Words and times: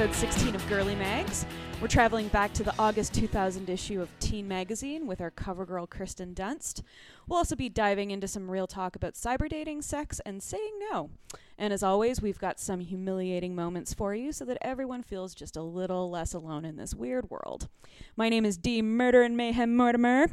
episode 0.00 0.30
16 0.30 0.54
of 0.54 0.66
Girly 0.66 0.94
Mags. 0.94 1.44
We're 1.78 1.86
traveling 1.86 2.28
back 2.28 2.54
to 2.54 2.62
the 2.62 2.72
August 2.78 3.12
2000 3.12 3.68
issue 3.68 4.00
of 4.00 4.08
Teen 4.18 4.48
Magazine 4.48 5.06
with 5.06 5.20
our 5.20 5.30
cover 5.30 5.66
girl, 5.66 5.86
Kirsten 5.86 6.34
Dunst. 6.34 6.80
We'll 7.28 7.36
also 7.36 7.54
be 7.54 7.68
diving 7.68 8.10
into 8.10 8.26
some 8.26 8.50
real 8.50 8.66
talk 8.66 8.96
about 8.96 9.12
cyber 9.12 9.46
dating, 9.46 9.82
sex, 9.82 10.18
and 10.24 10.42
saying 10.42 10.72
no. 10.90 11.10
And 11.58 11.70
as 11.70 11.82
always, 11.82 12.22
we've 12.22 12.38
got 12.38 12.58
some 12.58 12.80
humiliating 12.80 13.54
moments 13.54 13.92
for 13.92 14.14
you 14.14 14.32
so 14.32 14.46
that 14.46 14.56
everyone 14.62 15.02
feels 15.02 15.34
just 15.34 15.54
a 15.54 15.62
little 15.62 16.10
less 16.10 16.32
alone 16.32 16.64
in 16.64 16.76
this 16.76 16.94
weird 16.94 17.28
world. 17.28 17.68
My 18.16 18.30
name 18.30 18.46
is 18.46 18.56
D. 18.56 18.80
Murder 18.80 19.20
and 19.20 19.36
Mayhem 19.36 19.76
Mortimer. 19.76 20.28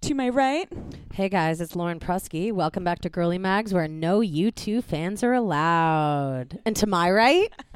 To 0.00 0.14
my 0.14 0.30
right, 0.30 0.68
Hey 1.14 1.28
guys, 1.28 1.60
it's 1.60 1.76
Lauren 1.76 2.00
Prusky. 2.00 2.50
Welcome 2.50 2.84
back 2.84 3.00
to 3.00 3.10
Girly 3.10 3.36
Mags, 3.36 3.74
where 3.74 3.86
no 3.86 4.20
U2 4.20 4.82
fans 4.82 5.22
are 5.22 5.34
allowed. 5.34 6.58
And 6.64 6.74
to 6.76 6.86
my 6.86 7.10
right, 7.10 7.52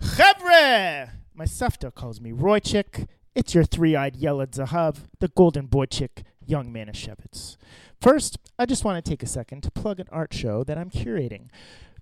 Chevre! 0.00 1.12
My 1.34 1.44
Sefta 1.44 1.94
calls 1.94 2.20
me 2.20 2.32
Roychik. 2.32 3.06
It's 3.34 3.54
your 3.54 3.64
three-eyed 3.64 4.16
Yelad 4.16 4.52
Zahav, 4.52 5.08
the 5.20 5.28
golden 5.28 5.66
boy 5.66 5.86
chick, 5.86 6.22
young 6.44 6.72
Manischewitz. 6.72 7.56
First, 8.00 8.38
I 8.58 8.66
just 8.66 8.84
want 8.84 9.02
to 9.02 9.10
take 9.10 9.22
a 9.22 9.26
second 9.26 9.62
to 9.62 9.70
plug 9.70 10.00
an 10.00 10.06
art 10.10 10.32
show 10.32 10.64
that 10.64 10.78
I'm 10.78 10.90
curating, 10.90 11.48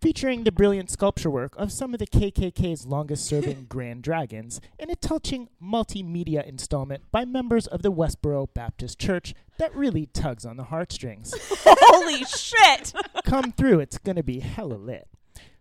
featuring 0.01 0.45
the 0.45 0.53
brilliant 0.53 0.91
sculpture 0.91 1.31
work 1.31 1.55
of 1.57 1.73
some 1.73 1.93
of 1.95 1.99
the 1.99 2.07
KKK's 2.07 2.87
longest-serving 2.87 3.65
Grand 3.69 4.03
Dragons 4.03 4.61
in 4.79 4.91
a 4.91 4.97
touching 4.97 5.49
multimedia 5.63 6.47
installment 6.47 7.03
by 7.11 7.25
members 7.25 7.67
of 7.67 7.83
the 7.83 7.93
Westboro 7.93 8.49
Baptist 8.55 8.99
Church 8.99 9.35
that 9.59 9.75
really 9.75 10.07
tugs 10.07 10.45
on 10.45 10.57
the 10.57 10.65
heartstrings. 10.65 11.35
holy 11.65 12.25
shit! 12.25 12.93
Come 13.25 13.53
through, 13.53 13.81
it's 13.81 13.99
going 13.99 14.17
to 14.17 14.23
be 14.23 14.41
hella 14.41 14.75
lit. 14.75 15.09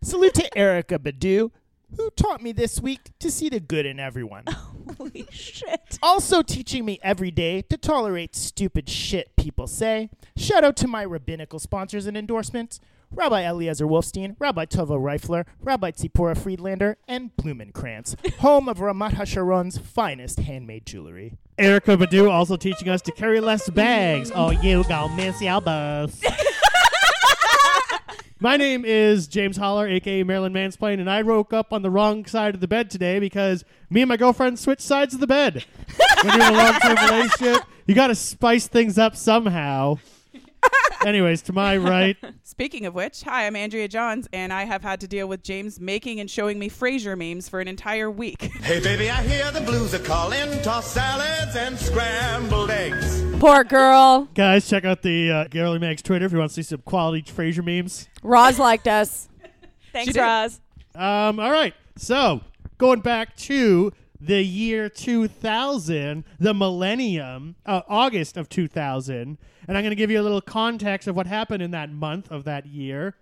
Salute 0.01 0.33
to 0.33 0.49
Erykah 0.55 0.99
Badu, 0.99 1.51
who 1.97 2.09
taught 2.11 2.41
me 2.41 2.51
this 2.51 2.79
week 2.79 3.11
to 3.19 3.31
see 3.31 3.49
the 3.49 3.59
good 3.59 3.85
in 3.85 3.99
everyone. 3.99 4.43
holy 4.97 5.27
shit! 5.31 5.99
also 6.01 6.41
teaching 6.41 6.85
me 6.85 6.99
every 7.03 7.31
day 7.31 7.61
to 7.63 7.77
tolerate 7.77 8.35
stupid 8.35 8.89
shit 8.89 9.35
people 9.35 9.67
say. 9.67 10.09
Shout 10.35 10.63
out 10.63 10.75
to 10.77 10.87
my 10.87 11.03
rabbinical 11.03 11.59
sponsors 11.59 12.05
and 12.05 12.17
endorsements. 12.17 12.79
Rabbi 13.15 13.41
Eliezer 13.41 13.85
Wolfstein, 13.85 14.35
Rabbi 14.39 14.65
Tova 14.65 14.99
Reifler, 14.99 15.45
Rabbi 15.61 15.91
Tzipora 15.91 16.35
Friedlander, 16.35 16.97
and 17.07 17.35
Blumenkrantz, 17.35 18.15
home 18.39 18.67
of 18.67 18.79
Ramat 18.79 19.11
HaSharon's 19.11 19.77
finest 19.77 20.39
handmade 20.39 20.87
jewelry. 20.87 21.37
Erykah 21.59 21.97
Badu 21.97 22.31
also 22.31 22.57
teaching 22.57 22.89
us 22.89 23.03
to 23.03 23.11
carry 23.11 23.39
less 23.39 23.69
bags. 23.69 24.31
Oh, 24.35 24.49
you 24.49 24.83
go 24.85 25.07
miss 25.09 25.41
your 25.41 25.61
bus. 25.61 26.19
My 28.43 28.57
name 28.57 28.83
is 28.83 29.29
James 29.29 29.55
Holler, 29.55 29.87
aka 29.87 30.21
Marilyn 30.23 30.51
Mansplain, 30.51 30.99
and 30.99 31.09
I 31.09 31.21
woke 31.21 31.53
up 31.53 31.71
on 31.71 31.81
the 31.81 31.89
wrong 31.89 32.25
side 32.25 32.53
of 32.53 32.59
the 32.59 32.67
bed 32.67 32.91
today 32.91 33.17
because 33.17 33.63
me 33.89 34.01
and 34.01 34.09
my 34.09 34.17
girlfriend 34.17 34.59
switched 34.59 34.81
sides 34.81 35.13
of 35.13 35.21
the 35.21 35.27
bed. 35.27 35.63
when 36.23 36.37
you're 36.37 36.47
in 36.49 36.53
a 36.53 36.57
long-term 36.57 36.97
relationship, 37.09 37.63
you 37.87 37.95
got 37.95 38.07
to 38.07 38.15
spice 38.15 38.67
things 38.67 38.97
up 38.97 39.15
somehow. 39.15 39.97
Anyways, 41.05 41.41
to 41.43 41.53
my 41.53 41.77
right, 41.77 42.17
Speaking 42.43 42.85
of 42.85 42.93
which, 42.93 43.23
hi, 43.23 43.45
I'm 43.45 43.55
Andrea 43.55 43.87
Johns, 43.87 44.27
and 44.31 44.53
I 44.53 44.63
have 44.63 44.81
had 44.81 45.01
to 45.01 45.07
deal 45.07 45.27
with 45.27 45.43
James 45.43 45.79
making 45.79 46.19
and 46.19 46.29
showing 46.29 46.57
me 46.59 46.69
Frasier 46.69 47.17
memes 47.17 47.49
for 47.49 47.59
an 47.59 47.67
entire 47.67 48.09
week. 48.09 48.51
Hey 48.63 48.79
baby, 48.79 49.09
I 49.09 49.21
hear 49.23 49.51
the 49.51 49.59
blues 49.61 49.93
are 49.93 49.99
calling. 49.99 50.61
Toss 50.61 50.89
salads 50.89 51.55
and 51.57 51.77
scrambled 51.77 52.71
eggs. 52.71 53.21
poor 53.39 53.63
girl, 53.65 54.29
guys, 54.33 54.69
check 54.69 54.85
out 54.85 55.01
the 55.01 55.29
uh, 55.29 55.47
Girly 55.49 55.79
Mags 55.79 56.01
Twitter 56.01 56.25
if 56.25 56.31
you 56.31 56.37
want 56.37 56.51
to 56.51 56.55
see 56.55 56.61
some 56.63 56.81
quality 56.81 57.21
Frasier 57.23 57.63
memes. 57.63 58.07
Roz 58.23 58.57
liked 58.57 58.87
us. 58.87 59.27
Thanks, 59.91 60.13
did. 60.13 60.21
Roz. 60.21 60.61
Um, 60.95 61.39
all 61.39 61.51
right. 61.51 61.73
So, 61.97 62.41
going 62.77 63.01
back 63.01 63.35
to 63.37 63.91
the 64.25 64.41
year 64.41 64.87
2000, 64.87 66.23
the 66.39 66.53
millennium, 66.53 67.55
uh, 67.65 67.81
August 67.89 68.37
of 68.37 68.47
2000, 68.47 69.37
and 69.67 69.77
I'm 69.77 69.83
going 69.83 69.91
to 69.91 69.95
give 69.95 70.09
you 70.09 70.19
a 70.19 70.23
little 70.23 70.41
context 70.41 71.07
of 71.07 71.15
what 71.15 71.27
happened 71.27 71.61
in 71.61 71.71
that 71.71 71.91
month 71.91 72.31
of 72.31 72.45
that 72.45 72.65
year. 72.65 73.15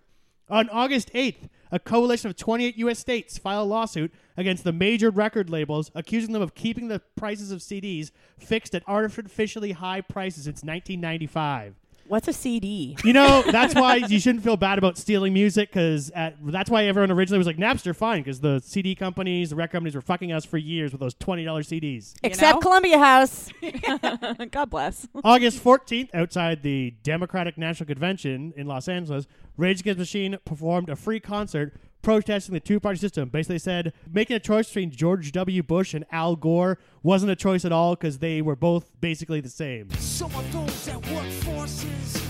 On 0.47 0.69
August 0.69 1.11
8th, 1.13 1.49
a 1.71 1.79
coalition 1.79 2.29
of 2.29 2.35
28 2.35 2.77
U.S. 2.79 2.99
states 2.99 3.37
filed 3.37 3.67
a 3.67 3.69
lawsuit 3.69 4.13
against 4.37 4.63
the 4.63 4.73
major 4.73 5.09
record 5.09 5.49
labels, 5.49 5.89
accusing 5.95 6.33
them 6.33 6.41
of 6.41 6.53
keeping 6.53 6.87
the 6.87 6.99
prices 7.15 7.51
of 7.51 7.61
CDs 7.61 8.11
fixed 8.37 8.75
at 8.75 8.83
artificially 8.87 9.71
high 9.71 10.01
prices 10.01 10.43
since 10.43 10.63
1995. 10.63 11.75
What's 12.11 12.27
a 12.27 12.33
CD? 12.33 12.97
You 13.05 13.13
know, 13.13 13.41
that's 13.53 13.73
why 13.73 13.95
you 13.95 14.19
shouldn't 14.19 14.43
feel 14.43 14.57
bad 14.57 14.77
about 14.77 14.97
stealing 14.97 15.31
music 15.31 15.69
because 15.69 16.11
that's 16.43 16.69
why 16.69 16.83
everyone 16.83 17.09
originally 17.09 17.37
was 17.37 17.47
like, 17.47 17.55
Napster, 17.55 17.95
fine, 17.95 18.21
because 18.21 18.41
the 18.41 18.59
CD 18.59 18.95
companies, 18.95 19.51
the 19.51 19.55
record 19.55 19.71
companies 19.71 19.95
were 19.95 20.01
fucking 20.01 20.29
us 20.33 20.43
for 20.43 20.57
years 20.57 20.91
with 20.91 20.99
those 20.99 21.15
$20 21.15 21.45
CDs. 21.45 22.13
Except 22.21 22.55
know? 22.55 22.59
Columbia 22.59 22.99
House. 22.99 23.49
God 24.51 24.69
bless. 24.69 25.07
August 25.23 25.63
14th, 25.63 26.09
outside 26.13 26.63
the 26.63 26.93
Democratic 27.01 27.57
National 27.57 27.87
Convention 27.87 28.53
in 28.57 28.67
Los 28.67 28.89
Angeles, 28.89 29.25
Rage 29.55 29.79
Against 29.79 29.99
the 29.99 30.01
Machine 30.01 30.37
performed 30.43 30.89
a 30.89 30.97
free 30.97 31.21
concert 31.21 31.79
protesting 32.01 32.53
the 32.53 32.59
two 32.59 32.79
party 32.79 32.99
system. 32.99 33.29
Basically 33.29 33.59
said 33.59 33.93
making 34.11 34.35
a 34.35 34.39
choice 34.39 34.67
between 34.67 34.91
George 34.91 35.31
W. 35.31 35.63
Bush 35.63 35.93
and 35.93 36.05
Al 36.11 36.35
Gore 36.35 36.77
wasn't 37.03 37.31
a 37.31 37.35
choice 37.35 37.65
at 37.65 37.71
all 37.71 37.95
because 37.95 38.19
they 38.19 38.41
were 38.41 38.55
both 38.55 38.89
basically 38.99 39.41
the 39.41 39.49
same. 39.49 39.89
Some 39.91 40.33
of 40.35 40.51
those 40.51 40.85
that 40.85 41.05
work 41.11 41.27
forces 41.43 42.27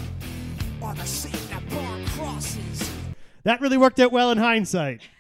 are 0.82 0.96
the 0.96 1.06
same 1.06 1.50
that 1.50 1.68
burn 1.70 2.06
crosses. 2.08 2.92
That 3.44 3.62
really 3.62 3.78
worked 3.78 4.00
out 4.00 4.12
well 4.12 4.32
in 4.32 4.38
hindsight. 4.38 5.02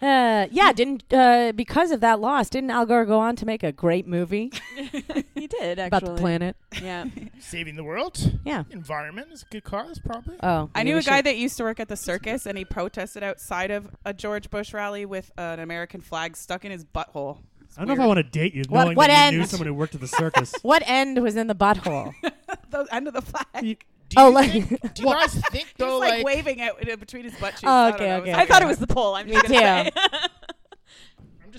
Uh, 0.00 0.46
yeah, 0.52 0.72
didn't 0.72 1.12
uh, 1.12 1.50
because 1.56 1.90
of 1.90 1.98
that 2.00 2.20
loss, 2.20 2.48
didn't 2.48 2.70
Al 2.70 2.86
Gore 2.86 3.04
go 3.04 3.18
on 3.18 3.34
to 3.34 3.44
make 3.44 3.64
a 3.64 3.72
great 3.72 4.06
movie 4.06 4.52
He 4.76 5.24
did, 5.48 5.78
actually. 5.78 5.98
about 5.98 6.04
the 6.16 6.20
planet? 6.20 6.56
Yeah. 6.82 7.06
Saving 7.40 7.76
the 7.76 7.84
world? 7.84 8.38
Yeah. 8.44 8.64
Environment 8.70 9.28
is 9.32 9.42
a 9.42 9.46
good 9.46 9.64
cause, 9.64 9.98
probably. 9.98 10.36
Oh, 10.42 10.70
I 10.74 10.82
knew 10.82 10.96
a 10.96 11.02
guy 11.02 11.16
should- 11.18 11.26
that 11.26 11.36
used 11.36 11.56
to 11.58 11.64
work 11.64 11.80
at 11.80 11.88
the 11.88 11.96
circus, 11.96 12.46
and 12.46 12.56
he 12.58 12.64
protested 12.64 13.22
outside 13.22 13.70
of 13.70 13.88
a 14.04 14.12
George 14.14 14.50
Bush 14.50 14.72
rally 14.72 15.04
with 15.06 15.30
an 15.36 15.60
American 15.60 16.00
flag 16.00 16.36
stuck 16.36 16.64
in 16.64 16.70
his 16.70 16.84
butthole. 16.84 17.38
It's 17.62 17.76
I 17.76 17.82
don't 17.82 17.88
know 17.88 17.94
if 17.94 18.00
I 18.00 18.06
want 18.06 18.18
to 18.18 18.22
date 18.22 18.54
you 18.54 18.64
What- 18.68 18.84
knowing 18.84 18.96
what 18.96 19.08
that 19.08 19.26
you 19.32 19.38
knew 19.38 19.42
end? 19.42 19.50
someone 19.50 19.66
who 19.66 19.74
worked 19.74 19.94
at 19.94 20.00
the 20.00 20.08
circus. 20.08 20.54
What 20.62 20.82
end 20.86 21.22
was 21.22 21.36
in 21.36 21.46
the 21.48 21.54
butthole? 21.54 22.12
the 22.70 22.86
end 22.90 23.08
of 23.08 23.14
the 23.14 23.22
flag. 23.22 23.46
You- 23.62 23.76
Do 24.08 24.14
Oh, 24.16 24.30
like- 24.30 24.50
think, 24.50 24.94
do 24.94 25.02
you 25.02 25.08
guys 25.12 25.34
think 25.50 25.66
He 25.66 25.72
though, 25.76 25.98
was 25.98 26.08
like, 26.08 26.10
like, 26.18 26.24
waving 26.24 26.58
it 26.60 26.88
in 26.88 26.98
between 26.98 27.24
his 27.24 27.34
butt 27.34 27.50
cheeks. 27.52 27.64
Oh, 27.64 27.70
I 27.70 27.92
okay, 27.94 28.08
know. 28.08 28.16
okay, 28.22 28.32
I 28.32 28.46
thought 28.46 28.62
it 28.62 28.68
was 28.68 28.78
the 28.78 28.86
pole. 28.86 29.14
I'm 29.14 29.28
just 29.28 29.48
Me 29.50 29.58
gonna 29.60 29.90
too. 29.90 30.00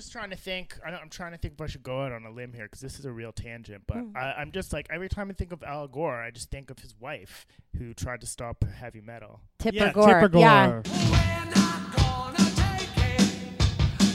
I'm 0.00 0.02
just 0.02 0.12
trying 0.12 0.30
to 0.30 0.36
think. 0.36 0.78
I 0.84 0.90
don't, 0.90 1.00
I'm 1.00 1.08
trying 1.10 1.32
to 1.32 1.38
think 1.38 1.54
if 1.54 1.60
I 1.60 1.66
should 1.66 1.82
go 1.82 2.02
out 2.02 2.12
on 2.12 2.24
a 2.24 2.30
limb 2.30 2.52
here 2.52 2.64
because 2.64 2.80
this 2.80 2.98
is 2.98 3.04
a 3.04 3.12
real 3.12 3.32
tangent. 3.32 3.82
But 3.86 3.98
mm. 3.98 4.16
I, 4.16 4.34
I'm 4.38 4.52
just 4.52 4.72
like 4.72 4.86
every 4.90 5.08
time 5.08 5.30
I 5.30 5.34
think 5.34 5.52
of 5.52 5.62
Al 5.62 5.88
Gore, 5.88 6.20
I 6.20 6.30
just 6.30 6.50
think 6.50 6.70
of 6.70 6.78
his 6.78 6.94
wife 6.98 7.46
who 7.76 7.94
tried 7.94 8.20
to 8.22 8.26
stop 8.26 8.64
heavy 8.64 9.00
metal. 9.00 9.40
Tipper 9.58 9.76
yeah, 9.76 9.92
Gore. 9.92 10.06
Tipper 10.06 10.28
Gore. 10.28 10.40
Yeah. 10.40 10.68
We're 10.68 11.50
not 11.54 11.96
gonna 11.96 12.50
take 12.56 12.88
it. 12.96 13.60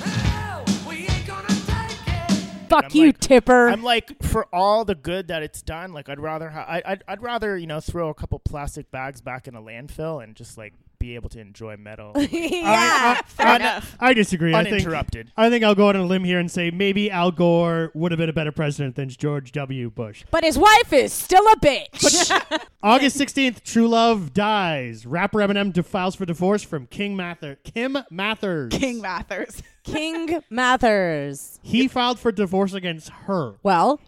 Hell, 0.03 0.65
we 0.87 1.07
ain't 1.07 1.27
gonna 1.27 1.47
take 1.47 2.07
it. 2.07 2.69
Fuck 2.69 2.85
I'm 2.85 2.91
you, 2.93 3.05
like- 3.07 3.19
Tipper. 3.19 3.69
I'm 3.69 3.83
like, 3.83 4.23
for 4.23 4.47
all 4.53 4.85
the 4.85 4.95
good 4.95 5.27
that 5.27 5.43
it's 5.43 5.61
done, 5.61 5.93
like 5.93 6.09
I'd 6.09 6.19
rather, 6.19 6.49
ha- 6.49 6.65
I, 6.67 6.81
I'd, 6.85 7.03
I'd 7.07 7.21
rather, 7.21 7.57
you 7.57 7.67
know, 7.67 7.79
throw 7.79 8.09
a 8.09 8.13
couple 8.13 8.39
plastic 8.39 8.91
bags 8.91 9.21
back 9.21 9.47
in 9.47 9.55
a 9.55 9.61
landfill 9.61 10.23
and 10.23 10.35
just 10.35 10.57
like 10.57 10.73
be 11.05 11.15
able 11.15 11.29
to 11.29 11.39
enjoy 11.39 11.77
metal 11.77 12.13
yeah. 12.31 13.21
I, 13.37 13.55
enough. 13.57 13.95
I 13.99 14.13
disagree. 14.13 14.53
I 14.53 14.63
think 14.63 14.73
uninterrupted. 14.73 15.31
I 15.37 15.49
think 15.49 15.63
I'll 15.63 15.75
go 15.75 15.89
out 15.89 15.95
on 15.95 16.01
a 16.01 16.05
limb 16.05 16.23
here 16.23 16.39
and 16.39 16.49
say 16.49 16.71
maybe 16.71 17.11
Al 17.11 17.31
Gore 17.31 17.91
would 17.93 18.11
have 18.11 18.17
been 18.17 18.29
a 18.29 18.33
better 18.33 18.51
president 18.51 18.95
than 18.95 19.09
George 19.09 19.51
W. 19.51 19.89
Bush. 19.91 20.23
but 20.31 20.43
his 20.43 20.57
wife 20.57 20.91
is 20.91 21.13
still 21.13 21.45
a 21.47 21.55
bitch. 21.57 22.59
August 22.83 23.19
16th, 23.19 23.63
True 23.63 23.87
Love 23.87 24.33
dies. 24.33 25.05
Rapper 25.05 25.39
Eminem 25.39 25.71
de- 25.71 25.83
files 25.83 26.15
for 26.15 26.25
divorce 26.25 26.63
from 26.63 26.87
King 26.87 27.15
Mather. 27.15 27.57
Kim 27.63 27.97
Mathers. 28.09 28.71
King 28.73 29.01
Mathers. 29.01 29.61
King 29.83 30.41
Mathers. 30.49 31.59
He 31.61 31.87
filed 31.87 32.19
for 32.19 32.31
divorce 32.31 32.73
against 32.73 33.09
her. 33.09 33.55
Well, 33.61 34.01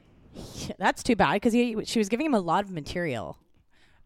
that's 0.80 1.04
too 1.04 1.16
bad 1.16 1.34
because 1.34 1.54
she 1.54 2.00
was 2.00 2.10
giving 2.10 2.26
him 2.26 2.34
a 2.34 2.40
lot 2.40 2.64
of 2.64 2.72
material. 2.72 3.38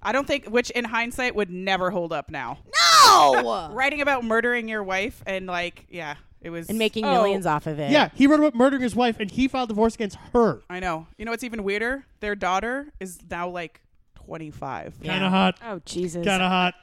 I 0.03 0.11
don't 0.11 0.25
think, 0.27 0.45
which 0.47 0.69
in 0.71 0.83
hindsight 0.85 1.35
would 1.35 1.49
never 1.49 1.91
hold 1.91 2.11
up 2.13 2.29
now. 2.31 2.59
No! 3.05 3.69
writing 3.73 4.01
about 4.01 4.23
murdering 4.23 4.67
your 4.67 4.83
wife 4.83 5.21
and 5.25 5.45
like 5.47 5.85
yeah, 5.89 6.15
it 6.41 6.49
was 6.49 6.69
and 6.69 6.77
making 6.79 7.05
Oh, 7.05 7.11
millions 7.11 7.45
off 7.45 7.67
of 7.67 7.79
it. 7.79 7.91
Yeah, 7.91 8.09
he 8.15 8.25
wrote 8.27 8.39
about 8.39 8.55
murdering 8.55 8.81
his 8.81 8.95
wife, 8.95 9.19
and 9.19 9.29
he 9.29 9.47
filed 9.47 9.69
divorce 9.69 9.95
against 9.95 10.17
her. 10.33 10.61
I 10.69 10.79
know. 10.79 11.07
You 11.17 11.25
know 11.25 11.31
what's 11.31 11.43
even 11.43 11.63
weirder? 11.63 12.05
Their 12.19 12.35
daughter 12.35 12.87
is 12.99 13.19
now 13.29 13.47
like 13.49 13.81
25. 14.25 14.95
Yeah. 15.01 15.11
Kind 15.11 15.23
of 15.25 15.31
hot. 15.31 15.57
Oh 15.63 15.81
Jesus! 15.85 16.25
Kind 16.25 16.41
of 16.41 16.49
hot. 16.49 16.73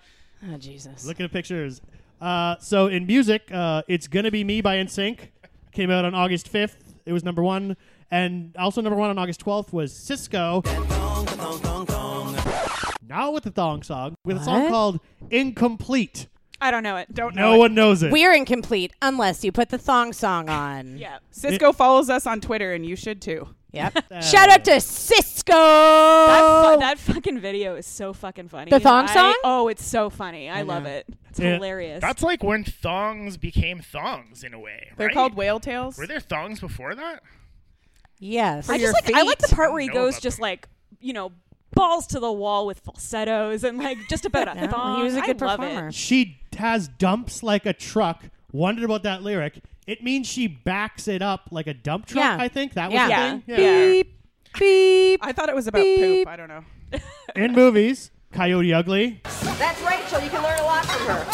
Oh, 0.53 0.57
Jesus. 0.57 1.05
Looking 1.05 1.25
at 1.25 1.33
the 1.33 1.37
pictures. 1.37 1.81
Uh, 2.21 2.57
so 2.61 2.87
in 2.87 3.07
music, 3.07 3.49
uh, 3.53 3.83
it's 3.89 4.07
gonna 4.07 4.31
be 4.31 4.45
me 4.45 4.61
by 4.61 4.77
NSYNC. 4.77 5.19
Came 5.73 5.91
out 5.91 6.05
on 6.05 6.15
August 6.15 6.49
fifth. 6.49 6.95
It 7.07 7.13
was 7.13 7.25
number 7.25 7.43
one, 7.43 7.77
and 8.11 8.55
also 8.57 8.81
number 8.81 8.97
one 8.97 9.11
on 9.11 9.19
August 9.19 9.41
twelfth 9.41 9.73
was 9.73 9.93
Sisqó. 9.93 10.65
Now 13.09 13.31
with 13.31 13.45
the 13.45 13.51
thong 13.51 13.83
song, 13.83 14.15
with 14.25 14.37
a 14.39 14.45
song 14.45 14.65
What? 14.65 14.71
called 14.71 15.01
"Incomplete." 15.31 16.27
I 16.61 16.71
don't 16.73 16.83
know 16.83 16.97
it. 16.97 17.15
Don't 17.15 17.35
know. 17.37 17.51
No 17.51 17.55
it. 17.55 17.59
one 17.59 17.75
knows 17.75 18.03
it. 18.03 18.11
We're 18.13 18.35
incomplete 18.35 18.93
unless 19.01 19.45
you 19.45 19.53
put 19.53 19.69
the 19.69 19.79
thong 19.79 20.13
song 20.13 20.49
on. 20.51 20.99
Yeah. 20.99 21.19
Sisqó 21.33 21.75
follows 21.75 22.11
us 22.11 22.27
on 22.27 22.41
Twitter, 22.41 22.73
and 22.75 22.85
you 22.85 22.97
should 22.97 23.23
too. 23.23 23.49
Yep. 23.73 23.93
Shout 24.23 24.49
out 24.49 24.65
to 24.65 24.73
Sisqó. 24.73 25.47
That, 26.27 26.73
fu- 26.75 26.81
that 26.81 26.99
fucking 26.99 27.39
video 27.39 27.77
is 27.77 27.87
so 27.87 28.13
fucking 28.13 28.49
funny. 28.49 28.71
The 28.71 28.81
thong 28.81 29.05
I- 29.09 29.15
song? 29.15 29.35
oh, 29.45 29.69
it's 29.69 29.85
so 29.85 30.11
funny. 30.11 30.49
I, 30.51 30.61
I 30.61 30.63
love 30.63 30.85
it. 30.87 31.07
It's 31.31 31.39
Yeah. 31.39 31.55
hilarious. 31.55 32.01
That's 32.01 32.23
like 32.23 32.43
when 32.43 32.65
thongs 32.65 33.37
became 33.37 33.81
thongs 33.81 34.43
in 34.43 34.53
a 34.55 34.59
way. 34.59 34.91
They're 34.97 35.09
right? 35.09 35.15
called 35.15 35.35
whale 35.35 35.61
tails. 35.61 35.97
Were 35.97 36.07
there 36.07 36.19
thongs 36.21 36.61
before 36.61 36.95
that? 36.95 37.23
yes. 38.19 38.69
I 38.69 38.79
just 38.79 38.95
like 38.95 39.15
I 39.15 39.23
like 39.23 39.39
the 39.39 39.55
part 39.55 39.71
where 39.73 39.81
he 39.81 39.89
Know 39.89 39.95
goes 39.95 40.15
about 40.15 40.23
just 40.23 40.37
them. 40.39 40.43
like 40.43 40.69
you 41.01 41.13
know 41.13 41.33
balls 41.75 42.07
to 42.09 42.21
the 42.21 42.33
wall 42.33 42.67
with 42.67 42.81
falsettos 42.81 43.65
and 43.65 43.79
like 43.79 43.99
just 44.09 44.25
about 44.25 44.49
a 44.49 44.53
Yeah, 44.61 44.67
thong. 44.69 44.99
he 44.99 45.03
was 45.05 45.17
a 45.17 45.21
good 45.21 45.43
I 45.43 45.47
love 45.47 45.61
performer. 45.61 45.89
It. 45.89 45.95
She 45.95 46.39
has 46.57 46.89
dumps 46.89 47.43
like 47.43 47.67
a 47.67 47.73
truck. 47.73 48.25
Wondered 48.53 48.85
about 48.85 49.03
that 49.03 49.23
lyric. 49.23 49.61
It 49.87 50.03
means 50.03 50.27
she 50.27 50.47
backs 50.47 51.07
it 51.09 51.23
up 51.23 51.49
like 51.51 51.67
a 51.67 51.75
dump 51.75 52.07
truck. 52.07 52.25
Yeah. 52.25 52.37
I 52.41 52.49
think 52.49 52.75
that 52.75 52.91
was 52.91 52.95
Yeah. 52.95 53.09
the 53.09 53.15
thing. 53.31 53.43
Yeah. 53.47 53.87
Beep. 53.87 54.15
Beep. 54.59 55.21
I 55.25 55.33
thought 55.33 55.49
it 55.49 55.55
was 55.55 55.67
about 55.67 55.83
Beep. 55.83 56.27
poop. 56.27 56.29
I 56.29 56.37
don't 56.37 56.49
know. 56.49 56.65
In 57.37 57.53
movies, 57.53 58.11
Coyote 58.33 58.73
Ugly. 58.73 59.21
That's 59.25 59.81
Rachel. 59.83 60.21
You 60.25 60.31
can 60.31 60.43
learn 60.43 60.59
a 60.59 60.63
lot 60.65 60.85
from 60.87 61.07
her. 61.07 61.25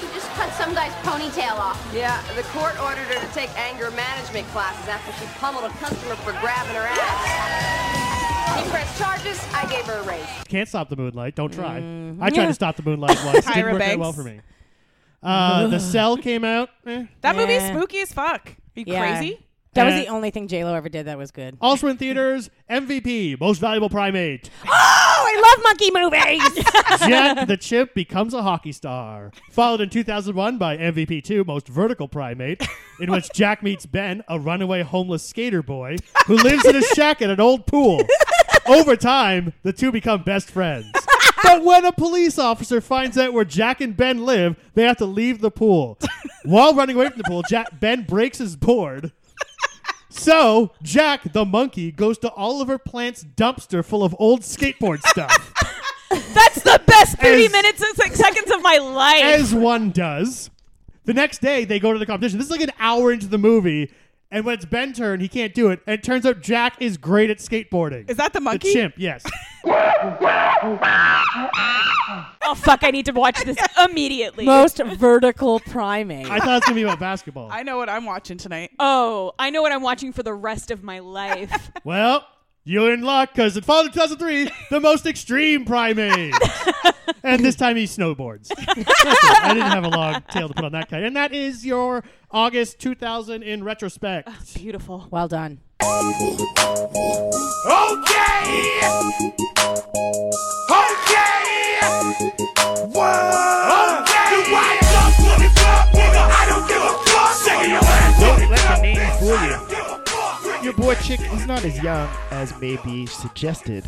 She 0.00 0.06
just 0.14 0.28
cut 0.32 0.50
some 0.54 0.74
guy's 0.74 0.92
ponytail 1.04 1.52
off. 1.58 1.78
Yeah, 1.94 2.20
the 2.34 2.42
court 2.44 2.80
ordered 2.82 3.04
her 3.04 3.26
to 3.26 3.34
take 3.34 3.50
anger 3.58 3.90
management 3.90 4.46
classes 4.48 4.88
after 4.88 5.12
she 5.20 5.30
pummeled 5.38 5.64
a 5.64 5.70
customer 5.76 6.16
for 6.16 6.32
grabbing 6.40 6.74
her 6.74 6.86
ass. 6.88 8.11
He 8.56 8.70
pressed 8.70 8.98
charges. 8.98 9.44
I 9.54 9.66
gave 9.70 9.84
her 9.86 9.94
a 9.98 10.02
raise. 10.04 10.26
Can't 10.48 10.68
stop 10.68 10.88
the 10.88 10.96
moonlight. 10.96 11.34
Don't 11.34 11.52
try. 11.52 11.80
Mm-hmm. 11.80 12.22
I 12.22 12.30
tried 12.30 12.46
to 12.46 12.54
stop 12.54 12.76
the 12.76 12.82
moonlight 12.82 13.18
once. 13.24 13.44
Didn't 13.46 13.52
Tyra 13.52 13.64
work 13.64 13.74
out 13.74 13.78
Banks. 13.78 13.98
well 14.00 14.12
for 14.12 14.22
me. 14.24 14.40
Uh, 15.22 15.66
the 15.68 15.78
Cell 15.92 16.16
came 16.16 16.44
out. 16.44 16.68
Eh. 16.86 17.06
That 17.20 17.36
movie's 17.36 17.62
Yeah. 17.62 17.76
spooky 17.76 18.00
as 18.00 18.12
fuck. 18.12 18.48
Are 18.48 18.80
you 18.80 18.84
Yeah. 18.86 19.16
crazy? 19.18 19.46
That 19.74 19.84
was 19.86 19.94
the 19.94 20.08
only 20.08 20.30
thing 20.30 20.48
J 20.48 20.64
Lo 20.66 20.74
ever 20.74 20.90
did 20.90 21.06
that 21.06 21.16
was 21.16 21.30
good. 21.30 21.56
Also 21.58 21.86
in 21.86 21.96
theaters, 21.96 22.50
MVP, 22.68 23.40
Most 23.40 23.58
Valuable 23.58 23.88
Primate. 23.88 24.50
Oh, 25.14 25.24
I 25.24 25.54
love 25.54 25.62
monkey 25.62 25.90
movies. 25.92 26.64
Jack 27.08 27.46
the 27.46 27.56
Chip 27.56 27.94
becomes 27.94 28.34
a 28.34 28.42
hockey 28.42 28.72
star. 28.72 29.30
Followed 29.52 29.80
in 29.80 29.88
2001 29.88 30.58
by 30.58 30.76
MVP 30.76 31.22
2, 31.22 31.44
Most 31.44 31.68
Vertical 31.68 32.08
Primate, 32.08 32.66
in 33.00 33.10
which 33.10 33.30
Jack 33.32 33.62
meets 33.62 33.86
Ben, 33.86 34.24
a 34.28 34.38
runaway 34.40 34.82
homeless 34.82 35.22
skater 35.22 35.62
boy 35.62 35.96
who 36.26 36.34
lives 36.36 36.64
in 36.66 36.76
a 36.76 36.82
shack 36.82 37.22
at 37.22 37.30
an 37.30 37.40
old 37.40 37.66
pool. 37.66 38.00
Over 38.66 38.96
time, 38.96 39.52
the 39.62 39.72
two 39.72 39.90
become 39.92 40.22
best 40.22 40.50
friends. 40.50 40.86
But 41.44 41.64
when 41.64 41.84
a 41.84 41.90
police 41.92 42.38
officer 42.38 42.80
finds 42.80 43.18
out 43.18 43.32
where 43.32 43.44
Jack 43.44 43.80
and 43.80 43.96
Ben 43.96 44.24
live, 44.24 44.54
they 44.74 44.84
have 44.84 44.98
to 44.98 45.04
leave 45.04 45.40
the 45.40 45.50
pool. 45.50 45.98
While 46.44 46.72
running 46.72 46.94
away 46.94 47.08
from 47.08 47.18
the 47.18 47.24
pool, 47.24 47.42
Jack 47.42 47.80
Ben 47.80 48.02
breaks 48.04 48.38
his 48.38 48.54
board. 48.54 49.10
So 50.08 50.70
Jack 50.82 51.32
the 51.32 51.44
monkey 51.44 51.90
goes 51.90 52.16
to 52.18 52.30
Oliver 52.32 52.78
Plant's 52.78 53.24
dumpster 53.24 53.84
full 53.84 54.04
of 54.04 54.14
old 54.20 54.42
skateboard 54.42 55.02
stuff. 55.02 55.52
That's 56.10 56.62
the 56.62 56.80
best 56.86 57.18
thirty 57.18 57.46
As- 57.46 57.52
minutes 57.52 57.82
and 57.82 57.96
six 57.96 58.16
seconds 58.16 58.50
of 58.50 58.62
my 58.62 58.76
life. 58.78 59.24
as 59.24 59.52
one 59.52 59.90
does. 59.90 60.48
The 61.06 61.14
next 61.14 61.40
day, 61.40 61.64
they 61.64 61.80
go 61.80 61.92
to 61.92 61.98
the 61.98 62.06
competition. 62.06 62.38
This 62.38 62.46
is 62.46 62.52
like 62.52 62.60
an 62.60 62.70
hour 62.78 63.10
into 63.10 63.26
the 63.26 63.38
movie, 63.38 63.90
and 64.32 64.44
when 64.46 64.54
it's 64.54 64.64
Ben's 64.64 64.98
turn, 64.98 65.20
he 65.20 65.28
can't 65.28 65.54
do 65.54 65.68
it. 65.70 65.80
And 65.86 65.94
it 65.94 66.02
turns 66.02 66.26
out 66.26 66.40
Jack 66.40 66.80
is 66.80 66.96
great 66.96 67.30
at 67.30 67.38
skateboarding. 67.38 68.10
Is 68.10 68.16
that 68.16 68.32
the 68.32 68.40
monkey? 68.40 68.72
the 68.72 68.80
monkey? 68.80 68.94
chimp? 68.94 68.94
Yes. 68.96 69.24
oh 72.44 72.54
fuck! 72.56 72.82
I 72.82 72.90
need 72.90 73.06
to 73.06 73.12
watch 73.12 73.44
this 73.44 73.58
immediately. 73.88 74.44
Most 74.44 74.78
vertical 74.78 75.60
primate. 75.60 76.28
I 76.28 76.40
thought 76.40 76.48
it 76.48 76.54
was 76.54 76.64
gonna 76.64 76.74
be 76.74 76.82
about 76.82 76.98
basketball. 76.98 77.48
I 77.52 77.62
know 77.62 77.76
what 77.76 77.88
I'm 77.88 78.04
watching 78.04 78.38
tonight. 78.38 78.72
Oh, 78.78 79.32
I 79.38 79.50
know 79.50 79.62
what 79.62 79.70
I'm 79.70 79.82
watching 79.82 80.12
for 80.12 80.22
the 80.22 80.34
rest 80.34 80.70
of 80.70 80.82
my 80.82 80.98
life. 80.98 81.70
well, 81.84 82.26
you're 82.64 82.92
in 82.92 83.02
luck 83.02 83.30
because 83.34 83.56
it 83.56 83.64
followed 83.64 83.86
in 83.86 83.92
2003, 83.92 84.48
the 84.70 84.80
most 84.80 85.06
extreme 85.06 85.64
primate. 85.64 86.34
and 87.22 87.44
this 87.44 87.56
time 87.56 87.76
he 87.76 87.84
snowboards. 87.84 88.50
I 88.58 89.54
didn't 89.54 89.70
have 89.70 89.84
a 89.84 89.88
long 89.88 90.22
tail 90.30 90.48
to 90.48 90.54
put 90.54 90.64
on 90.64 90.72
that 90.72 90.88
guy. 90.90 91.00
And 91.00 91.16
that 91.16 91.32
is 91.32 91.66
your 91.66 92.04
August 92.30 92.78
2000 92.78 93.42
in 93.42 93.64
retrospect. 93.64 94.28
Ah, 94.30 94.38
beautiful. 94.54 95.08
well 95.10 95.28
done. 95.28 95.60
Okay! 95.82 95.92
Okay! 100.70 101.32
What? 102.92 103.18
Okay! 103.98 104.30
You 104.32 104.40
wind 104.52 104.86
up, 104.94 105.12
put 105.18 105.40
it 105.42 105.58
up, 105.66 105.88
nigga. 105.90 106.22
I 106.30 106.46
don't 106.48 106.66
give 106.68 106.82
a 106.82 106.92
fuck. 107.10 107.32
Say 107.34 107.68
your 107.70 107.78
ass. 107.78 108.20
Don't 108.20 108.50
let 108.50 108.76
the 108.76 108.82
name 108.82 109.10
fool 109.18 109.40
you. 109.48 109.61
Chick 111.02 111.20
is 111.32 111.46
not 111.46 111.64
as 111.64 111.82
young 111.82 112.08
as 112.30 112.56
may 112.60 112.76
be 112.76 113.06
suggested. 113.06 113.84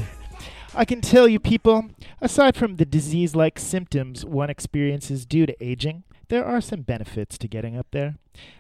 I 0.75 0.85
can 0.85 1.01
tell 1.01 1.29
you, 1.29 1.39
people, 1.39 1.91
aside 2.21 2.57
from 2.57 2.75
the 2.75 2.85
disease 2.85 3.37
like 3.37 3.59
symptoms 3.59 4.25
one 4.25 4.51
experiences 4.51 5.25
due 5.25 5.47
to 5.47 5.65
aging, 5.65 6.03
there 6.29 6.45
are 6.45 6.61
some 6.61 6.83
benefits 6.83 7.39
to 7.39 7.47
getting 7.47 7.77
up 7.77 7.87
there. 7.93 8.17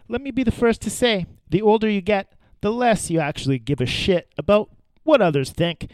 Let 0.09 0.21
me 0.21 0.31
be 0.31 0.45
the 0.45 0.53
first 0.53 0.81
to 0.83 0.91
say 0.91 1.27
the 1.51 1.63
older 1.63 1.91
you 1.91 2.01
get, 2.01 2.33
the 2.61 2.71
less 2.71 3.11
you 3.11 3.19
actually 3.19 3.59
give 3.59 3.81
a 3.81 3.87
shit 3.87 4.29
about 4.39 4.71
what 5.03 5.21
others 5.21 5.51
think. 5.51 5.91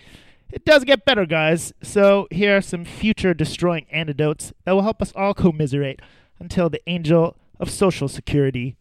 It 0.52 0.66
does 0.66 0.84
get 0.84 1.06
better, 1.06 1.24
guys, 1.24 1.72
so 1.82 2.28
here 2.30 2.58
are 2.58 2.62
some 2.62 2.84
future 2.84 3.32
destroying 3.32 3.86
antidotes 3.90 4.52
that 4.64 4.72
will 4.72 4.82
help 4.82 5.00
us 5.00 5.12
all 5.16 5.32
commiserate 5.32 6.02
until 6.38 6.68
the 6.68 6.82
angel 6.86 7.36
of 7.58 7.70
social 7.70 8.08
security 8.08 8.76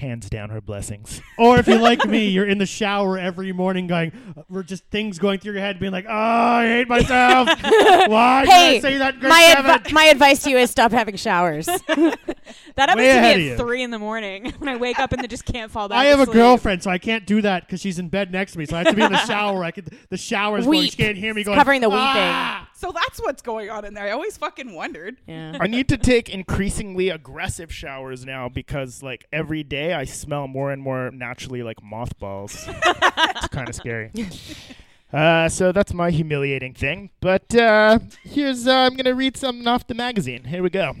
hands 0.00 0.28
down 0.28 0.50
her 0.50 0.60
blessings. 0.60 1.20
Or 1.38 1.58
if 1.58 1.66
you're 1.68 1.78
like 1.80 2.04
me, 2.04 2.28
you're 2.28 2.46
in 2.46 2.58
the 2.58 2.66
shower 2.66 3.16
every 3.16 3.50
morning 3.52 3.86
going, 3.86 4.12
we're 4.50 4.62
just 4.62 4.84
things 4.90 5.18
going 5.18 5.38
through 5.38 5.54
your 5.54 5.62
head 5.62 5.80
being 5.80 5.90
like, 5.92 6.04
oh, 6.06 6.12
I 6.12 6.66
hate 6.66 6.86
myself. 6.88 7.48
Why 7.62 8.42
did 8.44 8.52
I 8.52 8.80
say 8.80 8.98
that 8.98 9.14
in 9.14 9.20
grade 9.20 9.30
my, 9.30 9.52
seven? 9.54 9.70
advi- 9.70 9.92
my 9.92 10.04
advice 10.04 10.42
to 10.42 10.50
you 10.50 10.58
is 10.58 10.70
stop 10.70 10.92
having 10.92 11.16
showers. 11.16 11.66
That 12.76 12.88
happens 12.88 13.06
Way 13.06 13.14
to 13.14 13.20
me 13.20 13.28
at 13.30 13.40
you. 13.40 13.56
three 13.56 13.82
in 13.82 13.90
the 13.90 13.98
morning 13.98 14.52
when 14.58 14.68
I 14.68 14.76
wake 14.76 14.98
up 14.98 15.12
and 15.12 15.22
then 15.22 15.28
just 15.28 15.44
can't 15.44 15.70
fall 15.70 15.88
back. 15.88 15.98
I 15.98 16.04
have 16.06 16.16
to 16.16 16.22
a 16.22 16.24
sleep. 16.26 16.34
girlfriend, 16.34 16.82
so 16.82 16.90
I 16.90 16.98
can't 16.98 17.26
do 17.26 17.42
that 17.42 17.66
because 17.66 17.80
she's 17.80 17.98
in 17.98 18.08
bed 18.08 18.32
next 18.32 18.52
to 18.52 18.58
me. 18.58 18.66
So 18.66 18.74
I 18.76 18.78
have 18.80 18.88
to 18.88 18.94
be 18.94 19.02
in 19.02 19.12
the 19.12 19.24
shower. 19.26 19.62
I 19.64 19.70
could 19.70 19.96
the 20.08 20.16
shower's 20.16 20.64
going. 20.66 20.88
She 20.88 20.96
can't 20.96 21.16
hear 21.16 21.32
me 21.34 21.44
going. 21.44 21.58
It's 21.58 21.64
going. 21.64 21.80
covering 21.80 21.80
the 21.82 21.88
weeping. 21.90 22.00
"Ah!" 22.02 22.68
So 22.80 22.90
that's 22.92 23.20
what's 23.20 23.42
going 23.42 23.68
on 23.68 23.84
in 23.84 23.92
there. 23.92 24.04
I 24.06 24.12
always 24.12 24.38
fucking 24.38 24.72
wondered. 24.72 25.18
yeah. 25.26 25.54
I 25.60 25.66
need 25.66 25.86
to 25.90 25.98
take 25.98 26.30
increasingly 26.30 27.10
aggressive 27.10 27.70
showers 27.70 28.24
now 28.24 28.48
because 28.48 29.02
like 29.02 29.26
every 29.30 29.62
day 29.62 29.92
I 29.92 30.04
smell 30.04 30.48
more 30.48 30.72
and 30.72 30.80
more 30.80 31.10
naturally 31.10 31.62
like 31.62 31.82
mothballs. 31.82 32.56
it's 32.68 33.48
kind 33.48 33.68
of 33.68 33.74
scary. 33.74 34.12
Uh, 35.12 35.46
so 35.50 35.72
that's 35.72 35.92
my 35.92 36.10
humiliating 36.10 36.72
thing. 36.72 37.10
But 37.20 37.54
uh, 37.54 37.98
here's 38.22 38.66
uh, 38.66 38.74
I'm 38.74 38.96
gonna 38.96 39.14
read 39.14 39.36
something 39.36 39.66
off 39.66 39.86
the 39.86 39.94
magazine. 39.94 40.44
Here 40.44 40.62
we 40.62 40.70
go. 40.70 40.94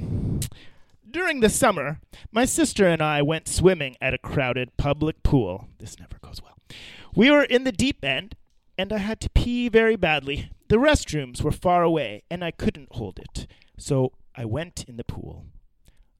During 1.10 1.40
the 1.40 1.48
summer, 1.48 1.98
my 2.30 2.44
sister 2.44 2.86
and 2.86 3.00
I 3.00 3.22
went 3.22 3.48
swimming 3.48 3.96
at 4.02 4.12
a 4.12 4.18
crowded 4.18 4.76
public 4.76 5.22
pool. 5.22 5.68
This 5.78 5.98
never 5.98 6.18
goes 6.22 6.42
well. 6.42 6.58
We 7.14 7.30
were 7.30 7.44
in 7.44 7.64
the 7.64 7.72
deep 7.72 8.04
end, 8.04 8.34
and 8.76 8.92
I 8.92 8.98
had 8.98 9.18
to 9.20 9.30
pee 9.30 9.70
very 9.70 9.96
badly. 9.96 10.50
The 10.70 10.76
restrooms 10.76 11.42
were 11.42 11.50
far 11.50 11.82
away, 11.82 12.22
and 12.30 12.44
I 12.44 12.52
couldn't 12.52 12.92
hold 12.92 13.18
it. 13.18 13.48
So 13.76 14.12
I 14.36 14.44
went 14.44 14.84
in 14.84 14.98
the 14.98 15.02
pool. 15.02 15.46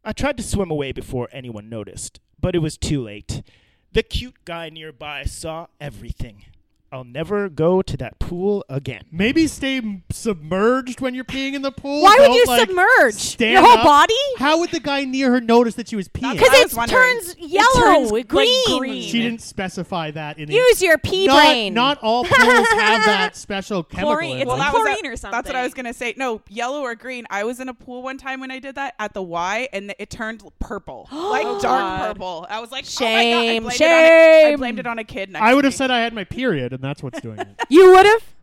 I 0.02 0.11
tried 0.11 0.37
to 0.38 0.42
swim 0.42 0.73
away 0.73 0.90
before 0.90 1.28
anyone 1.30 1.69
noticed, 1.69 2.19
but 2.40 2.57
it 2.57 2.59
was 2.59 2.76
too 2.76 3.00
late. 3.00 3.45
The 3.92 4.02
cute 4.02 4.45
guy 4.45 4.69
nearby 4.69 5.23
saw 5.23 5.69
everything. 5.80 6.47
I'll 6.92 7.04
never 7.04 7.49
go 7.49 7.82
to 7.82 7.97
that 7.99 8.18
pool 8.18 8.64
again. 8.68 9.02
Maybe 9.12 9.47
stay 9.47 9.80
submerged 10.11 11.00
when 11.00 11.14
you're 11.14 11.25
peeing 11.25 11.54
in 11.54 11.62
the 11.62 11.70
pool. 11.70 12.02
Why 12.02 12.16
would 12.18 12.26
Don't, 12.26 12.35
you 12.35 12.44
like, 12.47 12.61
submerge 12.68 13.14
stand 13.14 13.52
your 13.52 13.62
whole 13.62 13.78
up. 13.78 13.85
body? 13.85 14.14
How 14.38 14.59
would 14.59 14.70
the 14.70 14.80
guy 14.80 15.04
near 15.04 15.30
her 15.30 15.40
notice 15.40 15.75
that 15.76 15.88
she 15.88 15.94
was 15.94 16.09
peeing? 16.09 16.32
Because 16.32 16.49
I 16.50 16.62
it 16.62 16.75
wondering. 16.75 17.00
turns 17.00 17.37
yellow, 17.38 17.80
turns, 17.80 18.11
like, 18.12 18.26
green. 18.26 18.78
green. 18.78 19.02
She 19.02 19.20
didn't 19.20 19.40
specify 19.40 20.11
that 20.12 20.38
in 20.38 20.49
the 20.49 20.54
Use 20.54 20.82
your 20.82 20.99
pea 20.99 21.26
not, 21.28 21.35
brain. 21.37 21.75
Not 21.75 21.99
all 22.02 22.25
pools 22.28 22.38
have 22.40 23.04
that 23.06 23.37
special 23.37 23.85
chemical. 23.85 24.11
Chlorine- 24.12 24.30
in 24.37 24.42
it's 24.42 24.50
them. 24.50 24.59
like 24.59 24.73
that 24.73 24.73
was 24.75 24.82
chlorine 24.82 25.06
a- 25.06 25.11
or 25.11 25.16
something. 25.16 25.37
That's 25.38 25.47
what 25.49 25.56
I 25.56 25.62
was 25.62 25.75
gonna 25.75 25.94
say. 25.94 26.14
No, 26.16 26.40
yellow 26.49 26.80
or 26.80 26.97
green. 26.97 27.25
I 27.30 27.44
was 27.44 27.61
in 27.61 27.68
a 27.68 27.75
pool 27.75 28.02
one 28.02 28.18
time 28.18 28.40
when 28.40 28.50
I 28.50 28.59
did 28.59 28.75
that 28.75 28.94
at 28.99 29.14
the 29.14 29.23
Y, 29.23 29.68
and 29.73 29.94
it 30.00 30.11
turned 30.11 30.42
purple, 30.59 31.09
oh, 31.12 31.30
like 31.30 31.47
Oh, 31.47 31.61
dark 31.61 31.80
God. 31.82 32.06
purple. 32.14 32.47
I 32.50 32.59
was 32.61 32.73
like, 32.73 32.85
Shame, 32.85 33.62
oh 33.62 33.66
my 33.66 33.76
God. 33.76 33.87
I 33.87 33.87
blamed 33.87 33.87
It 33.87 33.87
on 33.87 33.88
a, 33.92 34.47
I 34.47 34.50
shame. 34.50 34.59
blamed 34.59 34.78
it 34.80 34.87
on 34.88 34.99
a 34.99 35.04
kid 35.04 35.30
next 35.30 35.42
I 35.42 35.54
would 35.54 35.62
to 35.62 35.66
have 35.66 35.75
me. 35.75 35.76
said 35.76 35.90
I 35.92 36.00
had 36.00 36.12
my 36.14 36.25
period, 36.25 36.73
and 36.73 36.79
that's 36.82 37.02
what's 37.02 37.20
doing 37.20 37.38
it. 37.38 37.49
you 37.68 37.90
would 37.92 38.06
have. 38.06 38.34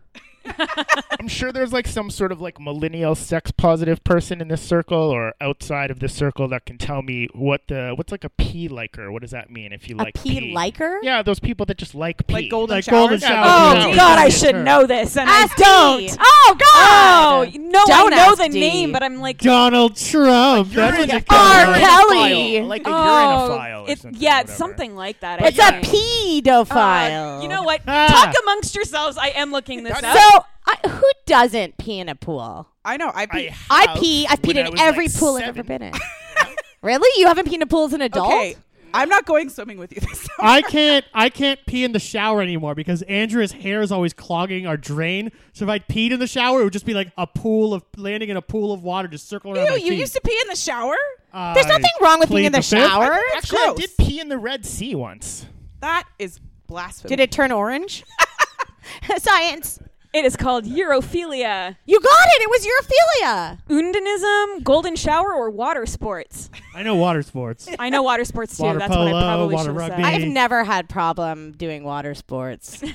I'm 1.19 1.27
sure 1.27 1.51
there's 1.51 1.73
like 1.73 1.87
some 1.87 2.09
sort 2.09 2.31
of 2.31 2.39
like 2.41 2.59
millennial 2.59 3.15
sex 3.15 3.51
positive 3.51 4.03
person 4.03 4.41
in 4.41 4.47
this 4.47 4.61
circle 4.61 4.97
or 4.97 5.33
outside 5.41 5.89
of 5.91 5.99
this 5.99 6.13
circle 6.13 6.47
that 6.49 6.65
can 6.65 6.77
tell 6.77 7.01
me 7.01 7.27
what 7.33 7.61
the 7.67 7.93
what's 7.95 8.11
like 8.11 8.23
a 8.23 8.29
pee 8.29 8.67
liker. 8.67 9.11
What 9.11 9.21
does 9.21 9.31
that 9.31 9.49
mean 9.49 9.73
if 9.73 9.89
you 9.89 9.95
A 9.95 9.97
like 9.97 10.13
pea 10.15 10.53
liker? 10.53 10.99
Yeah, 11.01 11.21
those 11.23 11.39
people 11.39 11.65
that 11.67 11.77
just 11.77 11.95
like 11.95 12.25
pee. 12.27 12.33
like 12.33 12.49
golden 12.49 12.75
Like 12.77 12.83
showers. 12.85 12.99
golden 12.99 13.19
Yeah, 13.21 13.27
showers. 13.27 13.83
Oh 13.85 13.87
Yeah, 13.89 13.95
God, 13.95 14.19
I 14.19 14.29
should 14.29 14.55
know 14.57 14.85
this, 14.85 15.17
and 15.17 15.29
Ask 15.29 15.59
I 15.59 15.63
don't. 15.63 16.01
me. 16.03 16.09
Oh 16.19 16.55
God. 16.59 16.67
Oh 16.77 17.51
no, 17.59 17.83
Don't 17.85 18.13
I 18.13 18.15
know 18.17 18.35
the 18.35 18.49
D. 18.49 18.59
name, 18.59 18.91
but 18.91 19.03
I'm 19.03 19.17
like, 19.19 19.39
Donald 19.39 19.95
Trump. 19.97 20.69
That's 20.71 20.97
what 20.97 21.07
Urine- 21.07 21.21
you 21.21 21.25
R. 21.29 21.73
Kelly. 21.75 22.61
like 22.61 22.85
a 22.85 22.89
oh, 22.89 22.93
urinophile. 22.93 23.87
Or 23.87 23.89
it- 23.91 23.99
something, 23.99 24.21
yeah, 24.21 24.41
it's 24.41 24.51
whatever. 24.51 24.57
something 24.57 24.95
like 24.95 25.19
that. 25.21 25.41
It's 25.41 25.57
a 25.59 25.71
pedophile. 26.41 27.39
Uh, 27.39 27.41
you 27.41 27.47
know 27.49 27.63
what? 27.63 27.81
Ah. 27.87 28.07
Talk 28.07 28.35
amongst 28.43 28.75
yourselves. 28.75 29.17
I 29.17 29.29
am 29.29 29.51
looking 29.51 29.83
this 29.83 30.01
up. 30.01 30.17
So, 30.17 30.36
Oh, 30.39 30.45
I, 30.65 30.87
who 30.87 31.09
doesn't 31.25 31.77
pee 31.77 31.99
in 31.99 32.09
a 32.09 32.15
pool? 32.15 32.67
I 32.83 32.97
know. 32.97 33.11
I, 33.13 33.25
pee. 33.25 33.49
I 33.69 33.85
have 33.87 33.99
pee. 33.99 34.27
I've 34.29 34.41
peed 34.41 34.57
I 34.57 34.65
in 34.65 34.71
was, 34.71 34.81
every 34.81 35.07
like, 35.07 35.17
pool 35.17 35.35
I've 35.37 35.43
ever 35.43 35.63
been 35.63 35.81
in. 35.81 35.93
really? 36.81 37.19
You 37.19 37.27
haven't 37.27 37.47
peed 37.47 37.55
in 37.55 37.61
a 37.61 37.67
pool 37.67 37.85
as 37.85 37.93
an 37.93 38.01
adult? 38.01 38.27
okay. 38.27 38.55
I'm 38.93 39.09
not 39.09 39.25
going 39.25 39.49
swimming 39.49 39.77
with 39.77 39.93
you 39.93 39.99
this 39.99 40.21
summer. 40.21 40.49
I 40.49 40.61
can't 40.69 41.05
I 41.13 41.29
can't 41.29 41.59
pee 41.67 41.83
in 41.83 41.91
the 41.91 41.99
shower 41.99 42.41
anymore 42.41 42.73
because 42.73 43.01
Andrew's 43.03 43.51
hair 43.51 43.81
is 43.81 43.91
always 43.91 44.13
clogging 44.13 44.65
our 44.65 44.77
drain. 44.77 45.31
So 45.53 45.65
if 45.65 45.69
I 45.69 45.79
peed 45.79 46.11
in 46.11 46.19
the 46.19 46.27
shower, 46.27 46.61
it 46.61 46.63
would 46.63 46.73
just 46.73 46.85
be 46.85 46.93
like 46.93 47.11
a 47.17 47.27
pool 47.27 47.73
of 47.73 47.83
landing 47.97 48.29
in 48.29 48.37
a 48.37 48.41
pool 48.41 48.71
of 48.71 48.83
water, 48.83 49.07
just 49.07 49.27
circling 49.27 49.57
around 49.57 49.65
Ew, 49.65 49.71
my 49.71 49.77
you 49.77 49.89
feet. 49.89 49.99
used 49.99 50.13
to 50.13 50.21
pee 50.21 50.39
in 50.41 50.47
the 50.49 50.55
shower? 50.55 50.95
There's 51.53 51.67
nothing 51.67 51.91
wrong 52.01 52.19
with 52.19 52.29
peeing 52.29 52.45
in 52.45 52.51
the, 52.53 52.59
fifth. 52.59 52.79
shower. 52.79 53.19
Actually, 53.35 53.59
I 53.59 53.73
did 53.75 53.89
pee 53.99 54.19
in 54.19 54.29
the 54.29 54.37
Red 54.37 54.65
Sea 54.65 54.95
once. 54.95 55.45
That 55.81 56.05
is 56.17 56.39
blasphemy. 56.65 57.09
Did 57.09 57.19
it 57.19 57.31
turn 57.31 57.51
orange? 57.51 58.03
Science. 59.17 59.79
It 60.13 60.25
is 60.25 60.35
called 60.35 60.65
urophilia, 60.65 61.75
You 61.85 61.99
got 61.99 62.27
it. 62.27 62.41
It 62.41 62.49
was 62.49 62.65
urophilia. 62.65 63.59
Undinism, 63.69 64.63
golden 64.63 64.95
shower, 64.95 65.33
or 65.33 65.49
water 65.49 65.85
sports. 65.85 66.49
I 66.73 66.81
know 66.83 66.95
water 66.95 67.21
sports. 67.21 67.67
I 67.79 67.89
know 67.89 68.01
water 68.03 68.25
sports 68.25 68.57
too. 68.57 68.63
Water 68.63 68.79
That's 68.79 68.89
what 68.95 69.07
I 69.07 69.11
probably 69.11 69.53
water 69.55 69.65
should 69.65 69.79
have 69.81 69.89
rugby. 69.89 70.03
said. 70.03 70.13
I've 70.13 70.27
never 70.27 70.63
had 70.63 70.89
problem 70.89 71.51
doing 71.51 71.83
water 71.83 72.13
sports. 72.15 72.83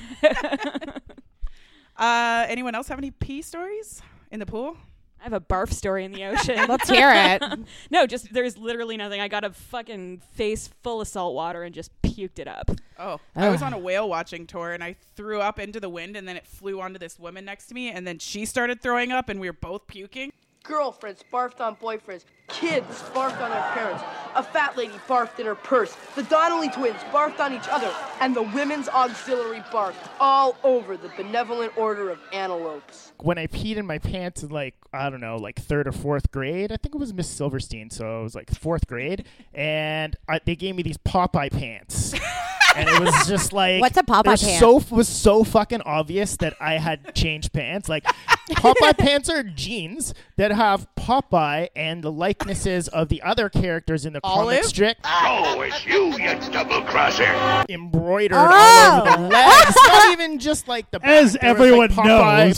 Uh, 1.95 2.45
anyone 2.49 2.73
else 2.73 2.87
have 2.87 2.97
any 2.97 3.11
pee 3.11 3.41
stories 3.43 4.01
in 4.31 4.39
the 4.39 4.45
pool? 4.47 4.75
I 5.23 5.27
have 5.27 5.33
a 5.33 5.39
barf 5.39 5.71
story 5.71 6.03
in 6.03 6.11
the 6.11 6.23
ocean. 6.25 6.65
Let's 6.67 6.89
hear 6.89 7.09
it. 7.13 7.41
no, 7.89 8.05
just 8.05 8.33
there's 8.33 8.57
literally 8.57 8.97
nothing. 8.97 9.21
I 9.21 9.29
got 9.29 9.45
a 9.45 9.51
fucking 9.51 10.21
face 10.33 10.69
full 10.83 10.99
of 10.99 11.07
salt 11.07 11.33
water 11.33 11.63
and 11.63 11.73
just 11.73 11.91
puked 12.01 12.39
it 12.39 12.47
up. 12.47 12.69
Oh, 12.99 13.21
I 13.33 13.47
was 13.47 13.61
on 13.61 13.71
a 13.71 13.77
whale 13.79 14.09
watching 14.09 14.45
tour 14.45 14.73
and 14.73 14.83
I 14.83 14.97
threw 15.15 15.39
up 15.39 15.59
into 15.59 15.79
the 15.79 15.87
wind 15.87 16.17
and 16.17 16.27
then 16.27 16.35
it 16.35 16.45
flew 16.45 16.81
onto 16.81 16.99
this 16.99 17.17
woman 17.17 17.45
next 17.45 17.67
to 17.67 17.73
me 17.73 17.89
and 17.89 18.05
then 18.05 18.19
she 18.19 18.45
started 18.45 18.81
throwing 18.81 19.13
up 19.13 19.29
and 19.29 19.39
we 19.39 19.49
were 19.49 19.53
both 19.53 19.87
puking. 19.87 20.33
Girlfriends 20.63 21.25
barfed 21.31 21.59
on 21.59 21.75
boyfriends. 21.75 22.23
Kids 22.47 23.01
barfed 23.13 23.41
on 23.41 23.49
their 23.49 23.61
parents. 23.73 24.01
A 24.35 24.41
fat 24.41 24.77
lady 24.77 24.93
barfed 25.09 25.37
in 25.39 25.45
her 25.45 25.55
purse. 25.55 25.95
The 26.15 26.23
Donnelly 26.23 26.69
twins 26.69 27.01
barfed 27.11 27.41
on 27.41 27.53
each 27.53 27.67
other. 27.69 27.93
And 28.21 28.33
the 28.33 28.43
women's 28.43 28.87
auxiliary 28.87 29.59
barfed 29.71 30.09
all 30.21 30.55
over 30.63 30.95
the 30.95 31.09
benevolent 31.17 31.77
order 31.77 32.09
of 32.09 32.19
antelopes. 32.31 33.11
When 33.19 33.37
I 33.37 33.47
peed 33.47 33.75
in 33.75 33.85
my 33.85 33.97
pants 33.97 34.41
in 34.41 34.49
like 34.49 34.75
I 34.93 35.09
don't 35.09 35.19
know, 35.19 35.35
like 35.35 35.59
third 35.59 35.85
or 35.85 35.91
fourth 35.91 36.31
grade, 36.31 36.71
I 36.71 36.77
think 36.77 36.95
it 36.95 36.99
was 36.99 37.13
Miss 37.13 37.29
Silverstein, 37.29 37.89
so 37.89 38.21
it 38.21 38.23
was 38.23 38.35
like 38.35 38.49
fourth 38.51 38.87
grade, 38.87 39.25
and 39.53 40.15
I, 40.29 40.39
they 40.45 40.55
gave 40.55 40.75
me 40.75 40.83
these 40.83 40.97
Popeye 40.97 41.51
pants. 41.51 42.13
and 42.75 42.89
it 42.89 42.99
was 42.99 43.27
just 43.27 43.53
like 43.53 43.81
What's 43.81 43.97
a 43.97 44.03
Popeye 44.03 44.21
it 44.43 44.59
was? 44.59 44.59
So 44.59 44.95
was 44.95 45.07
so 45.07 45.43
fucking 45.43 45.81
obvious 45.81 46.37
that 46.37 46.55
I 46.59 46.73
had 46.73 47.13
changed 47.15 47.53
pants. 47.53 47.89
Like 47.89 48.03
Popeye 48.51 48.97
pants 48.97 49.29
are 49.29 49.43
jeans 49.43 50.13
that 50.37 50.51
have 50.51 50.87
Popeye 50.97 51.67
and 51.75 52.03
the 52.03 52.11
likenesses 52.11 52.87
of 52.87 53.09
the 53.09 53.21
other 53.21 53.49
characters 53.49 54.05
in 54.05 54.13
the 54.13 54.19
Olive? 54.23 54.55
comic 54.57 54.63
strip 54.63 54.97
Oh, 55.05 55.61
it's 55.61 55.85
you, 55.85 56.07
you 56.17 56.51
double 56.51 56.81
crosser. 56.83 57.23
embroidered 57.69 58.37
Oh. 58.39 58.51
all 58.51 59.07
over 59.07 59.21
the 59.21 59.27
legs. 59.29 59.75
Not 59.87 60.11
even 60.13 60.39
just 60.39 60.67
like 60.67 60.89
the 60.91 60.99
back. 60.99 61.09
As 61.09 61.33
There 61.33 61.53
was, 61.53 61.59
like, 61.59 61.89
everyone 61.89 61.89
Popeye's 61.89 62.05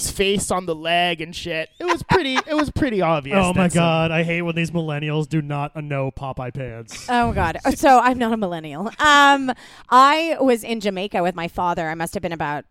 knows. 0.06 0.12
face 0.12 0.52
on 0.52 0.66
the 0.66 0.76
leg 0.76 1.22
and 1.22 1.36
shit. 1.36 1.70
It 1.80 1.86
was 1.86 2.04
pretty. 2.04 2.36
It 2.36 2.56
was 2.56 2.70
pretty 2.70 3.02
obvious. 3.02 3.38
Oh 3.40 3.54
my 3.54 3.64
that 3.64 3.72
some- 3.74 3.80
god, 3.82 4.12
I 4.12 4.24
hate 4.24 4.42
when 4.44 4.56
these 4.56 4.72
millennials 4.72 5.28
do 5.28 5.42
not 5.42 5.76
know 5.76 6.12
Popeye 6.12 6.54
pants. 6.54 7.06
Oh 7.10 7.30
my 7.30 7.34
god. 7.34 7.58
So 7.76 8.00
I'm 8.00 8.18
not 8.18 8.32
a 8.34 8.38
millennial. 8.38 8.88
Um, 9.00 9.52
I 9.90 10.05
was 10.40 10.64
in 10.64 10.80
Jamaica 10.80 11.22
with 11.24 11.36
my 11.36 11.48
father. 11.48 11.90
I 11.90 11.96
must 11.96 12.14
have 12.14 12.24
been 12.24 12.32
about 12.32 12.66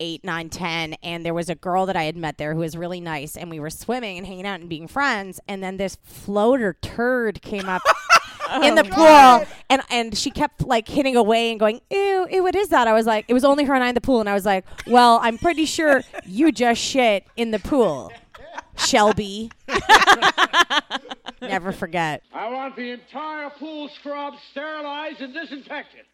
eight, 0.00 0.24
nine, 0.24 0.48
ten, 0.50 0.94
and 1.02 1.24
there 1.24 1.34
was 1.34 1.48
a 1.48 1.54
girl 1.54 1.86
that 1.86 1.96
I 1.96 2.04
had 2.04 2.16
met 2.16 2.38
there 2.38 2.54
who 2.54 2.60
was 2.60 2.76
really 2.76 3.00
nice, 3.00 3.36
and 3.36 3.50
we 3.50 3.60
were 3.60 3.70
swimming 3.70 4.18
and 4.18 4.26
hanging 4.26 4.46
out 4.46 4.60
and 4.60 4.68
being 4.68 4.88
friends. 4.88 5.40
And 5.46 5.62
then 5.62 5.76
this 5.76 5.96
floater 6.02 6.76
turd 6.80 7.42
came 7.42 7.68
up. 7.68 7.82
in 8.62 8.78
oh, 8.78 8.82
the 8.82 8.84
pool, 8.84 9.46
and 9.70 9.82
and 9.90 10.16
she 10.16 10.30
kept 10.30 10.66
like 10.66 10.86
hitting 10.86 11.16
away 11.16 11.50
and 11.50 11.58
going, 11.58 11.80
ew, 11.90 12.28
ew, 12.30 12.42
what 12.42 12.54
is 12.54 12.68
that? 12.68 12.86
I 12.86 12.92
was 12.92 13.06
like, 13.06 13.24
it 13.26 13.32
was 13.32 13.42
only 13.42 13.64
her 13.64 13.74
and 13.74 13.82
I 13.82 13.88
in 13.88 13.94
the 13.94 14.02
pool, 14.02 14.20
and 14.20 14.28
I 14.28 14.34
was 14.34 14.44
like, 14.44 14.66
well, 14.86 15.18
I'm 15.22 15.38
pretty 15.38 15.64
sure 15.64 16.02
you 16.26 16.52
just 16.52 16.80
shit 16.80 17.26
in 17.36 17.52
the 17.52 17.58
pool, 17.58 18.12
Shelby. 18.76 19.50
Never 21.40 21.72
forget. 21.72 22.22
I 22.32 22.50
want 22.50 22.76
the 22.76 22.90
entire 22.90 23.50
pool 23.50 23.88
scrubbed, 23.88 24.36
sterilized, 24.50 25.22
and 25.22 25.32
disinfected. 25.32 26.04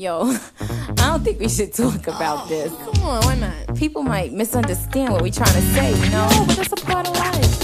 Yo, 0.00 0.22
I 0.60 0.94
don't 0.96 1.22
think 1.22 1.40
we 1.40 1.48
should 1.50 1.74
talk 1.74 2.06
about 2.06 2.48
this. 2.48 2.72
Come 2.72 3.02
on, 3.02 3.22
why 3.22 3.34
not? 3.36 3.76
People 3.76 4.02
might 4.02 4.32
misunderstand 4.32 5.12
what 5.12 5.20
we're 5.20 5.30
trying 5.30 5.52
to 5.52 5.60
say, 5.60 5.90
you 5.92 6.08
know? 6.08 6.26
but 6.46 6.56
that's 6.56 6.72
a 6.72 6.76
part 6.76 7.06
of 7.06 7.14
life. 7.16 7.60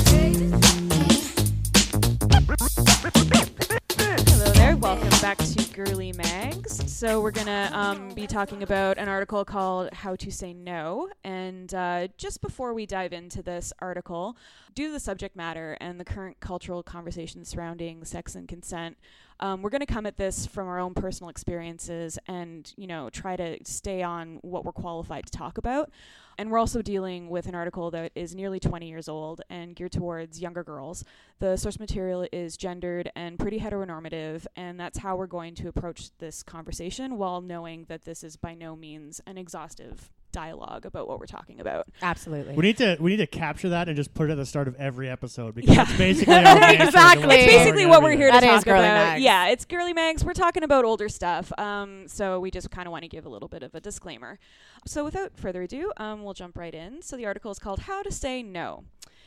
Hello 4.28 4.52
there. 4.52 4.76
Welcome 4.76 5.08
back 5.22 5.38
to 5.38 5.64
Girly 5.72 6.12
Mags. 6.12 6.92
So 6.92 7.22
we're 7.22 7.30
gonna 7.30 7.70
um, 7.72 8.10
be 8.10 8.26
talking 8.26 8.62
about 8.62 8.98
an 8.98 9.08
article 9.08 9.42
called 9.42 9.88
"How 9.94 10.14
to 10.16 10.30
Say 10.30 10.52
No." 10.52 11.08
And 11.24 11.72
uh, 11.72 12.08
just 12.18 12.42
before 12.42 12.74
we 12.74 12.84
dive 12.84 13.14
into 13.14 13.42
this 13.42 13.72
article, 13.78 14.36
due 14.74 14.88
to 14.88 14.92
the 14.92 15.00
subject 15.00 15.36
matter 15.36 15.78
and 15.80 15.98
the 15.98 16.04
current 16.04 16.40
cultural 16.40 16.82
conversation 16.82 17.46
surrounding 17.46 18.04
sex 18.04 18.34
and 18.34 18.46
consent, 18.46 18.98
um, 19.40 19.62
we're 19.62 19.70
going 19.70 19.80
to 19.80 19.86
come 19.86 20.06
at 20.06 20.16
this 20.16 20.46
from 20.46 20.68
our 20.68 20.78
own 20.78 20.94
personal 20.94 21.28
experiences 21.30 22.18
and 22.26 22.72
you 22.76 22.86
know 22.86 23.10
try 23.10 23.36
to 23.36 23.58
stay 23.64 24.02
on 24.02 24.38
what 24.42 24.64
we're 24.64 24.72
qualified 24.72 25.26
to 25.26 25.32
talk 25.32 25.58
about. 25.58 25.90
And 26.38 26.50
we're 26.50 26.58
also 26.58 26.82
dealing 26.82 27.30
with 27.30 27.46
an 27.46 27.54
article 27.54 27.90
that 27.92 28.12
is 28.14 28.34
nearly 28.34 28.60
20 28.60 28.86
years 28.86 29.08
old 29.08 29.40
and 29.48 29.74
geared 29.74 29.92
towards 29.92 30.38
younger 30.38 30.62
girls. 30.62 31.02
The 31.38 31.56
source 31.56 31.80
material 31.80 32.28
is 32.30 32.58
gendered 32.58 33.10
and 33.16 33.38
pretty 33.38 33.58
heteronormative, 33.58 34.46
and 34.54 34.78
that's 34.78 34.98
how 34.98 35.16
we're 35.16 35.28
going 35.28 35.54
to 35.54 35.68
approach 35.68 36.10
this 36.18 36.42
conversation 36.42 37.16
while 37.16 37.40
knowing 37.40 37.86
that 37.88 38.04
this 38.04 38.22
is 38.22 38.36
by 38.36 38.54
no 38.54 38.76
means 38.76 39.20
an 39.26 39.38
exhaustive 39.38 40.10
dialogue 40.36 40.84
about 40.84 41.08
what 41.08 41.18
we're 41.18 41.26
talking 41.26 41.60
about. 41.60 41.86
Absolutely. 42.02 42.54
We 42.54 42.62
need 42.62 42.76
to 42.76 42.96
we 43.00 43.10
need 43.10 43.16
to 43.16 43.26
capture 43.26 43.70
that 43.70 43.88
and 43.88 43.96
just 43.96 44.12
put 44.14 44.28
it 44.28 44.32
at 44.32 44.36
the 44.36 44.44
start 44.46 44.68
of 44.68 44.74
every 44.76 45.08
episode 45.08 45.54
because 45.54 45.74
Yeah. 45.74 45.84
that's 45.84 45.96
basically 45.98 46.34
our 46.44 46.72
Exactly. 46.74 47.34
It's 47.36 47.52
basically 47.52 47.86
what 47.86 48.02
we're 48.02 48.16
here 48.16 48.30
That 48.30 48.40
to 48.40 48.46
is 48.46 48.58
talk 48.64 48.66
about. 48.66 48.82
Mags. 48.82 49.22
Yeah, 49.22 49.48
it's 49.48 49.64
girly 49.64 49.92
mags. 49.94 50.24
We're 50.24 50.34
talking 50.34 50.62
about 50.62 50.84
older 50.84 51.08
stuff. 51.08 51.50
Um, 51.58 52.06
so 52.06 52.38
we 52.38 52.50
just 52.50 52.70
kind 52.70 52.86
of 52.86 52.92
want 52.92 53.02
to 53.04 53.08
give 53.08 53.24
a 53.24 53.28
little 53.30 53.48
bit 53.48 53.62
of 53.62 53.74
a 53.74 53.80
disclaimer. 53.80 54.38
So 54.86 55.04
without 55.04 55.36
further 55.36 55.62
ado, 55.62 55.90
um, 55.96 56.22
we'll 56.22 56.34
jump 56.34 56.56
right 56.58 56.74
in. 56.74 57.00
So 57.02 57.16
the 57.16 57.24
article 57.26 57.50
is 57.50 57.58
called 57.58 57.80
"How 57.80 58.02
to 58.02 58.12
Say 58.12 58.42
No." 58.42 58.84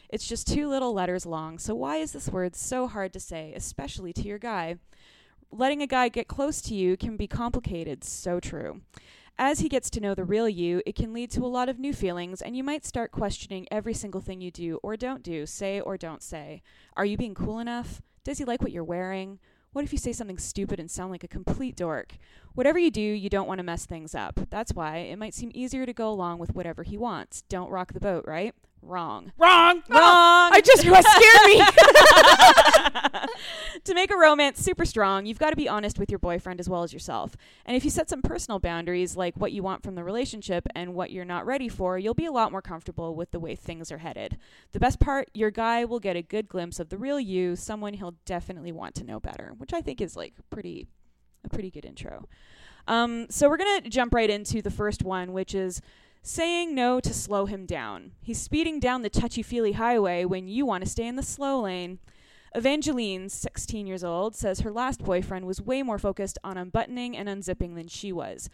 It's 0.09 0.27
just 0.27 0.47
two 0.47 0.67
little 0.69 0.93
letters 0.93 1.25
long. 1.25 1.59
So 1.59 1.75
why 1.75 1.97
is 1.97 2.11
this 2.13 2.29
word 2.29 2.55
so 2.55 2.87
hard 2.87 3.13
to 3.13 3.19
say, 3.19 3.53
especially 3.55 4.13
to 4.13 4.21
your 4.23 4.39
guy? 4.39 4.77
Letting 5.51 5.81
a 5.81 5.87
guy 5.87 6.09
get 6.09 6.27
close 6.27 6.61
to 6.63 6.75
you 6.75 6.95
can 6.95 7.17
be 7.17 7.25
complicated. 7.27 8.03
So 8.03 8.39
true. 8.39 8.81
As 9.41 9.61
he 9.61 9.69
gets 9.69 9.89
to 9.91 10.01
know 10.01 10.13
the 10.13 10.25
real 10.25 10.49
you, 10.49 10.81
it 10.85 10.95
can 10.95 11.13
lead 11.13 11.31
to 11.31 11.45
a 11.45 11.47
lot 11.47 11.69
of 11.69 11.79
new 11.79 11.93
feelings, 11.93 12.41
and 12.41 12.57
you 12.57 12.63
might 12.63 12.85
start 12.85 13.13
questioning 13.13 13.67
every 13.71 13.93
single 13.93 14.19
thing 14.19 14.41
you 14.41 14.51
do 14.51 14.81
or 14.83 14.97
don't 14.97 15.23
do, 15.23 15.45
say 15.45 15.79
or 15.79 15.97
don't 15.97 16.21
say. 16.21 16.61
Are 16.97 17.05
you 17.05 17.15
being 17.15 17.33
cool 17.33 17.59
enough? 17.59 18.01
Does 18.25 18.39
he 18.39 18.43
like 18.43 18.61
what 18.61 18.73
you're 18.73 18.83
wearing? 18.83 19.39
What 19.71 19.85
if 19.85 19.93
you 19.93 19.97
say 19.97 20.11
something 20.11 20.37
stupid 20.37 20.77
and 20.77 20.91
sound 20.91 21.13
like 21.13 21.23
a 21.23 21.29
complete 21.29 21.77
dork? 21.77 22.17
Whatever 22.53 22.79
you 22.79 22.91
do, 22.91 22.99
you 22.99 23.29
don't 23.29 23.47
want 23.47 23.59
to 23.59 23.63
mess 23.63 23.85
things 23.85 24.13
up. 24.13 24.41
That's 24.49 24.73
why 24.73 24.97
it 24.97 25.17
might 25.17 25.33
seem 25.33 25.51
easier 25.53 25.85
to 25.85 25.93
go 25.93 26.09
along 26.09 26.39
with 26.39 26.53
whatever 26.53 26.83
he 26.83 26.97
wants. 26.97 27.43
Don't 27.43 27.71
rock 27.71 27.93
the 27.93 28.01
boat, 28.01 28.25
right? 28.27 28.53
Wrong. 28.81 29.31
Wrong. 29.37 29.83
Wrong. 29.89 30.51
I 30.51 30.61
just 30.63 30.83
you 30.83 30.95
scared 30.95 31.47
me. 31.47 31.59
to 33.83 33.93
make 33.93 34.11
a 34.11 34.17
romance 34.17 34.59
super 34.59 34.85
strong, 34.85 35.25
you've 35.25 35.39
got 35.39 35.51
to 35.51 35.55
be 35.55 35.67
honest 35.67 35.99
with 35.99 36.09
your 36.09 36.19
boyfriend 36.19 36.59
as 36.59 36.69
well 36.69 36.83
as 36.83 36.93
yourself. 36.93 37.35
And 37.65 37.75
if 37.75 37.83
you 37.83 37.89
set 37.89 38.09
some 38.09 38.21
personal 38.21 38.59
boundaries, 38.59 39.15
like 39.15 39.35
what 39.37 39.51
you 39.51 39.63
want 39.63 39.83
from 39.83 39.95
the 39.95 40.03
relationship 40.03 40.67
and 40.75 40.93
what 40.93 41.11
you're 41.11 41.25
not 41.25 41.45
ready 41.45 41.69
for, 41.69 41.97
you'll 41.97 42.13
be 42.13 42.25
a 42.25 42.31
lot 42.31 42.51
more 42.51 42.61
comfortable 42.61 43.15
with 43.15 43.31
the 43.31 43.39
way 43.39 43.55
things 43.55 43.91
are 43.91 43.99
headed. 43.99 44.37
The 44.71 44.79
best 44.79 44.99
part, 44.99 45.29
your 45.33 45.51
guy 45.51 45.85
will 45.85 45.99
get 45.99 46.15
a 46.15 46.21
good 46.21 46.47
glimpse 46.47 46.79
of 46.79 46.89
the 46.89 46.97
real 46.97 47.19
you, 47.19 47.55
someone 47.55 47.93
he'll 47.93 48.15
definitely 48.25 48.71
want 48.71 48.95
to 48.95 49.03
know 49.03 49.19
better, 49.19 49.53
which 49.57 49.73
I 49.73 49.81
think 49.81 50.01
is 50.01 50.15
like 50.15 50.33
pretty 50.49 50.87
a 51.45 51.49
pretty 51.49 51.71
good 51.71 51.85
intro. 51.85 52.27
Um, 52.87 53.27
so 53.29 53.49
we're 53.49 53.57
gonna 53.57 53.81
jump 53.81 54.13
right 54.13 54.29
into 54.29 54.61
the 54.61 54.71
first 54.71 55.03
one, 55.03 55.31
which 55.31 55.53
is 55.53 55.81
saying 56.21 56.75
no 56.75 56.99
to 56.99 57.13
slow 57.13 57.45
him 57.45 57.65
down. 57.65 58.11
He's 58.21 58.41
speeding 58.41 58.79
down 58.79 59.01
the 59.01 59.09
touchy 59.09 59.41
feely 59.41 59.73
highway 59.73 60.25
when 60.25 60.47
you 60.47 60.65
want 60.65 60.83
to 60.83 60.89
stay 60.89 61.07
in 61.07 61.15
the 61.15 61.23
slow 61.23 61.61
lane. 61.61 61.99
Evangeline, 62.55 63.29
16 63.29 63.85
years 63.85 64.03
old, 64.03 64.35
says 64.35 64.61
her 64.61 64.71
last 64.71 65.03
boyfriend 65.03 65.45
was 65.45 65.61
way 65.61 65.83
more 65.83 65.99
focused 65.99 66.37
on 66.43 66.57
unbuttoning 66.57 67.15
and 67.15 67.29
unzipping 67.29 67.75
than 67.75 67.87
she 67.87 68.11
was. 68.11 68.49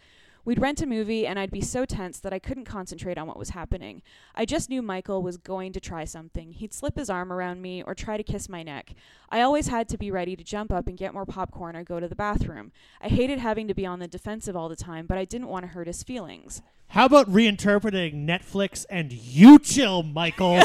We'd 0.46 0.60
rent 0.60 0.80
a 0.80 0.86
movie, 0.86 1.26
and 1.26 1.40
I'd 1.40 1.50
be 1.50 1.60
so 1.60 1.84
tense 1.84 2.20
that 2.20 2.32
I 2.32 2.38
couldn't 2.38 2.66
concentrate 2.66 3.18
on 3.18 3.26
what 3.26 3.36
was 3.36 3.50
happening. 3.50 4.00
I 4.32 4.44
just 4.44 4.70
knew 4.70 4.80
Michael 4.80 5.20
was 5.20 5.38
going 5.38 5.72
to 5.72 5.80
try 5.80 6.04
something. 6.04 6.52
He'd 6.52 6.72
slip 6.72 6.96
his 6.96 7.10
arm 7.10 7.32
around 7.32 7.60
me 7.60 7.82
or 7.82 7.96
try 7.96 8.16
to 8.16 8.22
kiss 8.22 8.48
my 8.48 8.62
neck. 8.62 8.94
I 9.28 9.40
always 9.40 9.66
had 9.66 9.88
to 9.88 9.98
be 9.98 10.12
ready 10.12 10.36
to 10.36 10.44
jump 10.44 10.72
up 10.72 10.86
and 10.86 10.96
get 10.96 11.12
more 11.12 11.26
popcorn 11.26 11.74
or 11.74 11.82
go 11.82 11.98
to 11.98 12.06
the 12.06 12.14
bathroom. 12.14 12.70
I 13.02 13.08
hated 13.08 13.40
having 13.40 13.66
to 13.66 13.74
be 13.74 13.84
on 13.84 13.98
the 13.98 14.06
defensive 14.06 14.54
all 14.54 14.68
the 14.68 14.76
time, 14.76 15.06
but 15.06 15.18
I 15.18 15.24
didn't 15.24 15.48
want 15.48 15.64
to 15.64 15.72
hurt 15.72 15.88
his 15.88 16.04
feelings. 16.04 16.62
How 16.90 17.06
about 17.06 17.28
reinterpreting 17.28 18.24
Netflix 18.24 18.86
and 18.88 19.12
you 19.12 19.58
chill, 19.58 20.04
Michael? 20.04 20.58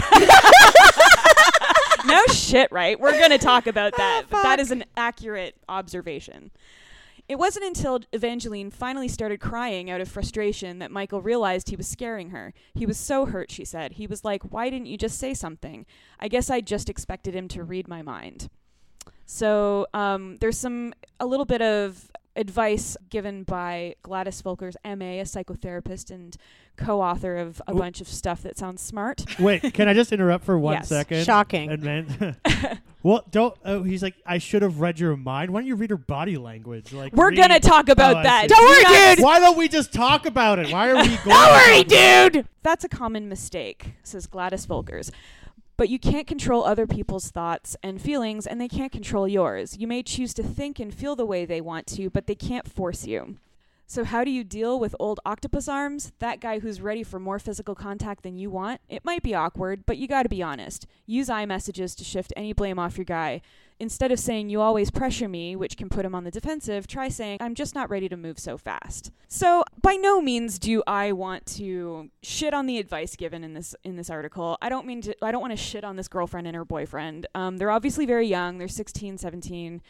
no 2.05 2.23
shit, 2.27 2.71
right? 2.71 3.00
We're 3.00 3.17
going 3.17 3.31
to 3.31 3.39
talk 3.39 3.65
about 3.65 3.97
that. 3.97 4.25
Ah, 4.25 4.27
but 4.29 4.43
that 4.43 4.59
is 4.59 4.69
an 4.69 4.83
accurate 4.95 5.55
observation. 5.67 6.51
It 7.28 7.40
wasn't 7.40 7.66
until 7.66 8.00
Evangeline 8.12 8.72
finally 8.72 9.08
started 9.08 9.40
crying 9.40 9.90
out 9.90 10.01
of 10.01 10.10
frustration 10.10 10.80
that 10.80 10.92
Michael 10.92 11.22
realized 11.22 11.70
he 11.70 11.75
was 11.75 11.88
scaring 11.88 12.32
her. 12.32 12.54
He 12.74 12.86
was 12.86 12.98
so 12.98 13.25
hurt, 13.25 13.51
she 13.51 13.66
said. 13.66 13.94
He 13.94 14.08
was 14.08 14.25
like, 14.25 14.44
Why 14.44 14.70
didn't 14.70 14.88
you 14.88 14.98
just 14.98 15.18
say 15.18 15.34
something? 15.34 15.86
I 16.20 16.28
guess 16.28 16.50
I 16.50 16.62
just 16.62 16.90
expected 16.90 17.36
him 17.36 17.48
to 17.50 17.63
read 17.63 17.88
my 17.88 18.01
mind. 18.01 18.50
So 19.25 19.88
um, 19.94 20.38
there's 20.42 20.58
some, 20.58 20.94
a 21.20 21.25
little 21.25 21.46
bit 21.46 21.62
of 21.62 22.12
advice 22.36 22.98
given 23.10 23.44
by 23.44 23.96
Gladys 24.04 24.42
Volkers, 24.42 24.75
MA, 24.84 25.20
a 25.20 25.24
psychotherapist 25.24 26.12
and 26.12 26.36
co 26.83 27.01
author 27.01 27.38
of 27.38 27.61
a 27.67 27.71
Oop. 27.71 27.77
bunch 27.77 28.01
of 28.01 28.07
stuff 28.07 28.41
that 28.43 28.57
sounds 28.57 28.81
smart. 28.81 29.23
Wait, 29.39 29.73
can 29.73 29.88
I 29.88 29.93
just 29.93 30.11
interrupt 30.11 30.43
for 30.45 30.57
one 30.57 30.73
Yes. 30.75 30.89
second? 30.89 31.23
Shocking. 31.25 31.69
And 31.71 31.81
then, 31.83 32.38
well, 33.03 33.23
don't. 33.31 33.55
Oh, 33.65 33.83
he's 33.83 34.03
like, 34.03 34.15
I 34.25 34.38
should 34.38 34.61
have 34.61 34.79
read 34.79 35.00
your 35.00 35.15
mind. 35.15 35.51
Why 35.51 35.61
don't 35.61 35.67
you 35.67 35.75
read 35.75 35.89
her 35.91 35.97
body 35.97 36.38
language? 36.38 36.93
Like, 36.93 37.13
We're 37.13 37.29
read- 37.29 37.38
gonna 37.38 37.59
talk 37.59 37.89
about 37.89 38.15
Oh, 38.15 38.19
I 38.19 38.23
that. 38.23 38.41
see. 38.43 38.47
Don't 38.47 38.65
worry, 38.65 39.15
dude. 39.15 39.23
Why 39.23 39.39
don't 39.39 39.57
we 39.57 39.67
just 39.67 39.93
talk 39.93 40.25
about 40.25 40.59
it? 40.59 40.71
Why 40.71 40.89
are 40.89 40.95
we 40.95 41.07
going? 41.07 41.17
Don't 41.25 41.51
worry, 41.67 41.83
dude. 41.83 42.47
That's 42.63 42.83
a 42.83 42.89
common 42.89 43.27
mistake, 43.29 43.93
says 44.03 44.27
Gladys 44.27 44.65
Volkers. 44.65 45.11
But 45.77 45.89
you 45.89 45.97
can't 45.97 46.27
control 46.27 46.63
other 46.63 46.85
people's 46.85 47.31
thoughts 47.31 47.75
and 47.81 48.00
feelings, 48.00 48.45
and 48.45 48.61
they 48.61 48.67
can't 48.67 48.91
control 48.91 49.27
yours. 49.27 49.77
You 49.79 49.88
may 49.88 50.03
choose 50.03 50.31
to 50.35 50.43
think 50.43 50.79
and 50.79 50.93
feel 50.93 51.15
the 51.15 51.25
way 51.25 51.43
they 51.43 51.59
want 51.59 51.88
to, 51.88 52.11
but 52.11 52.27
they 52.27 52.35
can't 52.35 52.69
force 52.71 53.07
you. 53.07 53.38
So, 53.91 54.05
how 54.05 54.24
do 54.24 54.31
you 54.31 54.45
deal 54.45 54.79
with 54.79 54.95
old 55.01 55.19
octopus 55.25 55.67
arms? 55.67 56.13
That 56.19 56.39
guy 56.39 56.60
who's 56.60 56.79
ready 56.79 57.03
for 57.03 57.19
more 57.19 57.39
physical 57.39 57.75
contact 57.75 58.24
than 58.24 58.38
you 58.38 58.50
want? 58.50 58.79
It 58.88 59.03
might 59.03 59.21
be 59.21 59.36
awkward, 59.36 59.86
but 59.86 59.98
you 59.98 60.07
gotta 60.07 60.29
be 60.29 60.41
honest. 60.41 60.88
Use 61.05 61.29
I-messages 61.29 61.93
to 61.95 62.05
shift 62.05 62.31
any 62.38 62.53
blame 62.53 62.79
off 62.79 62.98
your 62.98 63.03
guy. 63.03 63.41
Instead 63.81 64.13
of 64.13 64.19
saying, 64.19 64.50
you 64.50 64.62
always 64.62 64.91
pressure 64.91 65.27
me, 65.27 65.57
which 65.57 65.75
can 65.75 65.89
put 65.89 66.05
him 66.05 66.15
on 66.15 66.24
the 66.24 66.31
defensive, 66.31 66.88
try 66.88 67.10
saying, 67.10 67.39
I'm 67.41 67.53
just 67.53 67.75
not 67.75 67.89
ready 67.89 68.07
to 68.07 68.15
move 68.15 68.39
so 68.39 68.57
fast. 68.57 69.12
So, 69.27 69.65
by 69.81 69.95
no 69.95 70.21
means 70.21 70.57
do 70.57 70.81
I 70.88 71.12
want 71.12 71.45
to 71.57 72.12
shit 72.24 72.53
on 72.53 72.67
the 72.67 72.77
advice 72.77 73.17
given 73.17 73.43
in 73.43 73.55
this 73.55 73.75
in 73.83 73.98
this 73.98 74.10
article. 74.10 74.57
I 74.62 74.69
don't 74.69 74.86
mean 74.86 75.01
to 75.01 75.15
I 75.21 75.33
don't 75.33 75.41
want 75.41 75.51
to 75.51 75.57
shit 75.57 75.83
on 75.83 75.98
this 75.98 76.07
girlfriend 76.07 76.48
and 76.48 76.55
her 76.55 76.63
boyfriend. 76.63 77.27
Um, 77.36 77.57
they're 77.57 77.71
obviously 77.71 78.05
very 78.05 78.27
young. 78.27 78.57
They're 78.57 78.69
16, 78.69 79.17
17. 79.17 79.81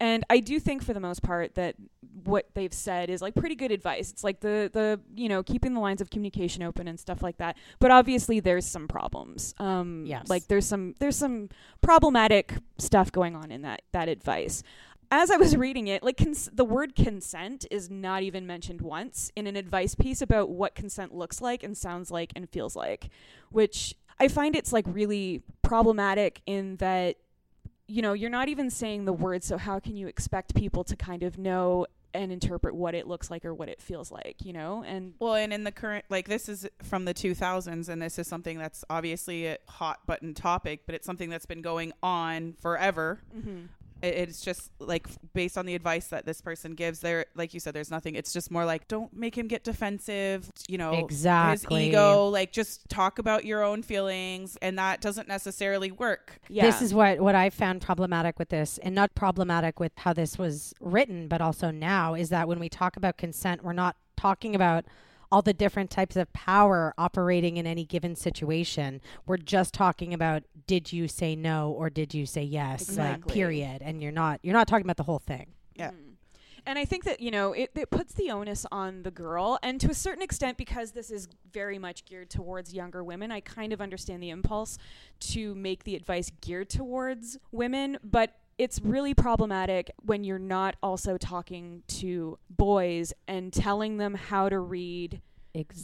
And 0.00 0.24
I 0.28 0.40
do 0.40 0.58
think 0.58 0.82
for 0.82 0.92
the 0.92 1.00
most 1.00 1.22
part 1.22 1.54
that 1.54 1.76
what 2.24 2.46
they've 2.54 2.72
said 2.72 3.10
is 3.10 3.22
like 3.22 3.34
pretty 3.34 3.54
good 3.54 3.70
advice. 3.70 4.10
It's 4.10 4.24
like 4.24 4.40
the 4.40 4.70
the 4.72 5.00
you 5.14 5.28
know 5.28 5.42
keeping 5.42 5.74
the 5.74 5.80
lines 5.80 6.00
of 6.00 6.10
communication 6.10 6.62
open 6.62 6.88
and 6.88 6.98
stuff 6.98 7.22
like 7.22 7.38
that. 7.38 7.56
But 7.78 7.90
obviously 7.90 8.40
there's 8.40 8.66
some 8.66 8.88
problems. 8.88 9.54
Um, 9.58 10.04
Yes. 10.06 10.28
Like 10.28 10.46
there's 10.48 10.66
some 10.66 10.94
there's 11.00 11.16
some 11.16 11.48
problematic 11.80 12.54
stuff 12.78 13.12
going 13.12 13.36
on 13.36 13.50
in 13.50 13.62
that 13.62 13.82
that 13.92 14.08
advice. 14.08 14.62
As 15.10 15.30
I 15.30 15.36
was 15.36 15.56
reading 15.64 15.86
it, 15.86 16.02
like 16.02 16.16
cons- 16.16 16.50
the 16.52 16.64
word 16.64 16.96
consent 16.96 17.66
is 17.70 17.90
not 17.90 18.22
even 18.22 18.46
mentioned 18.46 18.80
once 18.80 19.30
in 19.36 19.46
an 19.46 19.54
advice 19.54 19.94
piece 19.94 20.20
about 20.20 20.50
what 20.50 20.74
consent 20.74 21.14
looks 21.14 21.40
like 21.40 21.62
and 21.62 21.76
sounds 21.76 22.10
like 22.10 22.32
and 22.34 22.48
feels 22.50 22.74
like, 22.74 23.10
which 23.50 23.94
I 24.18 24.28
find 24.28 24.56
it's 24.56 24.72
like 24.72 24.86
really 24.88 25.42
problematic 25.62 26.40
in 26.46 26.76
that 26.76 27.16
you 27.86 28.02
know, 28.02 28.12
you're 28.12 28.30
not 28.30 28.48
even 28.48 28.70
saying 28.70 29.04
the 29.04 29.12
words, 29.12 29.46
so 29.46 29.58
how 29.58 29.78
can 29.80 29.96
you 29.96 30.06
expect 30.06 30.54
people 30.54 30.84
to 30.84 30.96
kind 30.96 31.22
of 31.22 31.38
know 31.38 31.86
and 32.14 32.30
interpret 32.30 32.74
what 32.76 32.94
it 32.94 33.08
looks 33.08 33.28
like 33.28 33.44
or 33.44 33.52
what 33.52 33.68
it 33.68 33.82
feels 33.82 34.12
like, 34.12 34.36
you 34.44 34.52
know? 34.52 34.84
And 34.86 35.14
Well, 35.18 35.34
and 35.34 35.52
in 35.52 35.64
the 35.64 35.72
current, 35.72 36.04
like 36.08 36.28
this 36.28 36.48
is 36.48 36.66
from 36.82 37.04
the 37.06 37.12
2000s, 37.14 37.88
and 37.88 38.00
this 38.00 38.18
is 38.20 38.28
something 38.28 38.56
that's 38.56 38.84
obviously 38.88 39.46
a 39.48 39.58
hot 39.68 40.06
button 40.06 40.32
topic, 40.32 40.82
but 40.86 40.94
it's 40.94 41.06
something 41.06 41.28
that's 41.28 41.46
been 41.46 41.60
going 41.62 41.92
on 42.02 42.54
forever. 42.60 43.20
Mhm. 43.36 43.68
It, 44.04 44.14
it's 44.28 44.40
just 44.40 44.70
like 44.78 45.06
based 45.32 45.56
on 45.58 45.66
the 45.66 45.74
advice 45.74 46.08
that 46.08 46.26
this 46.26 46.40
person 46.40 46.74
gives. 46.74 47.00
There, 47.00 47.26
like 47.34 47.54
you 47.54 47.60
said, 47.60 47.74
there's 47.74 47.90
nothing. 47.90 48.14
It's 48.14 48.32
just 48.32 48.50
more 48.50 48.64
like 48.64 48.86
don't 48.88 49.12
make 49.14 49.36
him 49.36 49.48
get 49.48 49.64
defensive. 49.64 50.50
You 50.68 50.78
know, 50.78 50.92
Exactly. 50.94 51.80
his 51.86 51.88
ego. 51.90 52.28
Like 52.28 52.52
just 52.52 52.88
talk 52.88 53.18
about 53.18 53.44
your 53.44 53.62
own 53.62 53.82
feelings, 53.82 54.56
and 54.62 54.78
that 54.78 55.00
doesn't 55.00 55.28
necessarily 55.28 55.90
work. 55.90 56.38
yeah 56.48 56.64
This 56.64 56.82
is 56.82 56.94
what 56.94 57.20
what 57.20 57.34
I 57.34 57.50
found 57.50 57.82
problematic 57.82 58.38
with 58.38 58.50
this, 58.50 58.78
and 58.78 58.94
not 58.94 59.14
problematic 59.14 59.80
with 59.80 59.92
how 59.96 60.12
this 60.12 60.38
was 60.38 60.74
written, 60.80 61.28
but 61.28 61.40
also 61.40 61.70
now 61.70 62.14
is 62.14 62.28
that 62.30 62.48
when 62.48 62.58
we 62.58 62.68
talk 62.68 62.96
about 62.96 63.16
consent, 63.16 63.64
we're 63.64 63.72
not 63.72 63.96
talking 64.16 64.54
about 64.54 64.84
all 65.30 65.42
the 65.42 65.52
different 65.52 65.90
types 65.90 66.16
of 66.16 66.32
power 66.32 66.94
operating 66.98 67.56
in 67.56 67.66
any 67.66 67.84
given 67.84 68.16
situation. 68.16 69.00
We're 69.26 69.36
just 69.36 69.74
talking 69.74 70.14
about 70.14 70.44
did 70.66 70.92
you 70.92 71.08
say 71.08 71.36
no 71.36 71.70
or 71.70 71.90
did 71.90 72.14
you 72.14 72.26
say 72.26 72.42
yes? 72.42 72.88
Like 72.88 73.16
Exactly. 73.16 73.34
period. 73.34 73.82
And 73.82 74.02
you're 74.02 74.12
not 74.12 74.40
you're 74.42 74.54
not 74.54 74.68
talking 74.68 74.86
about 74.86 74.96
the 74.96 75.04
whole 75.04 75.18
thing. 75.18 75.52
Yeah. 75.74 75.90
Mm-hmm. 75.90 76.10
And 76.66 76.78
I 76.78 76.86
think 76.86 77.04
that, 77.04 77.20
you 77.20 77.30
know, 77.30 77.52
it, 77.52 77.70
it 77.74 77.90
puts 77.90 78.14
the 78.14 78.30
onus 78.30 78.64
on 78.72 79.02
the 79.02 79.10
girl. 79.10 79.58
And 79.62 79.78
to 79.82 79.90
a 79.90 79.94
certain 79.94 80.22
extent, 80.22 80.56
because 80.56 80.92
this 80.92 81.10
is 81.10 81.28
very 81.52 81.78
much 81.78 82.06
geared 82.06 82.30
towards 82.30 82.72
younger 82.72 83.04
women, 83.04 83.30
I 83.30 83.40
kind 83.40 83.72
of 83.72 83.82
understand 83.82 84.22
the 84.22 84.30
impulse 84.30 84.78
to 85.20 85.54
make 85.54 85.84
the 85.84 85.94
advice 85.94 86.30
geared 86.40 86.70
towards 86.70 87.36
women. 87.52 87.98
But 88.02 88.34
it's 88.58 88.80
really 88.80 89.14
problematic 89.14 89.90
when 90.04 90.24
you're 90.24 90.38
not 90.38 90.76
also 90.82 91.16
talking 91.18 91.82
to 91.88 92.38
boys 92.50 93.12
and 93.26 93.52
telling 93.52 93.96
them 93.98 94.14
how 94.14 94.48
to 94.48 94.58
read 94.58 95.20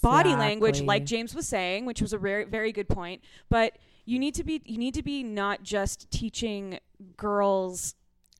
body 0.02 0.30
language 0.36 0.80
like 0.86 1.04
James 1.04 1.34
was 1.34 1.46
saying, 1.46 1.86
which 1.86 2.00
was 2.00 2.12
a 2.12 2.18
very 2.18 2.44
very 2.44 2.72
good 2.72 2.88
point. 2.88 3.22
But 3.48 3.76
you 4.04 4.18
need 4.18 4.34
to 4.34 4.44
be 4.44 4.62
you 4.64 4.78
need 4.78 4.94
to 4.94 5.02
be 5.02 5.22
not 5.22 5.62
just 5.62 6.10
teaching 6.10 6.78
girls 7.16 7.94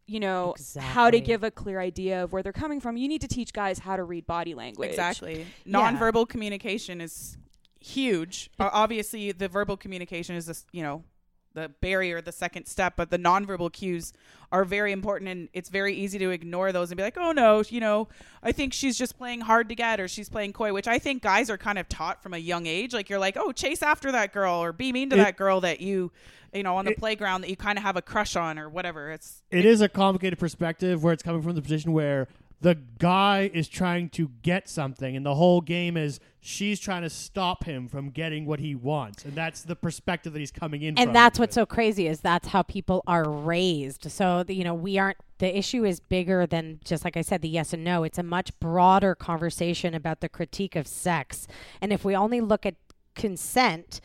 you 0.07 0.19
know 0.19 0.55
how 0.81 1.09
to 1.09 1.21
give 1.21 1.45
a 1.45 1.53
clear 1.53 1.79
idea 1.79 2.25
of 2.25 2.33
where 2.33 2.43
they're 2.43 2.53
coming 2.53 2.81
from. 2.81 2.97
You 2.97 3.07
need 3.07 3.21
to 3.21 3.29
teach 3.29 3.53
guys 3.53 3.79
how 3.79 3.95
to 3.97 4.03
read 4.03 4.27
body 4.27 4.55
language. 4.55 4.91
Exactly. 4.91 5.47
Yeah. 5.65 5.93
Nonverbal 5.93 6.29
communication 6.29 7.01
is 7.01 7.37
huge. 7.79 8.51
O- 8.59 8.71
Obviously, 8.73 9.31
the 9.31 9.47
verbal 9.49 9.77
communication 9.77 10.35
is 10.35 10.47
this, 10.47 10.67
you 10.73 10.83
know, 10.83 11.05
the 11.55 11.69
barrier, 11.81 12.21
the 12.21 12.33
second 12.33 12.67
step, 12.67 12.95
but 12.97 13.11
the 13.11 13.19
nonverbal 13.19 13.73
cues 13.73 14.13
are 14.53 14.65
very 14.65 14.93
important 14.93 15.29
and 15.29 15.49
it's 15.53 15.69
very 15.69 15.95
easy 15.95 16.19
to 16.19 16.31
ignore 16.31 16.73
those 16.73 16.91
and 16.91 16.97
be 16.97 17.03
like, 17.03 17.17
"Oh 17.19 17.33
no, 17.33 17.63
you 17.69 17.81
know, 17.81 18.09
I 18.43 18.53
think 18.53 18.73
she's 18.73 18.97
just 18.99 19.17
playing 19.19 19.43
hard 19.43 19.69
to 19.69 19.75
get 19.75 20.01
or 20.01 20.09
she's 20.09 20.29
playing 20.29 20.53
coy," 20.53 20.73
which 20.73 20.89
I 20.89 20.99
think 20.99 21.23
guys 21.23 21.51
are 21.51 21.59
kind 21.59 21.79
of 21.79 21.89
taught 21.89 22.23
from 22.23 22.35
a 22.35 22.39
young 22.39 22.67
age. 22.67 22.93
Like 22.93 23.09
you're 23.09 23.19
like, 23.19 23.37
"Oh, 23.37 23.53
chase 23.53 23.83
after 23.83 24.11
that 24.13 24.33
girl 24.33 24.55
or 24.55 24.73
be 24.73 24.93
mean 24.93 25.11
to 25.11 25.17
It- 25.17 25.19
that 25.19 25.37
girl 25.37 25.61
that 25.61 25.81
you, 25.81 26.11
you 26.53 26.63
know, 26.63 26.77
on 26.77 26.85
the 26.85 26.93
It- 26.93 26.99
playground 26.99 27.43
that 27.43 27.51
you 27.51 27.57
kind 27.57 27.79
of 27.79 27.85
have 27.85 27.97
a 27.97 28.03
crush 28.03 28.35
on 28.37 28.59
or 28.59 28.69
whatever." 28.69 29.11
It's 29.11 29.43
it 29.51 29.65
is 29.65 29.81
a 29.81 29.89
complicated 29.89 30.39
perspective 30.39 31.03
where 31.03 31.13
it's 31.13 31.23
coming 31.23 31.43
from 31.43 31.55
the 31.55 31.63
position 31.63 31.93
where 31.93 32.27
the 32.61 32.77
guy 32.99 33.51
is 33.53 33.69
trying 33.69 34.09
to 34.11 34.31
get 34.43 34.69
something 34.69 35.17
and 35.17 35.25
the 35.25 35.35
whole 35.35 35.61
game 35.61 35.97
is 35.97 36.21
she's 36.41 36.79
trying 36.79 37.03
to 37.03 37.11
stop 37.11 37.65
him 37.65 37.89
from 37.89 38.11
getting 38.11 38.47
what 38.47 38.61
he 38.61 38.75
wants 38.75 39.25
and 39.25 39.35
that's 39.35 39.63
the 39.63 39.77
perspective 39.77 40.33
that 40.33 40.39
he's 40.39 40.51
coming 40.51 40.83
in 40.83 40.95
from 40.95 41.03
and 41.03 41.17
that's 41.17 41.39
what's 41.39 41.55
so 41.55 41.65
crazy 41.65 42.07
is 42.07 42.21
that's 42.21 42.49
how 42.49 42.63
people 42.63 43.03
are 43.07 43.29
raised 43.29 44.11
so 44.11 44.45
you 44.49 44.65
know 44.65 44.75
we 44.75 44.99
aren't 44.99 45.17
the 45.41 45.59
issue 45.59 45.85
is 45.87 46.01
bigger 46.01 46.47
than 46.47 46.81
just 46.85 47.03
like 47.03 47.17
I 47.17 47.23
said, 47.23 47.41
the 47.41 47.49
yes 47.49 47.73
and 47.73 47.83
no. 47.83 48.05
It's 48.05 48.19
a 48.19 48.23
much 48.23 48.57
broader 48.61 49.15
conversation 49.15 49.95
about 49.95 50.21
the 50.21 50.29
critique 50.29 50.77
of 50.77 50.87
sex. 50.87 51.49
And 51.81 51.95
if 51.95 52.05
we 52.05 52.15
only 52.15 52.43
look 52.43 52.67
at 52.67 52.75
consent, 53.15 54.03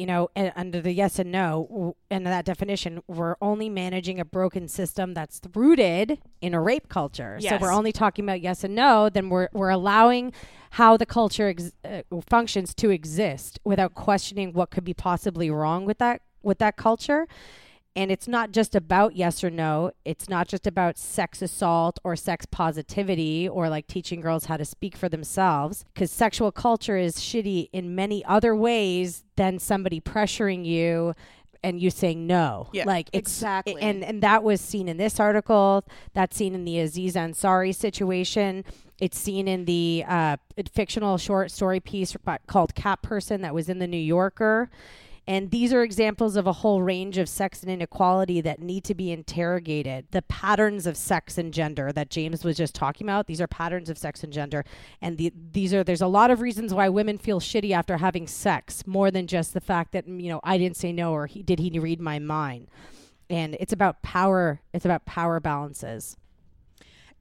you 0.00 0.06
know, 0.06 0.30
under 0.62 0.80
the 0.80 0.92
yes 0.92 1.18
and 1.18 1.30
no 1.30 1.66
w- 1.70 1.94
and 2.10 2.26
that 2.26 2.44
definition, 2.46 3.02
we're 3.06 3.36
only 3.42 3.68
managing 3.68 4.18
a 4.18 4.24
broken 4.24 4.66
system 4.66 5.12
that's 5.14 5.40
rooted 5.54 6.18
in 6.40 6.54
a 6.54 6.60
rape 6.70 6.88
culture. 6.88 7.36
So 7.40 7.48
we're 7.62 7.72
only 7.80 7.92
talking 7.92 8.24
about 8.24 8.40
yes 8.40 8.64
and 8.64 8.74
no. 8.74 9.10
Then 9.10 9.28
we're 9.28 9.48
we're 9.52 9.68
allowing 9.80 10.32
how 10.70 10.96
the 10.96 11.06
culture 11.06 11.48
ex- 11.48 11.72
uh, 11.84 12.02
functions 12.28 12.74
to 12.76 12.90
exist 12.90 13.58
without 13.64 13.92
questioning 13.94 14.52
what 14.54 14.70
could 14.70 14.84
be 14.84 14.94
possibly 14.94 15.50
wrong 15.50 15.84
with 15.84 15.98
that 15.98 16.22
with 16.42 16.58
that 16.58 16.76
culture. 16.76 17.26
And 17.96 18.12
it's 18.12 18.28
not 18.28 18.52
just 18.52 18.74
about 18.74 19.16
yes 19.16 19.42
or 19.42 19.50
no. 19.50 19.90
It's 20.04 20.28
not 20.28 20.46
just 20.46 20.66
about 20.66 20.96
sex 20.96 21.42
assault 21.42 21.98
or 22.04 22.14
sex 22.14 22.46
positivity 22.46 23.48
or 23.48 23.68
like 23.68 23.86
teaching 23.88 24.20
girls 24.20 24.44
how 24.44 24.56
to 24.56 24.64
speak 24.64 24.96
for 24.96 25.08
themselves. 25.08 25.84
Because 25.92 26.10
sexual 26.10 26.52
culture 26.52 26.96
is 26.96 27.16
shitty 27.16 27.68
in 27.72 27.94
many 27.94 28.24
other 28.24 28.54
ways 28.54 29.24
than 29.36 29.58
somebody 29.58 30.00
pressuring 30.00 30.64
you 30.64 31.14
and 31.62 31.80
you 31.80 31.90
saying 31.90 32.26
no. 32.26 32.68
Yeah, 32.72 32.84
like 32.84 33.10
it's 33.12 33.30
exactly. 33.32 33.80
And 33.80 34.04
and 34.04 34.22
that 34.22 34.42
was 34.42 34.60
seen 34.60 34.88
in 34.88 34.96
this 34.96 35.20
article. 35.20 35.84
That's 36.14 36.36
seen 36.36 36.54
in 36.54 36.64
the 36.64 36.78
Aziz 36.78 37.14
Ansari 37.14 37.74
situation. 37.74 38.64
It's 38.98 39.18
seen 39.18 39.48
in 39.48 39.64
the 39.64 40.04
uh, 40.06 40.36
fictional 40.72 41.18
short 41.18 41.50
story 41.50 41.80
piece 41.80 42.16
called 42.46 42.74
Cat 42.74 43.02
Person 43.02 43.40
that 43.42 43.54
was 43.54 43.68
in 43.68 43.78
the 43.78 43.86
New 43.86 43.96
Yorker. 43.96 44.70
And 45.30 45.52
these 45.52 45.72
are 45.72 45.84
examples 45.84 46.34
of 46.34 46.48
a 46.48 46.52
whole 46.52 46.82
range 46.82 47.16
of 47.16 47.28
sex 47.28 47.62
and 47.62 47.70
inequality 47.70 48.40
that 48.40 48.58
need 48.58 48.82
to 48.82 48.96
be 48.96 49.12
interrogated. 49.12 50.06
The 50.10 50.22
patterns 50.22 50.88
of 50.88 50.96
sex 50.96 51.38
and 51.38 51.54
gender 51.54 51.92
that 51.92 52.10
James 52.10 52.42
was 52.42 52.56
just 52.56 52.74
talking 52.74 53.06
about, 53.06 53.28
these 53.28 53.40
are 53.40 53.46
patterns 53.46 53.88
of 53.88 53.96
sex 53.96 54.24
and 54.24 54.32
gender. 54.32 54.64
And 55.00 55.18
the, 55.18 55.32
these 55.52 55.72
are, 55.72 55.84
there's 55.84 56.00
a 56.00 56.08
lot 56.08 56.32
of 56.32 56.40
reasons 56.40 56.74
why 56.74 56.88
women 56.88 57.16
feel 57.16 57.38
shitty 57.38 57.70
after 57.70 57.98
having 57.98 58.26
sex, 58.26 58.84
more 58.88 59.12
than 59.12 59.28
just 59.28 59.54
the 59.54 59.60
fact 59.60 59.92
that, 59.92 60.08
you 60.08 60.30
know, 60.30 60.40
I 60.42 60.58
didn't 60.58 60.76
say 60.76 60.92
no 60.92 61.12
or 61.12 61.28
he, 61.28 61.44
did 61.44 61.60
he 61.60 61.78
read 61.78 62.00
my 62.00 62.18
mind. 62.18 62.66
And 63.28 63.56
it's 63.60 63.72
about 63.72 64.02
power, 64.02 64.62
it's 64.74 64.84
about 64.84 65.06
power 65.06 65.38
balances. 65.38 66.16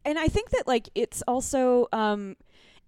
and 0.04 0.17
I 0.17 0.30
think 0.30 0.50
that 0.50 0.67
like 0.67 0.89
it's 0.95 1.22
also 1.28 1.88
um, 1.93 2.38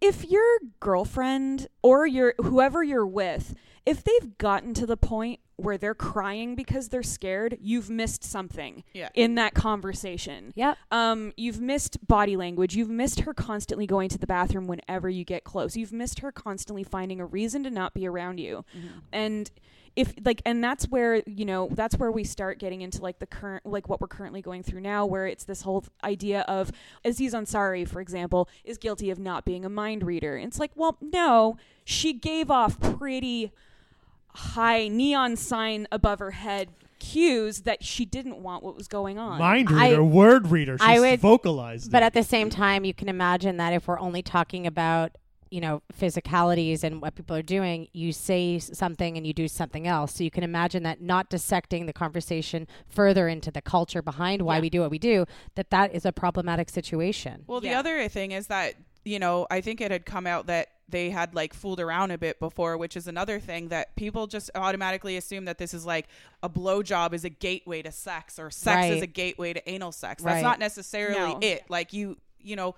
if 0.01 0.25
your 0.25 0.57
girlfriend 0.79 1.67
or 1.83 2.07
your 2.07 2.33
whoever 2.41 2.83
you're 2.83 3.05
with, 3.05 3.53
if 3.85 4.03
they've 4.03 4.37
gotten 4.37 4.73
to 4.75 4.85
the 4.85 4.97
point 4.97 5.39
where 5.55 5.77
they're 5.77 5.93
crying 5.95 6.55
because 6.55 6.89
they're 6.89 7.03
scared, 7.03 7.57
you've 7.61 7.89
missed 7.89 8.23
something 8.23 8.83
Yeah. 8.93 9.09
in 9.13 9.35
that 9.35 9.53
conversation. 9.53 10.53
Yep. 10.55 10.77
Um, 10.91 11.33
you've 11.37 11.61
missed 11.61 12.05
body 12.07 12.35
language. 12.35 12.75
You've 12.75 12.89
missed 12.89 13.21
her 13.21 13.33
constantly 13.33 13.85
going 13.85 14.09
to 14.09 14.17
the 14.17 14.25
bathroom 14.27 14.67
whenever 14.67 15.09
you 15.09 15.23
get 15.23 15.43
close. 15.43 15.75
You've 15.77 15.93
missed 15.93 16.19
her 16.19 16.31
constantly 16.31 16.83
finding 16.83 17.19
a 17.19 17.25
reason 17.25 17.63
to 17.63 17.69
not 17.69 17.93
be 17.93 18.07
around 18.07 18.39
you. 18.39 18.65
And 19.11 19.49
if 19.95 20.13
like 20.23 20.41
and 20.45 20.63
that's 20.63 20.85
where 20.87 21.21
you 21.25 21.43
know 21.43 21.67
that's 21.71 21.97
where 21.97 22.09
we 22.13 22.23
start 22.23 22.59
getting 22.59 22.79
into 22.79 23.01
like 23.01 23.19
the 23.19 23.25
current 23.25 23.65
like 23.65 23.89
what 23.89 23.99
we're 23.99 24.07
currently 24.07 24.41
going 24.41 24.63
through 24.63 24.79
now 24.79 25.05
where 25.05 25.27
it's 25.27 25.43
this 25.43 25.63
whole 25.63 25.83
idea 26.01 26.41
of 26.47 26.71
Aziz 27.03 27.33
Ansari 27.33 27.85
for 27.85 27.99
example 27.99 28.47
is 28.63 28.77
guilty 28.77 29.09
of 29.09 29.19
not 29.19 29.43
being 29.43 29.65
a 29.65 29.69
mind 29.69 30.03
reader 30.03 30.37
and 30.37 30.47
it's 30.47 30.59
like 30.61 30.71
well 30.75 30.97
no 31.01 31.57
she 31.83 32.13
gave 32.13 32.49
off 32.49 32.79
pretty 32.79 33.51
high 34.35 34.87
neon 34.87 35.35
sign 35.35 35.87
above 35.91 36.19
her 36.19 36.31
head 36.31 36.69
cues 36.99 37.61
that 37.61 37.83
she 37.83 38.05
didn't 38.05 38.37
want 38.43 38.63
what 38.63 38.75
was 38.75 38.87
going 38.87 39.17
on 39.17 39.39
Mind 39.39 39.69
I- 39.71 39.89
reader, 39.89 40.03
word 40.03 40.47
reader. 40.47 40.77
She's 40.77 40.87
I 40.87 40.99
would- 40.99 41.19
vocalized. 41.19 41.91
But 41.91 42.03
it. 42.03 42.07
at 42.07 42.13
the 42.13 42.23
same 42.23 42.49
time, 42.49 42.85
you 42.85 42.93
can 42.93 43.09
imagine 43.09 43.57
that 43.57 43.73
if 43.73 43.87
we're 43.87 43.99
only 43.99 44.21
talking 44.21 44.67
about 44.67 45.11
you 45.49 45.59
know 45.59 45.81
physicalities 45.99 46.81
and 46.83 47.01
what 47.01 47.15
people 47.15 47.35
are 47.35 47.41
doing, 47.41 47.87
you 47.91 48.13
say 48.13 48.57
something 48.59 49.17
and 49.17 49.25
you 49.27 49.33
do 49.33 49.47
something 49.49 49.85
else. 49.87 50.13
So 50.15 50.23
you 50.23 50.31
can 50.31 50.43
imagine 50.43 50.83
that 50.83 51.01
not 51.01 51.29
dissecting 51.29 51.87
the 51.87 51.93
conversation 51.93 52.67
further 52.87 53.27
into 53.27 53.51
the 53.51 53.61
culture 53.61 54.01
behind 54.01 54.43
why 54.43 54.55
Yeah. 54.57 54.61
we 54.61 54.69
do 54.69 54.81
what 54.81 54.91
we 54.91 54.99
do, 54.99 55.25
that 55.55 55.69
that 55.71 55.93
is 55.93 56.05
a 56.05 56.11
problematic 56.13 56.69
situation. 56.69 57.43
Well, 57.47 57.59
the 57.59 57.73
other 57.73 58.07
thing 58.07 58.31
is 58.31 58.47
that, 58.47 58.75
you 59.03 59.19
know, 59.19 59.47
I 59.49 59.61
think 59.61 59.81
it 59.81 59.91
had 59.91 60.05
come 60.05 60.27
out 60.27 60.47
that 60.47 60.69
they 60.89 61.09
had 61.09 61.33
like 61.33 61.53
fooled 61.53 61.79
around 61.79 62.11
a 62.11 62.17
bit 62.17 62.39
before, 62.39 62.77
which 62.77 62.97
is 62.97 63.07
another 63.07 63.39
thing 63.39 63.69
that 63.69 63.95
people 63.95 64.27
just 64.27 64.51
automatically 64.55 65.15
assume 65.17 65.45
that 65.45 65.57
this 65.57 65.73
is 65.73 65.85
like 65.85 66.07
a 66.43 66.49
blowjob 66.49 67.13
is 67.13 67.23
a 67.23 67.29
gateway 67.29 67.81
to 67.81 67.91
sex 67.91 68.37
or 68.37 68.51
sex 68.51 68.87
is 68.87 69.01
a 69.01 69.07
gateway 69.07 69.53
to 69.53 69.69
anal 69.69 69.91
sex. 69.91 70.21
That's 70.21 70.35
Right. 70.35 70.43
not 70.43 70.59
necessarily 70.59 71.33
No. 71.33 71.39
it. 71.41 71.63
Like 71.69 71.93
you, 71.93 72.17
you 72.41 72.55
know, 72.57 72.75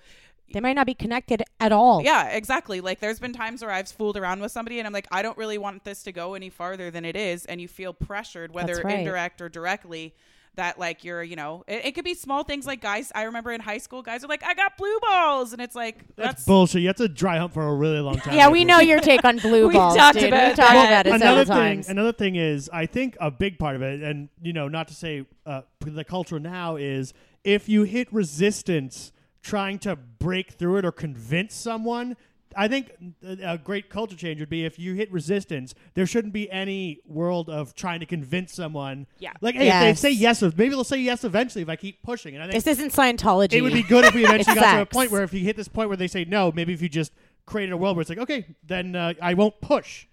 They 0.53 0.59
might 0.59 0.73
not 0.73 0.85
be 0.85 0.93
connected 0.93 1.41
at 1.59 1.71
all. 1.71 2.03
yeah, 2.03 2.27
exactly. 2.29 2.81
Like 2.81 2.99
there's 2.99 3.19
been 3.19 3.33
times 3.33 3.63
where 3.63 3.71
I've 3.71 3.87
fooled 3.89 4.15
around 4.17 4.41
with 4.41 4.51
somebody 4.51 4.77
and 4.77 4.85
I'm 4.85 4.93
like, 4.93 5.07
I 5.11 5.23
don't 5.23 5.37
really 5.37 5.57
want 5.57 5.83
this 5.83 6.03
to 6.03 6.11
go 6.11 6.35
any 6.35 6.49
farther 6.51 6.91
than 6.91 7.05
it 7.05 7.15
is, 7.15 7.45
and 7.45 7.59
you 7.59 7.67
feel 7.67 7.93
pressured, 7.93 8.53
whether 8.53 8.75
right. 8.83 8.99
indirect 8.99 9.41
or 9.41 9.49
directly. 9.49 10.13
That 10.55 10.77
like 10.77 11.03
you're, 11.03 11.23
you 11.23 11.35
know, 11.35 11.63
it, 11.67 11.85
it 11.85 11.91
could 11.95 12.05
be 12.05 12.13
small 12.13 12.43
things 12.43 12.67
like 12.67 12.79
guys. 12.79 13.11
I 13.15 13.23
remember 13.23 13.51
in 13.51 13.59
high 13.59 13.79
school, 13.79 14.01
guys 14.03 14.23
are 14.23 14.27
like, 14.27 14.43
"I 14.43 14.53
got 14.53 14.77
blue 14.77 14.99
balls," 15.01 15.51
and 15.51 15.61
it's 15.61 15.75
like 15.75 15.97
That's, 16.15 16.27
that's, 16.27 16.45
bullshit. 16.45 16.81
You 16.81 16.87
have 16.89 16.95
to 16.97 17.07
dry 17.07 17.37
hump 17.39 17.53
for 17.53 17.67
a 17.67 17.73
really 17.73 17.99
long 17.99 18.17
time. 18.17 18.35
Yeah, 18.35 18.49
we 18.49 18.63
know 18.63 18.79
your 18.79 18.99
take 18.99 19.25
on 19.25 19.37
blue 19.39 19.67
We 19.69 19.73
balls, 19.73 19.95
talked 19.95 20.19
dude. 20.19 20.27
about 20.29 20.49
we 20.51 20.55
talked 20.55 20.71
about 20.71 21.07
it 21.07 21.13
another 21.13 21.43
thing 21.45 21.55
times. 21.55 21.89
another 21.89 22.11
thing 22.13 22.35
is 22.35 22.69
i 22.71 22.85
think 22.85 23.17
a 23.19 23.31
big 23.31 23.57
part 23.57 23.75
of 23.75 23.81
it 23.81 24.01
and 24.03 24.29
you 24.41 24.53
know 24.53 24.67
not 24.67 24.87
to 24.89 24.93
say 24.93 25.25
uh, 25.45 25.61
the 25.79 26.03
culture 26.03 26.39
now 26.39 26.75
is 26.75 27.13
if 27.43 27.67
you 27.67 27.83
hit 27.83 28.11
resistance 28.13 29.11
trying 29.41 29.79
to 29.79 29.95
break 29.95 30.51
through 30.53 30.77
it 30.77 30.85
or 30.85 30.91
convince 30.91 31.53
someone 31.55 32.15
I 32.55 32.67
think 32.67 32.91
a 33.25 33.53
a 33.53 33.57
great 33.57 33.89
culture 33.89 34.15
change 34.15 34.39
would 34.39 34.49
be 34.49 34.65
if 34.65 34.77
you 34.79 34.93
hit 34.93 35.11
resistance, 35.11 35.73
there 35.93 36.05
shouldn't 36.05 36.33
be 36.33 36.49
any 36.51 36.99
world 37.05 37.49
of 37.49 37.73
trying 37.75 37.99
to 37.99 38.05
convince 38.05 38.53
someone. 38.53 39.07
Yeah. 39.19 39.33
Like, 39.41 39.55
hey, 39.55 39.67
if 39.67 39.81
they 39.81 40.09
say 40.09 40.11
yes, 40.11 40.41
maybe 40.41 40.69
they'll 40.69 40.83
say 40.83 40.97
yes 40.97 41.23
eventually 41.23 41.61
if 41.61 41.69
I 41.69 41.75
keep 41.75 42.01
pushing. 42.03 42.35
And 42.35 42.43
I 42.43 42.47
think 42.47 42.63
This 42.63 42.79
isn't 42.79 42.91
Scientology. 42.93 43.53
it 43.53 43.61
would 43.61 43.73
be 43.73 43.83
good 43.83 44.05
if 44.05 44.13
we 44.13 44.23
eventually 44.25 44.53
It's 44.53 44.61
got 44.61 44.71
to 44.75 44.77
a 44.77 44.81
sex. 44.81 44.93
point 44.95 45.11
where 45.11 45.23
if 45.23 45.33
you 45.33 45.41
hit 45.41 45.55
this 45.55 45.67
point 45.67 45.89
where 45.89 45.97
they 45.97 46.07
say 46.07 46.25
no, 46.25 46.51
maybe 46.51 46.73
if 46.73 46.81
you 46.81 46.89
just 46.89 47.11
created 47.45 47.73
a 47.73 47.77
world 47.77 47.95
where 47.97 48.01
it's 48.01 48.09
like, 48.09 48.19
okay, 48.19 48.45
then 48.65 48.95
uh, 48.95 49.13
I 49.21 49.33
won't 49.33 49.59
push. 49.61 50.07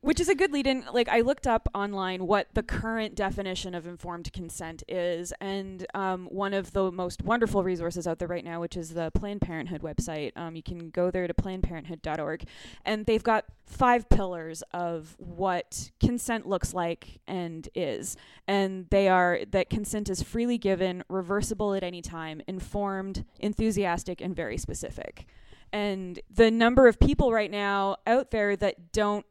Which 0.00 0.20
is 0.20 0.28
a 0.28 0.34
good 0.34 0.52
lead 0.52 0.66
in. 0.66 0.84
Like, 0.92 1.08
I 1.08 1.20
looked 1.20 1.46
up 1.46 1.68
online 1.74 2.26
what 2.26 2.48
the 2.54 2.62
current 2.62 3.14
definition 3.14 3.74
of 3.74 3.86
informed 3.86 4.32
consent 4.32 4.82
is, 4.88 5.32
and 5.40 5.86
um, 5.94 6.26
one 6.26 6.54
of 6.54 6.72
the 6.72 6.92
most 6.92 7.22
wonderful 7.22 7.62
resources 7.62 8.06
out 8.06 8.18
there 8.18 8.28
right 8.28 8.44
now, 8.44 8.60
which 8.60 8.76
is 8.76 8.94
the 8.94 9.10
Planned 9.12 9.40
Parenthood 9.40 9.82
website. 9.82 10.32
Um, 10.36 10.54
you 10.54 10.62
can 10.62 10.90
go 10.90 11.10
there 11.10 11.26
to 11.26 11.34
plannedparenthood.org, 11.34 12.44
and 12.84 13.06
they've 13.06 13.22
got 13.22 13.46
five 13.66 14.08
pillars 14.08 14.62
of 14.72 15.16
what 15.18 15.90
consent 16.00 16.46
looks 16.46 16.72
like 16.72 17.20
and 17.26 17.68
is. 17.74 18.16
And 18.46 18.86
they 18.90 19.08
are 19.08 19.40
that 19.50 19.70
consent 19.70 20.08
is 20.08 20.22
freely 20.22 20.58
given, 20.58 21.02
reversible 21.08 21.74
at 21.74 21.82
any 21.82 22.02
time, 22.02 22.42
informed, 22.46 23.24
enthusiastic, 23.40 24.20
and 24.20 24.36
very 24.36 24.56
specific. 24.56 25.26
And 25.72 26.20
the 26.30 26.50
number 26.50 26.86
of 26.86 26.98
people 27.00 27.32
right 27.32 27.50
now 27.50 27.96
out 28.06 28.30
there 28.30 28.56
that 28.56 28.92
don't 28.92 29.26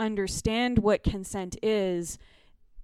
understand 0.00 0.78
what 0.78 1.02
consent 1.04 1.56
is 1.62 2.18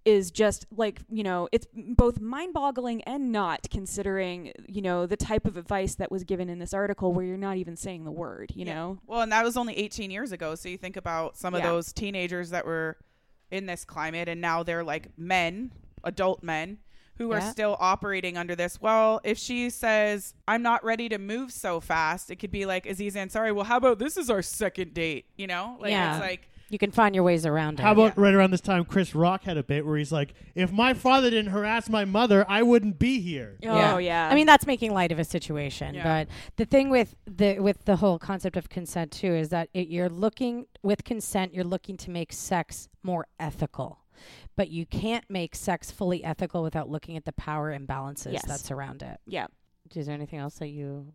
is 0.05 0.31
just 0.31 0.66
like 0.70 1.00
you 1.11 1.24
know 1.24 1.48
it's 1.50 1.66
both 1.74 2.20
mind-boggling 2.20 3.02
and 3.02 3.33
not 3.33 3.66
considering 3.70 4.52
you 4.68 4.81
know 4.81 5.05
the 5.07 5.16
type 5.16 5.46
of 5.46 5.57
advice 5.57 5.96
that 5.96 6.12
was 6.12 6.22
given 6.22 6.48
in 6.48 6.61
this 6.61 6.72
article 6.72 7.12
where 7.12 7.24
you're 7.24 7.37
not 7.37 7.57
even 7.57 7.76
saying 7.76 8.05
the 8.05 8.11
word 8.12 8.52
you 8.55 8.64
Yeah. 8.64 8.74
know 8.74 8.98
Well, 9.07 9.22
and 9.22 9.33
that 9.33 9.42
was 9.44 9.57
only 9.57 9.76
18 9.76 10.12
years 10.12 10.31
ago. 10.31 10.55
So 10.55 10.68
you 10.68 10.76
think 10.79 10.96
about 10.96 11.37
some 11.37 11.55
of 11.55 11.61
Yeah. 11.61 11.70
those 11.72 11.92
teenagers 11.92 12.50
that 12.50 12.64
were 12.66 12.98
in 13.50 13.66
this 13.66 13.85
climate, 13.85 14.29
and 14.29 14.40
now 14.40 14.62
they're 14.62 14.85
like 14.85 15.09
men, 15.18 15.72
adult 16.05 16.42
men, 16.42 16.79
who 17.18 17.33
are 17.33 17.40
still 17.40 17.76
operating 17.81 18.37
under 18.37 18.55
this. 18.55 18.81
Well, 18.81 19.20
if 19.24 19.38
she 19.38 19.70
says, 19.70 20.35
I'm 20.46 20.62
not 20.62 20.85
ready 20.85 21.09
to 21.09 21.18
move 21.18 21.50
so 21.50 21.81
fast, 21.81 22.31
it 22.31 22.37
could 22.37 22.50
be 22.50 22.66
like 22.66 22.85
Aziz 22.87 23.14
Ansari, 23.14 23.52
well, 23.55 23.64
how 23.64 23.79
about 23.79 23.98
this 23.98 24.16
is 24.16 24.29
our 24.31 24.42
second 24.42 24.92
date? 24.94 25.24
You 25.37 25.46
know? 25.46 25.76
Like, 25.81 25.90
Yeah. 25.92 26.16
it's 26.16 26.20
like, 26.20 26.50
You 26.68 26.79
can 26.79 26.90
find 26.90 27.14
your 27.14 27.22
ways 27.22 27.46
around 27.46 27.79
it. 27.79 27.83
How 27.85 27.92
about 27.92 28.18
right 28.18 28.35
around 28.35 28.50
this 28.50 28.61
time, 28.61 28.85
Chris 28.85 29.14
Rock 29.14 29.44
had 29.44 29.57
a 29.57 29.62
bit 29.62 29.87
where 29.87 29.96
he's 29.96 30.11
like, 30.11 30.35
"If 30.55 30.72
my 30.72 30.94
father 30.94 31.31
didn't 31.31 31.52
harass 31.52 31.88
my 31.88 32.05
mother, 32.05 32.44
I 32.48 32.62
wouldn't 32.64 32.98
be 32.98 33.20
here." 33.20 33.57
oh 33.64 33.98
yeah 33.98 34.29
I 34.29 34.35
mean, 34.35 34.46
that's 34.46 34.66
making 34.66 34.92
light 34.92 35.12
of 35.12 35.18
a 35.20 35.24
situation. 35.24 35.94
Yeah. 35.94 36.02
But 36.02 36.29
the 36.57 36.64
thing 36.64 36.90
with 36.90 37.14
the 37.24 37.61
with 37.61 37.85
the 37.85 37.96
whole 37.96 38.18
concept 38.18 38.57
of 38.57 38.68
consent 38.68 39.12
too 39.12 39.33
is 39.33 39.50
that 39.50 39.68
it, 39.74 39.87
you're 39.88 40.09
looking 40.09 40.66
with 40.83 41.05
consent, 41.05 41.55
you're 41.55 41.64
looking 41.64 41.96
to 41.98 42.11
make 42.11 42.33
sex 42.33 42.88
more 43.02 43.26
ethical. 43.38 44.00
But 44.57 44.70
you 44.70 44.87
can't 44.87 45.24
make 45.29 45.55
sex 45.55 45.90
fully 45.90 46.24
ethical 46.24 46.62
without 46.62 46.88
looking 46.88 47.16
at 47.16 47.26
the 47.26 47.33
power 47.33 47.79
imbalances 47.79 48.33
Yes. 48.33 48.44
that 48.46 48.59
surround 48.61 49.02
it. 49.02 49.20
yeah 49.26 49.46
Is 49.94 50.07
there 50.07 50.14
anything 50.14 50.38
else 50.40 50.55
that 50.59 50.68
you? 50.68 51.12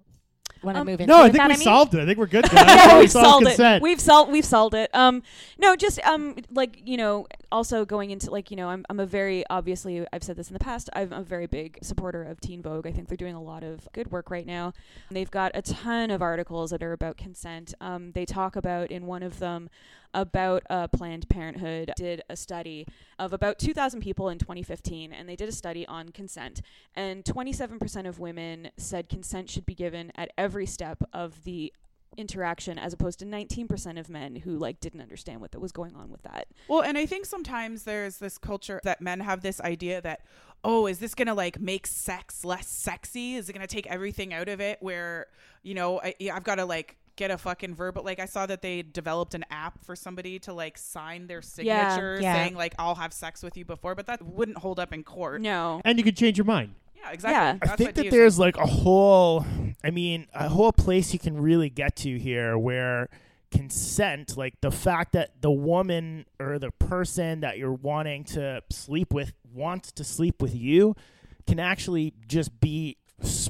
Want 0.63 0.75
to 0.75 0.81
Um, 0.81 0.87
move 0.87 1.01
into 1.01 1.11
No, 1.13 1.19
I 1.23 1.29
think 1.29 1.35
we 1.35 1.39
I 1.39 1.47
mean? 1.49 1.57
solved 1.57 1.95
it. 1.95 2.01
I 2.01 2.05
think 2.05 2.17
we're 2.17 2.25
good. 2.27 2.45
yeah, 2.53 2.99
we've 2.99 3.11
solved 3.11 3.45
consent. 3.45 3.77
it. 3.77 3.81
We've 3.81 3.99
solved 3.99 4.31
we've 4.31 4.45
solved 4.45 4.75
it. 4.75 4.89
Um, 4.93 5.23
no, 5.57 5.75
just 5.75 5.99
um, 6.05 6.35
like 6.51 6.81
you 6.85 6.97
know, 6.97 7.27
also 7.51 7.85
going 7.85 8.11
into 8.11 8.29
like 8.31 8.51
you 8.51 8.57
know, 8.57 8.69
I'm 8.69 8.85
I'm 8.89 8.99
a 8.99 9.05
very 9.05 9.43
obviously 9.49 10.05
I've 10.13 10.23
said 10.23 10.35
this 10.35 10.47
in 10.49 10.53
the 10.53 10.59
past. 10.59 10.89
I'm 10.93 11.11
a 11.13 11.23
very 11.23 11.47
big 11.47 11.79
supporter 11.81 12.23
of 12.23 12.39
Teen 12.41 12.61
Vogue. 12.61 12.85
I 12.87 12.91
think 12.91 13.07
they're 13.07 13.17
doing 13.17 13.35
a 13.35 13.41
lot 13.41 13.63
of 13.63 13.87
good 13.93 14.11
work 14.11 14.29
right 14.29 14.45
now. 14.45 14.73
They've 15.09 15.31
got 15.31 15.51
a 15.55 15.61
ton 15.61 16.11
of 16.11 16.21
articles 16.21 16.71
that 16.71 16.83
are 16.83 16.93
about 16.93 17.17
consent. 17.17 17.73
Um, 17.81 18.11
they 18.13 18.25
talk 18.25 18.55
about 18.55 18.91
in 18.91 19.05
one 19.05 19.23
of 19.23 19.39
them 19.39 19.69
about 20.13 20.61
uh, 20.69 20.89
Planned 20.89 21.29
Parenthood 21.29 21.93
did 21.95 22.21
a 22.29 22.35
study 22.35 22.85
of 23.17 23.31
about 23.31 23.57
2,000 23.57 24.01
people 24.01 24.27
in 24.27 24.37
2015, 24.37 25.13
and 25.13 25.29
they 25.29 25.37
did 25.37 25.47
a 25.47 25.53
study 25.53 25.87
on 25.87 26.09
consent. 26.09 26.61
And 26.93 27.23
27% 27.23 28.05
of 28.05 28.19
women 28.19 28.71
said 28.75 29.07
consent 29.07 29.49
should 29.49 29.65
be 29.65 29.73
given 29.73 30.11
at 30.17 30.29
every 30.37 30.50
step 30.65 31.03
of 31.13 31.43
the 31.43 31.73
interaction 32.17 32.77
as 32.77 32.91
opposed 32.93 33.19
to 33.19 33.25
19% 33.25 33.97
of 33.99 34.09
men 34.09 34.35
who 34.35 34.57
like 34.57 34.79
didn't 34.81 35.01
understand 35.01 35.39
what 35.39 35.51
that 35.51 35.59
was 35.59 35.71
going 35.71 35.95
on 35.95 36.09
with 36.11 36.21
that. 36.23 36.47
Well, 36.67 36.81
and 36.81 36.97
I 36.97 37.05
think 37.05 37.25
sometimes 37.25 37.83
there's 37.83 38.17
this 38.17 38.37
culture 38.37 38.81
that 38.83 39.01
men 39.01 39.21
have 39.21 39.41
this 39.41 39.61
idea 39.61 40.01
that, 40.01 40.21
oh, 40.63 40.87
is 40.87 40.99
this 40.99 41.15
gonna 41.15 41.33
like 41.33 41.59
make 41.59 41.87
sex 41.87 42.43
less 42.43 42.67
sexy? 42.67 43.35
Is 43.35 43.47
it 43.49 43.53
gonna 43.53 43.65
take 43.67 43.87
everything 43.87 44.33
out 44.33 44.49
of 44.49 44.59
it? 44.59 44.77
Where 44.81 45.27
you 45.63 45.73
know 45.73 46.01
I, 46.01 46.13
I've 46.33 46.43
got 46.43 46.55
to 46.55 46.65
like 46.65 46.97
get 47.15 47.31
a 47.31 47.37
fucking 47.37 47.75
verbal. 47.75 48.03
Like 48.03 48.19
I 48.19 48.25
saw 48.25 48.45
that 48.45 48.61
they 48.61 48.81
developed 48.81 49.33
an 49.33 49.45
app 49.51 49.83
for 49.85 49.95
somebody 49.95 50.39
to 50.39 50.53
like 50.53 50.77
sign 50.77 51.27
their 51.27 51.41
signature 51.41 52.17
Yeah. 52.21 52.33
saying 52.33 52.55
like 52.55 52.73
I'll 52.79 52.95
have 52.95 53.13
sex 53.13 53.41
with 53.43 53.55
you 53.57 53.63
before, 53.65 53.95
but 53.95 54.07
that 54.07 54.21
wouldn't 54.21 54.57
hold 54.57 54.79
up 54.79 54.91
in 54.91 55.03
court. 55.03 55.41
No. 55.41 55.81
and 55.85 55.97
you 55.97 56.03
can 56.03 56.15
change 56.15 56.37
your 56.37 56.45
mind. 56.45 56.75
Yeah, 57.01 57.11
exactly. 57.11 57.33
Yeah. 57.33 57.57
I 57.61 57.65
That's 57.65 57.77
think 57.77 57.87
what 57.89 57.95
that 57.95 58.11
there's 58.11 58.39
like 58.39 58.57
a 58.57 58.65
whole, 58.65 59.45
I 59.83 59.89
mean, 59.91 60.27
a 60.33 60.49
whole 60.49 60.71
place 60.71 61.13
you 61.13 61.19
can 61.19 61.39
really 61.39 61.69
get 61.69 61.95
to 61.97 62.17
here 62.17 62.57
where 62.57 63.09
consent, 63.51 64.37
like 64.37 64.59
the 64.61 64.71
fact 64.71 65.11
that 65.13 65.41
the 65.41 65.51
woman 65.51 66.25
or 66.39 66.57
the 66.57 66.71
person 66.71 67.41
that 67.41 67.57
you're 67.57 67.73
wanting 67.73 68.23
to 68.23 68.61
sleep 68.69 69.13
with 69.13 69.33
wants 69.53 69.91
to 69.93 70.03
sleep 70.03 70.41
with 70.41 70.55
you, 70.55 70.95
can 71.47 71.59
actually 71.59 72.13
just 72.27 72.59
be 72.61 72.97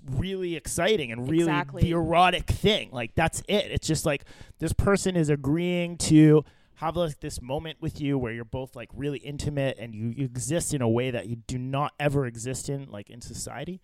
really 0.10 0.56
exciting 0.56 1.12
and 1.12 1.30
really 1.30 1.44
Exactly. 1.44 1.84
the 1.84 1.92
erotic 1.92 2.48
thing. 2.48 2.90
Like 2.92 3.14
that's 3.16 3.42
it. 3.48 3.72
It's 3.72 3.88
just 3.88 4.06
like 4.06 4.24
this 4.60 4.74
person 4.74 5.16
is 5.16 5.30
agreeing 5.30 5.98
to 5.98 6.44
have 6.82 6.98
like 6.98 7.20
this 7.20 7.41
moment 7.41 7.78
with 7.82 8.02
you 8.02 8.17
where 8.17 8.34
you're 8.34 8.44
both 8.44 8.76
like 8.76 8.89
really 8.94 9.20
intimate 9.20 9.78
and 9.80 9.96
you, 9.96 10.10
you 10.17 10.26
exist 10.26 10.74
in 10.74 10.82
a 10.82 10.89
way 10.89 11.12
that 11.12 11.28
you 11.28 11.38
do 11.48 11.58
not 11.58 11.94
ever 12.00 12.26
exist 12.26 12.70
in 12.70 12.89
like 12.91 13.10
in 13.10 13.22
society 13.22 13.80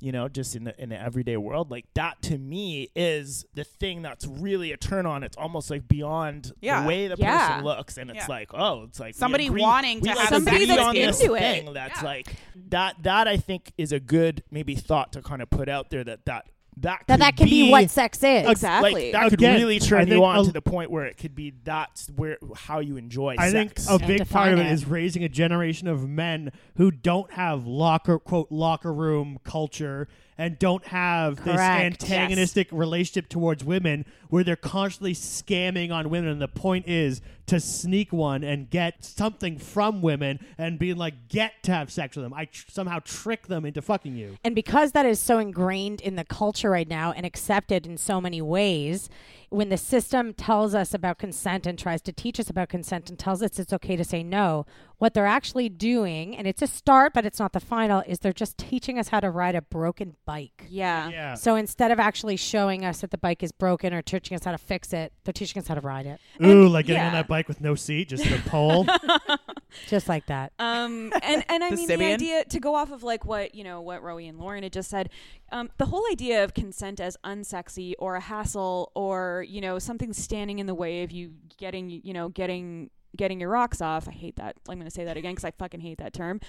you 0.00 0.10
know 0.10 0.26
just 0.28 0.56
in 0.56 0.64
the 0.64 0.82
in 0.82 0.88
the 0.88 1.00
everyday 1.00 1.36
world 1.36 1.70
like 1.70 1.84
that 1.94 2.20
to 2.20 2.36
me 2.36 2.88
is 2.96 3.44
the 3.54 3.62
thing 3.62 4.02
that's 4.02 4.26
really 4.26 4.72
a 4.72 4.76
turn 4.76 5.06
on 5.06 5.22
it's 5.22 5.36
almost 5.36 5.70
like 5.70 5.86
beyond 5.86 6.50
Yeah. 6.60 6.82
the 6.82 6.88
way 6.88 7.06
the 7.06 7.14
Yeah. 7.16 7.48
person 7.48 7.64
looks 7.64 7.96
and 7.96 8.10
it's 8.10 8.20
Yeah. 8.20 8.26
like 8.26 8.50
oh 8.54 8.82
it's 8.84 8.98
like 8.98 9.14
Somebody 9.14 9.46
agree- 9.46 9.62
wanting 9.62 10.00
to 10.00 10.10
have 10.10 10.28
Somebody 10.30 10.56
agree 10.56 10.66
that's 10.66 10.80
on 10.82 10.94
this 10.96 11.20
into 11.20 11.34
it. 11.34 11.40
thing 11.40 11.72
that's 11.74 12.00
Yeah. 12.02 12.08
like 12.08 12.34
that 12.70 12.96
that 13.04 13.28
i 13.28 13.36
think 13.36 13.72
is 13.78 13.92
a 13.92 14.00
good 14.00 14.42
maybe 14.50 14.74
thought 14.74 15.12
to 15.12 15.22
kind 15.22 15.40
of 15.42 15.48
put 15.50 15.68
out 15.68 15.90
there 15.90 16.02
that 16.02 16.24
that 16.24 16.46
that 16.78 17.04
That 17.06 17.14
could 17.16 17.20
that 17.20 17.36
can 17.36 17.46
be, 17.48 17.70
what 17.70 17.90
sex 17.90 18.18
is. 18.18 18.48
Exactly. 18.48 18.92
like 18.92 19.12
that 19.12 19.24
could 19.30 19.34
Again, 19.34 19.54
really 19.60 19.76
I 19.76 19.78
turn 19.78 20.06
you 20.08 20.14
think 20.14 20.24
on 20.24 20.38
a- 20.38 20.44
to 20.44 20.52
the 20.52 20.60
point 20.62 20.90
where 20.90 21.04
it 21.06 21.16
could 21.16 21.34
be 21.34 21.52
that's 21.64 22.08
where 22.16 22.36
how 22.56 22.80
you 22.80 22.96
enjoy 22.96 23.36
sex. 23.36 23.42
I 23.42 23.50
think 23.52 24.02
a 24.02 24.04
big 24.06 24.28
part 24.28 24.52
of 24.52 24.58
it 24.58 24.66
it. 24.66 24.72
is 24.72 24.84
raising 24.86 25.22
a 25.24 25.28
generation 25.28 25.86
of 25.88 26.08
men 26.08 26.50
who 26.76 26.90
don't 26.90 27.32
have 27.34 27.66
locker 27.66 28.18
quote 28.18 28.50
locker 28.50 28.92
room 28.92 29.38
culture 29.44 30.08
and 30.36 30.58
don't 30.58 30.84
have 30.86 31.36
this 31.44 31.56
Correct. 31.56 32.02
antagonistic 32.02 32.68
relationship 32.72 33.28
towards 33.28 33.62
women 33.62 34.04
where 34.28 34.42
they're 34.42 34.56
constantly 34.56 35.14
scamming 35.14 35.92
on 35.92 36.10
women. 36.10 36.30
And 36.30 36.42
the 36.42 36.48
point 36.48 36.88
is 36.88 37.20
to 37.46 37.60
sneak 37.60 38.12
one 38.12 38.42
and 38.42 38.68
get 38.68 39.04
something 39.04 39.58
from 39.58 40.02
women 40.02 40.40
and 40.58 40.78
being 40.78 40.96
like 40.96 41.28
get 41.28 41.62
to 41.64 41.72
have 41.72 41.90
sex 41.92 42.16
with 42.16 42.24
them. 42.24 42.34
I 42.34 42.46
tr- 42.46 42.70
somehow 42.70 42.98
trick 43.04 43.46
them 43.46 43.64
into 43.64 43.80
fucking 43.80 44.16
you. 44.16 44.36
And 44.42 44.54
because 44.54 44.92
that 44.92 45.06
is 45.06 45.20
so 45.20 45.38
ingrained 45.38 46.00
in 46.00 46.16
the 46.16 46.24
culture 46.24 46.70
right 46.70 46.88
now 46.88 47.12
and 47.12 47.24
accepted 47.24 47.86
in 47.86 47.96
so 47.96 48.20
many 48.20 48.42
ways, 48.42 49.08
when 49.54 49.68
the 49.68 49.76
system 49.76 50.34
tells 50.34 50.74
us 50.74 50.92
about 50.92 51.18
consent 51.18 51.66
and 51.66 51.78
tries 51.78 52.02
to 52.02 52.12
teach 52.12 52.40
us 52.40 52.50
about 52.50 52.68
consent 52.68 53.08
and 53.08 53.18
tells 53.18 53.40
us 53.40 53.58
it's 53.58 53.72
okay 53.72 53.94
to 53.94 54.04
say 54.04 54.22
no, 54.22 54.66
what 54.98 55.14
they're 55.14 55.26
actually 55.26 55.68
doing, 55.68 56.36
and 56.36 56.46
it's 56.46 56.62
a 56.62 56.66
start, 56.66 57.12
but 57.14 57.24
it's 57.24 57.38
not 57.38 57.52
the 57.52 57.60
final, 57.60 58.02
is 58.06 58.18
they're 58.18 58.32
just 58.32 58.58
teaching 58.58 58.98
us 58.98 59.08
how 59.08 59.20
to 59.20 59.30
ride 59.30 59.54
a 59.54 59.62
broken 59.62 60.16
bike. 60.24 60.66
Yeah. 60.68 61.08
yeah 61.08 61.34
So 61.34 61.54
instead 61.54 61.90
of 61.90 62.00
actually 62.00 62.36
showing 62.36 62.84
us 62.84 63.00
that 63.00 63.10
the 63.10 63.18
bike 63.18 63.42
is 63.42 63.52
broken 63.52 63.94
or 63.94 64.02
teaching 64.02 64.34
us 64.34 64.44
how 64.44 64.52
to 64.52 64.58
fix 64.58 64.92
it, 64.92 65.12
they're 65.24 65.32
teaching 65.32 65.60
us 65.60 65.68
how 65.68 65.74
to 65.74 65.80
ride 65.80 66.06
it. 66.06 66.20
ooh 66.44 66.68
like 66.68 66.86
getting 66.86 67.02
on 67.02 67.12
that 67.12 67.28
bike 67.28 67.46
with 67.46 67.60
no 67.60 67.74
seat 67.74 68.08
just 68.08 68.24
the 68.24 68.38
pole 68.50 68.86
Just 69.86 70.08
like 70.08 70.26
that. 70.26 70.52
Um, 70.58 71.12
and 71.22 71.44
and 71.48 71.64
I 71.64 71.70
The 71.70 71.76
mean 71.76 71.88
the 71.88 72.04
idea 72.04 72.44
to 72.44 72.60
go 72.60 72.74
off 72.74 72.92
of 72.92 73.02
like 73.02 73.24
what 73.24 73.54
you 73.54 73.64
know 73.64 73.80
what 73.80 74.02
Rowie 74.02 74.28
and 74.28 74.38
Lauren 74.38 74.62
had 74.62 74.72
just 74.72 74.90
said, 74.90 75.10
um, 75.50 75.70
the 75.78 75.86
whole 75.86 76.04
idea 76.10 76.44
of 76.44 76.54
consent 76.54 77.00
as 77.00 77.16
unsexy 77.24 77.94
or 77.98 78.16
a 78.16 78.20
hassle 78.20 78.92
or 78.94 79.43
you 79.48 79.60
know 79.60 79.78
something 79.78 80.12
standing 80.12 80.58
in 80.58 80.66
the 80.66 80.74
way 80.74 81.02
of 81.02 81.12
you 81.12 81.32
getting 81.58 81.90
you 81.90 82.12
know 82.12 82.28
getting 82.28 82.90
getting 83.16 83.40
your 83.40 83.50
rocks 83.50 83.80
off. 83.80 84.08
I 84.08 84.12
hate 84.12 84.36
that. 84.36 84.56
I'm 84.68 84.76
going 84.76 84.86
to 84.86 84.90
say 84.90 85.04
that 85.04 85.16
again 85.16 85.32
because 85.32 85.44
I 85.44 85.52
fucking 85.52 85.80
hate 85.80 85.98
that 85.98 86.12
term. 86.12 86.40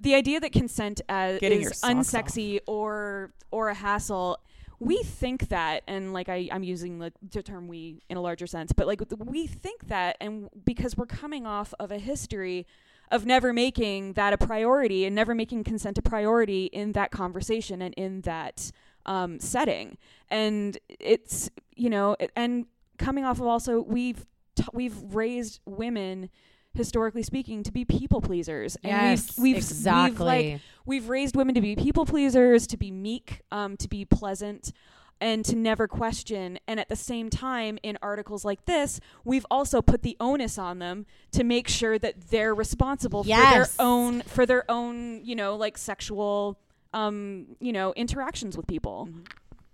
The 0.00 0.14
idea 0.14 0.40
that 0.40 0.52
consent 0.52 1.00
as 1.08 1.40
Getting 1.40 1.62
is 1.62 1.80
unsexy 1.82 2.60
or 2.66 3.32
or 3.50 3.68
a 3.68 3.74
hassle. 3.74 4.38
We 4.80 4.98
think 4.98 5.48
that, 5.48 5.82
and 5.88 6.12
like 6.12 6.28
I, 6.28 6.48
I'm 6.52 6.62
using 6.62 7.00
the, 7.00 7.12
the 7.32 7.42
term 7.42 7.66
"we" 7.66 8.00
in 8.08 8.16
a 8.16 8.20
larger 8.20 8.46
sense, 8.46 8.72
but 8.72 8.86
like 8.86 9.02
we 9.18 9.48
think 9.48 9.88
that, 9.88 10.16
and 10.20 10.48
because 10.64 10.96
we're 10.96 11.06
coming 11.06 11.46
off 11.46 11.74
of 11.80 11.90
a 11.90 11.98
history 11.98 12.64
of 13.10 13.26
never 13.26 13.52
making 13.52 14.12
that 14.12 14.32
a 14.32 14.38
priority 14.38 15.04
and 15.04 15.16
never 15.16 15.34
making 15.34 15.64
consent 15.64 15.98
a 15.98 16.02
priority 16.02 16.66
in 16.66 16.92
that 16.92 17.10
conversation 17.10 17.82
and 17.82 17.94
in 17.94 18.20
that 18.20 18.70
um, 19.06 19.38
setting. 19.40 19.96
And 20.28 20.76
it's 20.88 21.50
you 21.76 21.90
know, 21.90 22.16
it- 22.20 22.30
and 22.36 22.66
coming 22.98 23.24
off 23.24 23.38
of 23.40 23.46
also 23.46 23.80
we've 23.80 24.26
t- 24.56 24.64
we've 24.72 24.96
raised 25.14 25.60
women 25.66 26.28
historically 26.74 27.22
speaking 27.22 27.62
to 27.62 27.72
be 27.72 27.84
people 27.84 28.20
pleasers 28.20 28.76
and 28.84 28.90
Yes, 29.18 29.36
we've 29.38 29.42
we've 29.54 29.56
exactly. 29.56 30.10
we've 30.12 30.20
like 30.52 30.60
we've 30.84 31.08
raised 31.08 31.34
women 31.36 31.54
to 31.54 31.60
be 31.60 31.74
people 31.74 32.04
pleasers 32.06 32.66
to 32.68 32.76
be 32.76 32.90
meek 32.90 33.40
um, 33.50 33.76
to 33.78 33.88
be 33.88 34.04
pleasant 34.04 34.72
and 35.20 35.44
to 35.46 35.56
never 35.56 35.88
question 35.88 36.58
and 36.68 36.78
at 36.78 36.88
the 36.88 36.94
same 36.94 37.30
time 37.30 37.78
in 37.82 37.98
articles 38.02 38.44
like 38.44 38.64
this 38.66 39.00
we've 39.24 39.46
also 39.50 39.80
put 39.82 40.02
the 40.02 40.16
onus 40.20 40.58
on 40.58 40.78
them 40.78 41.06
to 41.32 41.42
make 41.42 41.66
sure 41.66 41.98
that 41.98 42.30
they're 42.30 42.54
responsible 42.54 43.22
Yes. 43.26 43.42
for 43.42 43.54
their 43.78 43.86
own 43.86 44.20
for 44.22 44.46
their 44.46 44.70
own 44.70 45.24
you 45.24 45.34
know 45.34 45.56
like 45.56 45.76
sexual 45.78 46.60
um 46.92 47.46
you 47.60 47.72
know 47.72 47.92
interactions 47.94 48.56
with 48.56 48.66
people 48.66 49.08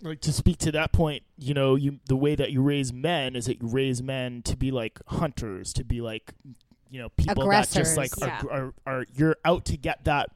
like 0.05 0.21
to 0.21 0.33
speak 0.33 0.59
to 0.59 0.73
that 0.73 0.93
point, 0.93 1.23
you 1.39 1.55
know, 1.55 1.75
you 1.75 1.99
the 2.07 2.17
way 2.17 2.35
that 2.35 2.53
you 2.53 2.61
raise 2.61 2.93
men 2.93 3.35
is 3.35 3.47
that 3.47 3.63
you 3.63 3.69
raise 3.69 4.03
men 4.03 4.43
to 4.43 4.57
be 4.57 4.71
like 4.71 4.99
hunters, 5.07 5.73
to 5.75 5.85
be 5.85 6.01
like, 6.01 6.35
you 6.91 7.01
know, 7.01 7.09
people 7.11 7.49
that 7.49 7.71
just 7.71 7.97
like 7.97 8.13
Aggressors. 8.13 8.49
are, 8.51 8.59
are, 8.61 8.75
are 8.87 9.07
you're 9.15 9.37
out 9.45 9.65
to 9.67 9.77
get 9.77 10.05
that. 10.05 10.31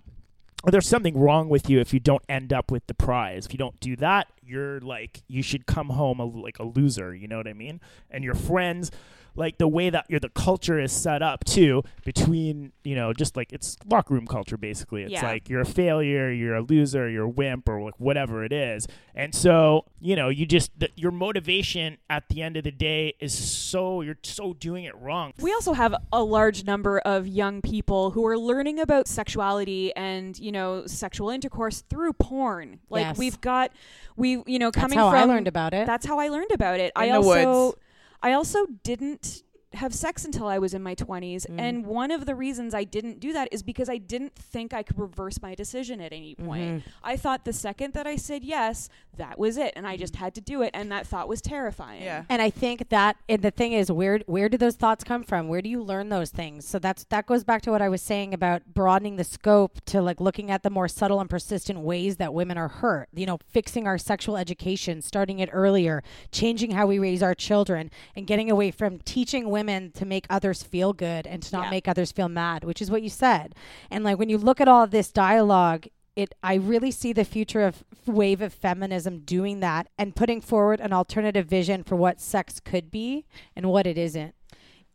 Or 0.65 0.73
there's 0.73 0.89
something 0.89 1.17
wrong 1.17 1.49
with 1.49 1.71
you 1.71 1.79
if 1.81 1.95
you 1.95 2.01
don't 2.01 2.23
end 2.29 2.53
up 2.53 2.71
with 2.71 2.87
the 2.89 2.95
prize. 2.95 3.47
If 3.47 3.53
you 3.53 3.59
don't 3.59 3.79
do 3.79 3.95
that, 3.97 4.29
you're 4.49 4.81
like 4.81 5.23
you 5.29 5.43
should 5.43 5.67
come 5.67 5.91
home 5.91 6.21
a, 6.21 6.25
like 6.25 6.59
a 6.59 6.65
loser. 6.65 7.15
You 7.15 7.29
know 7.29 7.37
what 7.37 7.49
I 7.49 7.53
mean? 7.53 7.81
And 8.11 8.25
your 8.25 8.35
friends, 8.35 8.91
like 9.35 9.59
the 9.59 9.69
way 9.69 9.89
that 9.91 10.07
your 10.09 10.19
the 10.19 10.31
culture 10.31 10.81
is 10.81 10.91
set 10.91 11.23
up 11.23 11.45
too 11.45 11.85
between 12.05 12.73
you 12.83 12.97
know 12.97 13.13
just 13.13 13.37
like 13.37 13.53
it's 13.53 13.77
locker 13.87 14.15
room 14.15 14.27
culture 14.27 14.57
basically. 14.57 15.03
It's 15.05 15.13
Yeah. 15.13 15.27
like 15.27 15.49
you're 15.49 15.61
a 15.61 15.67
failure, 15.67 16.33
you're 16.33 16.57
a 16.57 16.63
loser, 16.63 17.09
you're 17.09 17.25
a 17.27 17.29
wimp, 17.29 17.69
or 17.69 17.81
like 17.83 17.99
whatever 18.01 18.43
it 18.45 18.53
is. 18.53 18.89
And 19.15 19.35
so 19.35 19.85
you 20.01 20.17
know 20.17 20.29
you 20.29 20.45
just 20.47 20.71
th- 20.81 20.93
your 20.97 21.13
motivation 21.13 21.99
at 22.11 22.29
the 22.29 22.43
end 22.43 22.57
of 22.57 22.65
the 22.65 22.71
day 22.73 23.15
is 23.21 23.33
so 23.33 24.01
you're 24.01 24.19
so 24.23 24.55
doing 24.55 24.85
it 24.85 24.97
wrong. 24.97 25.33
We 25.41 25.53
also 25.53 25.73
have 25.73 25.95
a 26.13 26.23
large 26.25 26.65
number 26.65 26.99
of 27.01 27.29
young 27.29 27.61
people 27.63 28.11
who 28.11 28.27
are 28.27 28.39
learning 28.39 28.81
about 28.81 29.07
sexuality 29.07 29.95
and, 29.95 30.37
you 30.39 30.51
know, 30.51 30.87
sexual 30.87 31.31
intercourse 31.31 31.83
through 31.83 32.15
porn. 32.15 32.81
Like 32.91 33.03
Yes. 33.05 33.19
we've 33.19 33.41
got 33.41 33.71
we 34.17 34.38
you 34.47 34.59
know 34.59 34.71
coming 34.71 34.97
That's 34.97 34.97
coming 34.97 34.99
how 34.99 35.09
I 35.09 35.25
learned 35.25 35.49
about 35.49 35.75
it. 35.75 35.87
That's 35.87 36.07
how 36.07 36.19
I 36.19 36.29
learned 36.29 36.51
about 36.53 36.81
it. 36.81 36.93
I 36.97 37.07
In 37.07 37.13
the 37.13 37.17
also 37.19 37.67
woods. 37.67 37.79
I 38.23 38.33
also 38.33 38.67
didn't 38.83 39.43
have 39.75 39.95
sex 39.95 40.25
until 40.25 40.47
I 40.47 40.59
was 40.59 40.73
in 40.73 40.83
my 40.83 40.95
20s. 40.95 41.47
Mm. 41.47 41.61
And 41.61 41.87
one 41.87 42.11
of 42.11 42.25
the 42.25 42.35
reasons 42.35 42.75
I 42.75 42.85
didn't 42.85 43.21
do 43.21 43.33
that 43.35 43.49
is 43.53 43.63
because 43.63 43.89
I 43.89 43.99
didn't 43.99 44.35
think 44.35 44.73
I 44.73 44.83
could 44.83 44.99
reverse 44.99 45.43
my 45.43 45.55
decision 45.55 46.01
at 46.01 46.13
any 46.13 46.35
point. 46.35 46.63
Mhm. 46.63 46.83
I 47.03 47.17
thought 47.17 47.45
the 47.45 47.53
second 47.53 47.93
that 47.93 48.07
I 48.07 48.17
said 48.17 48.45
yes, 48.45 48.89
that 49.19 49.39
was 49.39 49.59
it. 49.59 49.75
And 49.77 49.87
I 49.87 49.97
just 49.97 50.17
had 50.17 50.35
to 50.37 50.41
do 50.41 50.63
it. 50.63 50.71
And 50.73 50.91
that 50.91 51.07
thought 51.07 51.29
was 51.29 51.43
terrifying. 51.43 52.03
Yeah. 52.03 52.25
And 52.31 52.41
I 52.41 52.49
think 52.51 52.89
that 52.89 53.17
and 53.29 53.43
the 53.43 53.51
thing 53.51 53.73
is 53.73 53.93
where 53.93 54.21
where 54.27 54.49
do 54.49 54.57
those 54.57 54.77
thoughts 54.77 55.05
come 55.05 55.23
from? 55.23 55.49
Where 55.49 55.61
do 55.61 55.69
you 55.69 55.83
learn 55.83 56.09
those 56.09 56.31
things? 56.31 56.65
So 56.65 56.79
that's 56.79 57.05
that 57.11 57.27
goes 57.27 57.45
back 57.45 57.61
to 57.63 57.71
what 57.71 57.83
I 57.83 57.91
was 57.91 58.01
saying 58.01 58.33
about 58.33 58.63
broadening 58.73 59.17
the 59.17 59.25
scope 59.25 59.85
to 59.87 60.01
like 60.01 60.19
looking 60.21 60.51
at 60.51 60.63
the 60.63 60.71
more 60.71 60.89
subtle 60.89 61.21
and 61.21 61.29
persistent 61.29 61.81
ways 61.81 62.17
that 62.17 62.33
women 62.33 62.57
are 62.57 62.69
hurt. 62.69 63.09
You 63.15 63.27
know, 63.27 63.39
fixing 63.47 63.87
our 63.87 63.99
sexual 63.99 64.37
education, 64.39 65.03
starting 65.03 65.41
it 65.41 65.51
earlier, 65.53 66.03
changing 66.33 66.71
how 66.71 66.87
we 66.87 66.99
raise 66.99 67.23
our 67.23 67.35
children 67.35 67.91
and 68.17 68.27
getting 68.27 68.51
away 68.51 68.71
from 68.71 68.99
teaching 69.01 69.51
women 69.51 69.59
to 69.93 70.05
make 70.07 70.27
others 70.31 70.63
feel 70.63 70.93
good 70.93 71.27
and 71.27 71.43
to 71.43 71.53
not 71.57 71.65
Yeah. 71.65 71.71
make 71.71 71.87
others 71.89 72.11
feel 72.13 72.29
mad, 72.29 72.65
which 72.65 72.81
is 72.83 72.91
what 72.91 73.03
you 73.03 73.09
said. 73.11 73.55
And 73.91 74.03
like 74.05 74.19
when 74.19 74.29
you 74.29 74.39
look 74.39 74.61
at 74.61 74.69
all 74.69 74.83
of 74.85 74.91
this 74.91 75.13
dialogue 75.13 75.87
it 76.17 76.35
I 76.43 76.55
really 76.55 76.91
see 76.91 77.13
the 77.13 77.25
future 77.25 77.63
of 77.63 77.85
wave 78.05 78.43
of 78.43 78.53
feminism 78.53 79.21
doing 79.21 79.61
that 79.61 79.87
and 79.97 80.17
putting 80.17 80.41
forward 80.41 80.81
an 80.81 80.93
alternative 80.93 81.47
vision 81.47 81.85
for 81.85 81.95
what 81.95 82.21
sex 82.21 82.59
could 82.59 82.91
be 82.91 83.25
and 83.55 83.67
what 83.71 83.87
it 83.87 83.97
isn't. 83.97 84.35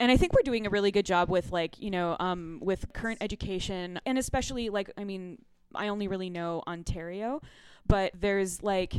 and 0.01 0.11
I 0.11 0.17
think 0.17 0.33
we're 0.33 0.41
doing 0.43 0.67
a 0.67 0.69
really 0.69 0.91
good 0.91 1.05
job 1.05 1.29
with 1.29 1.51
like 1.53 1.79
you 1.79 1.91
know 1.91 2.17
um, 2.19 2.59
with 2.61 2.91
current 2.93 3.19
education 3.21 4.01
and 4.05 4.17
especially 4.17 4.69
like 4.69 4.91
I 4.97 5.05
mean 5.05 5.37
I 5.73 5.87
only 5.87 6.07
really 6.09 6.29
know 6.29 6.61
Ontario, 6.67 7.41
but 7.87 8.11
there's 8.19 8.61
like 8.61 8.93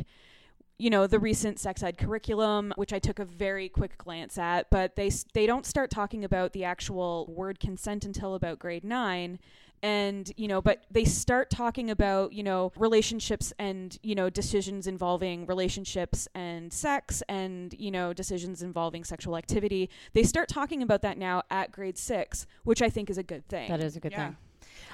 you 0.77 0.89
know 0.89 1.07
the 1.07 1.19
recent 1.19 1.59
sex 1.59 1.81
ed 1.83 1.97
curriculum 1.97 2.73
which 2.75 2.91
I 2.93 2.99
took 2.99 3.19
a 3.19 3.25
very 3.25 3.69
quick 3.69 3.97
glance 3.97 4.37
at, 4.37 4.69
but 4.69 4.95
they 4.95 5.09
they 5.33 5.45
don't 5.45 5.65
start 5.65 5.89
talking 5.89 6.23
about 6.23 6.53
the 6.53 6.63
actual 6.63 7.25
word 7.29 7.59
consent 7.59 8.05
until 8.05 8.35
about 8.35 8.59
grade 8.59 8.83
9 8.83 9.39
and 9.83 10.31
you 10.37 10.47
know 10.47 10.61
but 10.61 10.85
they 10.89 11.03
start 11.03 11.49
talking 11.49 11.89
about 11.91 12.31
you 12.33 12.43
know 12.43 12.71
relationships 12.77 13.51
and 13.59 13.99
you 14.03 14.15
know 14.15 14.29
decisions 14.29 14.87
involving 14.87 15.45
relationships 15.45 16.27
and 16.33 16.71
sex 16.71 17.21
and 17.27 17.75
you 17.77 17.91
know 17.91 18.13
decisions 18.13 18.61
involving 18.61 19.03
sexual 19.03 19.35
activity 19.37 19.89
they 20.13 20.23
start 20.23 20.47
talking 20.47 20.81
about 20.81 21.01
that 21.01 21.17
now 21.17 21.43
at 21.51 21.71
grade 21.73 21.97
6 21.97 22.47
which 22.63 22.81
i 22.81 22.89
think 22.89 23.09
is 23.09 23.17
a 23.17 23.23
good 23.23 23.47
thing 23.49 23.69
That 23.69 23.81
is 23.81 23.95
a 23.95 23.99
good 23.99 24.13
Yeah. 24.13 24.27
thing. 24.27 24.37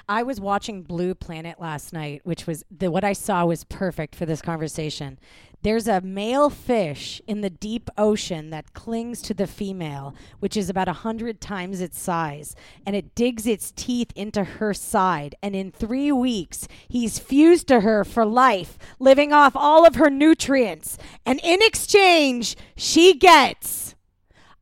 I 0.08 0.22
was 0.24 0.40
watching 0.40 0.82
Blue 0.82 1.14
Planet 1.14 1.60
last 1.60 1.92
night, 1.92 2.22
which 2.24 2.46
was 2.46 2.64
the 2.76 2.90
what 2.90 3.04
I 3.04 3.12
saw 3.12 3.44
was 3.46 3.64
perfect 3.64 4.14
for 4.16 4.26
this 4.26 4.42
conversation. 4.42 5.18
There's 5.62 5.86
a 5.86 6.00
male 6.00 6.50
fish 6.50 7.22
in 7.26 7.40
the 7.40 7.50
deep 7.50 7.88
ocean 7.96 8.50
that 8.50 8.74
clings 8.74 9.22
to 9.22 9.34
the 9.34 9.46
female, 9.46 10.14
which 10.40 10.56
is 10.56 10.68
about 10.68 10.88
a 10.88 10.92
hundred 10.92 11.40
times 11.40 11.80
its 11.80 12.00
size, 12.00 12.56
and 12.84 12.96
it 12.96 13.14
digs 13.14 13.46
its 13.46 13.70
teeth 13.70 14.10
into 14.16 14.42
her 14.44 14.74
side. 14.74 15.36
And 15.42 15.54
in 15.54 15.70
three 15.70 16.10
weeks, 16.10 16.66
he's 16.88 17.18
fused 17.18 17.68
to 17.68 17.80
her 17.80 18.04
for 18.04 18.24
life, 18.24 18.76
living 18.98 19.32
off 19.32 19.54
all 19.54 19.86
of 19.86 19.94
her 19.94 20.10
nutrients. 20.10 20.98
And 21.24 21.40
in 21.44 21.60
exchange, 21.62 22.56
she 22.76 23.14
gets 23.14 23.81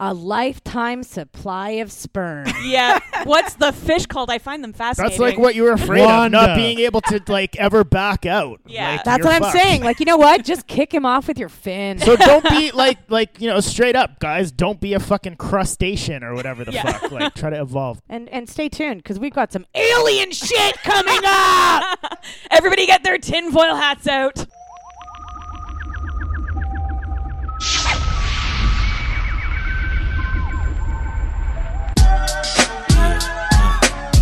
a 0.00 0.12
lifetime 0.14 1.02
supply 1.02 1.70
of 1.72 1.92
sperm. 1.92 2.46
yeah 2.64 2.98
what's 3.24 3.54
the 3.54 3.70
fish 3.72 4.06
called 4.06 4.30
i 4.30 4.38
find 4.38 4.64
them 4.64 4.72
fascinating 4.72 5.10
That's 5.10 5.20
like 5.20 5.38
what 5.38 5.54
you 5.54 5.62
were 5.64 5.72
afraid 5.72 6.02
of, 6.02 6.32
not 6.32 6.56
being 6.56 6.78
able 6.80 7.02
to 7.02 7.20
like 7.28 7.56
ever 7.56 7.84
back 7.84 8.24
out. 8.26 8.60
Yeah. 8.66 8.92
Like, 8.92 9.04
That's 9.04 9.18
you're 9.18 9.26
what 9.32 9.42
I'm 9.42 9.50
saying. 9.52 9.82
Like, 9.82 10.00
you 10.00 10.06
know 10.06 10.16
what? 10.16 10.44
Just 10.44 10.66
kick 10.66 10.92
him 10.92 11.04
off 11.04 11.28
with 11.28 11.38
your 11.38 11.48
fin. 11.48 11.98
So 11.98 12.16
don't 12.16 12.48
be 12.48 12.70
like 12.74 12.98
like 13.08 13.40
you 13.40 13.48
know 13.48 13.60
straight 13.60 13.94
up, 13.96 14.18
guys. 14.20 14.50
Don't 14.52 14.80
be 14.80 14.94
a 14.94 15.00
fucking 15.00 15.36
crustacean 15.36 16.24
or 16.24 16.34
whatever 16.34 16.64
the 16.64 16.72
Yeah. 16.72 16.90
fuck. 16.92 17.10
Like 17.10 17.34
try 17.34 17.50
to 17.50 17.60
evolve. 17.60 18.00
and 18.08 18.28
and 18.30 18.48
stay 18.48 18.68
tuned 18.68 19.02
because 19.02 19.18
we've 19.18 19.34
got 19.34 19.52
some 19.52 19.66
alien 19.74 20.30
shit 20.32 20.76
coming 20.82 21.20
up. 21.24 21.98
everybody 22.50 22.86
get 22.86 23.02
their 23.04 23.18
tinfoil 23.18 23.74
hats 23.76 24.06
out 24.06 24.46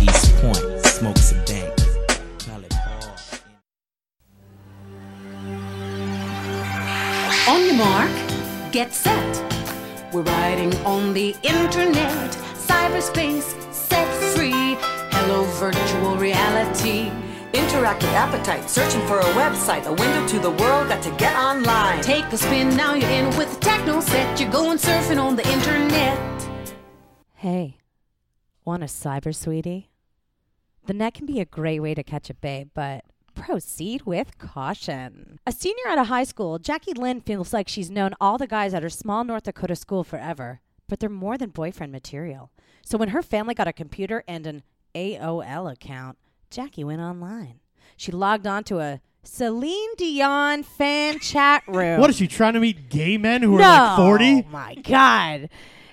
East 0.01 0.35
Point, 0.41 0.85
smoke 0.85 1.17
some 1.17 1.43
dank. 1.45 1.75
Call 2.45 2.63
it 2.63 2.73
Paul. 2.85 3.15
On 7.47 7.65
your 7.65 7.75
mark, 7.75 8.11
get 8.71 8.93
set. 8.93 9.35
We're 10.13 10.23
riding 10.23 10.75
on 10.85 11.13
the 11.13 11.35
internet, 11.43 12.31
cyberspace, 12.55 13.55
set 13.71 14.07
free. 14.33 14.75
Hello, 15.11 15.43
virtual 15.59 16.15
reality. 16.17 17.11
Interactive 17.53 18.13
appetite, 18.13 18.69
searching 18.69 19.05
for 19.07 19.19
a 19.19 19.31
website, 19.33 19.85
a 19.85 19.93
window 19.93 20.27
to 20.27 20.39
the 20.39 20.51
world, 20.51 20.87
got 20.87 21.01
to 21.03 21.11
get 21.17 21.35
online. 21.35 22.01
Take 22.01 22.25
a 22.25 22.37
spin, 22.37 22.75
now 22.75 22.93
you're 22.93 23.09
in 23.09 23.35
with 23.37 23.51
the 23.53 23.59
techno 23.59 24.01
set. 24.01 24.39
You're 24.39 24.51
going 24.51 24.77
surfing 24.77 25.19
on 25.19 25.35
the 25.35 25.47
internet. 25.51 26.17
Hey, 27.33 27.78
want 28.69 28.83
a 28.83 28.85
cyber 28.85 29.33
sweetie? 29.35 29.89
The 30.85 30.93
net 30.93 31.15
can 31.15 31.25
be 31.25 31.39
a 31.39 31.45
great 31.45 31.79
way 31.79 31.95
to 31.95 32.03
catch 32.03 32.29
a 32.29 32.35
babe, 32.35 32.69
but 32.75 33.03
proceed 33.33 34.03
with 34.03 34.37
caution. 34.37 35.39
A 35.47 35.51
senior 35.51 35.87
at 35.89 35.97
a 35.97 36.03
high 36.03 36.23
school, 36.23 36.59
Jackie 36.59 36.93
Lynn 36.93 37.21
feels 37.21 37.51
like 37.51 37.67
she's 37.67 37.89
known 37.89 38.13
all 38.21 38.37
the 38.37 38.45
guys 38.45 38.75
at 38.75 38.83
her 38.83 38.89
small 38.89 39.23
North 39.23 39.43
Dakota 39.43 39.75
school 39.75 40.03
forever, 40.03 40.61
but 40.87 40.99
they're 40.99 41.09
more 41.09 41.35
than 41.35 41.49
boyfriend 41.49 41.91
material. 41.91 42.51
So 42.85 42.95
when 42.97 43.09
her 43.09 43.23
family 43.23 43.55
got 43.55 43.67
a 43.67 43.73
computer 43.73 44.23
and 44.27 44.45
an 44.45 44.61
AOL 44.93 45.71
account, 45.71 46.19
Jackie 46.51 46.83
went 46.83 47.01
online. 47.01 47.59
She 47.97 48.11
logged 48.11 48.45
on 48.45 48.63
to 48.65 48.79
a 48.79 49.01
Celine 49.23 49.95
Dion 49.97 50.61
fan 50.61 51.17
chat 51.21 51.63
room. 51.67 51.99
What 51.99 52.11
is 52.11 52.17
she 52.17 52.27
trying 52.27 52.53
to 52.53 52.59
meet 52.59 52.89
gay 52.89 53.17
men 53.17 53.41
who 53.41 53.55
are 53.55 53.59
like 53.61 53.97
40? 53.97 54.45
Oh 54.47 54.51
my 54.51 54.75
God. 54.75 55.49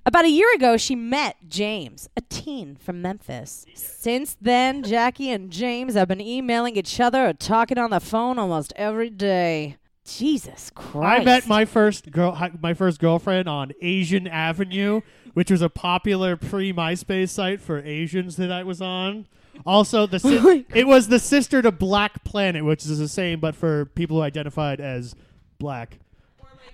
About 0.07 0.25
a 0.25 0.31
year 0.31 0.47
ago, 0.55 0.77
she 0.77 0.95
met 0.95 1.37
James, 1.49 2.09
a 2.17 2.21
teen 2.21 2.77
from 2.77 3.03
Memphis. 3.03 3.67
Since 3.75 4.37
then, 4.41 4.85
Jackie 4.85 5.33
and 5.33 5.51
James 5.51 5.95
have 5.95 6.07
been 6.07 6.21
emailing 6.21 6.77
each 6.77 7.01
other 7.01 7.27
or 7.27 7.33
talking 7.33 7.77
on 7.77 7.91
the 7.91 7.99
phone 7.99 8.39
almost 8.39 8.73
every 8.77 9.11
day. 9.11 9.79
Jesus 10.05 10.71
Christ. 10.73 11.23
I 11.23 11.25
met 11.25 11.49
my 11.49 11.65
first 11.65 12.13
girl, 12.13 12.39
my 12.63 12.73
first 12.73 13.01
girlfriend 13.01 13.49
on 13.49 13.73
Asian 13.83 14.29
Avenue, 14.29 15.01
which 15.35 15.51
was 15.51 15.61
a 15.61 15.69
popular 15.69 16.37
pre 16.37 16.73
MySpace 16.73 17.31
site 17.31 17.61
for 17.61 17.79
Asians 17.81 18.37
that 18.37 18.53
I 18.53 18.63
was 18.63 18.81
on. 18.81 19.27
Also, 19.67 20.07
the 20.07 20.21
si- 20.21 20.39
Oh 20.39 20.65
it 20.73 20.87
was 20.87 21.09
the 21.09 21.19
sister 21.19 21.63
to 21.63 21.73
Black 21.73 22.23
Planet, 22.23 22.65
which 22.65 22.87
is 22.87 23.01
the 23.01 23.09
same 23.09 23.41
but 23.41 23.57
for 23.57 23.87
people 23.87 24.19
who 24.19 24.23
identified 24.23 24.81
as 24.81 25.17
black. 25.59 25.99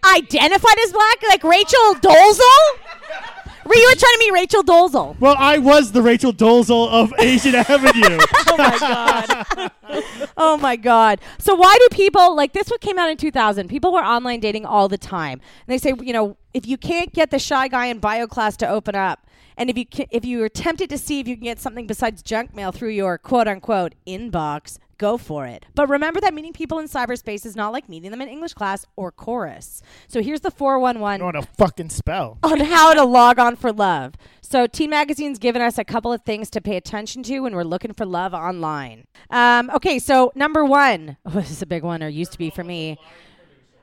Identified 0.04 0.78
as 0.84 0.92
black? 0.92 1.22
Like 1.28 1.44
Rachel 1.44 1.94
Dolezal? 2.00 2.78
Were 3.64 3.76
you 3.76 3.94
trying 3.94 4.12
to 4.12 4.18
meet 4.18 4.32
Rachel 4.32 4.62
Dolezal? 4.64 5.18
Well, 5.20 5.36
I 5.38 5.58
was 5.58 5.92
the 5.92 6.02
Rachel 6.02 6.32
Dolezal 6.32 6.88
of 6.88 7.12
Asian 7.18 7.54
Avenue. 7.54 8.18
oh 8.48 8.56
my 8.58 8.78
god. 8.78 9.70
oh 10.36 10.56
my 10.56 10.76
god. 10.76 11.20
So 11.38 11.54
why 11.54 11.76
do 11.78 11.96
people 11.96 12.34
like 12.34 12.52
this? 12.52 12.68
What 12.68 12.80
came 12.80 12.98
out 12.98 13.08
in 13.08 13.16
2000? 13.16 13.68
People 13.68 13.92
were 13.92 14.02
online 14.02 14.40
dating 14.40 14.66
all 14.66 14.88
the 14.88 14.98
time, 14.98 15.34
and 15.34 15.68
they 15.68 15.78
say, 15.78 15.94
you 16.02 16.12
know, 16.12 16.36
if 16.52 16.66
you 16.66 16.76
can't 16.76 17.12
get 17.12 17.30
the 17.30 17.38
shy 17.38 17.68
guy 17.68 17.86
in 17.86 18.00
bio 18.00 18.26
class 18.26 18.56
to 18.58 18.68
open 18.68 18.96
up, 18.96 19.26
and 19.56 19.70
if 19.70 19.76
you 19.78 19.84
ca- 19.86 20.08
if 20.10 20.24
you 20.24 20.42
are 20.42 20.48
tempted 20.48 20.88
to 20.90 20.98
see 20.98 21.20
if 21.20 21.28
you 21.28 21.36
can 21.36 21.44
get 21.44 21.60
something 21.60 21.86
besides 21.86 22.22
junk 22.22 22.54
mail 22.54 22.72
through 22.72 22.90
your 22.90 23.18
quote 23.18 23.48
unquote 23.48 23.94
inbox, 24.06 24.78
go 24.98 25.16
for 25.18 25.46
it. 25.46 25.66
But 25.74 25.88
remember 25.88 26.20
that 26.20 26.34
meeting 26.34 26.52
people 26.52 26.78
in 26.78 26.86
cyberspace 26.86 27.44
is 27.44 27.56
not 27.56 27.72
like 27.72 27.88
meeting 27.88 28.10
them 28.10 28.20
in 28.22 28.28
English 28.28 28.54
class 28.54 28.86
or 28.96 29.10
chorus. 29.10 29.82
So 30.08 30.22
here's 30.22 30.40
the 30.42 30.50
411 30.50 31.18
Know 31.20 31.26
what 31.26 31.36
a 31.36 31.42
fucking 31.42 31.90
spell. 31.90 32.38
on 32.42 32.60
how 32.60 32.94
to 32.94 33.04
log 33.04 33.38
on 33.38 33.56
for 33.56 33.72
love. 33.72 34.14
So, 34.44 34.66
Teen 34.66 34.90
Magazine's 34.90 35.38
given 35.38 35.62
us 35.62 35.78
a 35.78 35.84
couple 35.84 36.12
of 36.12 36.22
things 36.22 36.50
to 36.50 36.60
pay 36.60 36.76
attention 36.76 37.22
to 37.22 37.40
when 37.40 37.54
we're 37.54 37.62
looking 37.64 37.94
for 37.94 38.04
love 38.04 38.34
online. 38.34 39.06
Um, 39.30 39.70
okay, 39.70 39.98
so 39.98 40.30
number 40.34 40.62
one, 40.62 41.16
oh, 41.24 41.30
this 41.34 41.50
is 41.50 41.62
a 41.62 41.66
big 41.66 41.82
one, 41.82 42.02
or 42.02 42.08
used 42.08 42.32
to 42.32 42.38
be 42.38 42.50
for 42.50 42.62
me. 42.62 42.98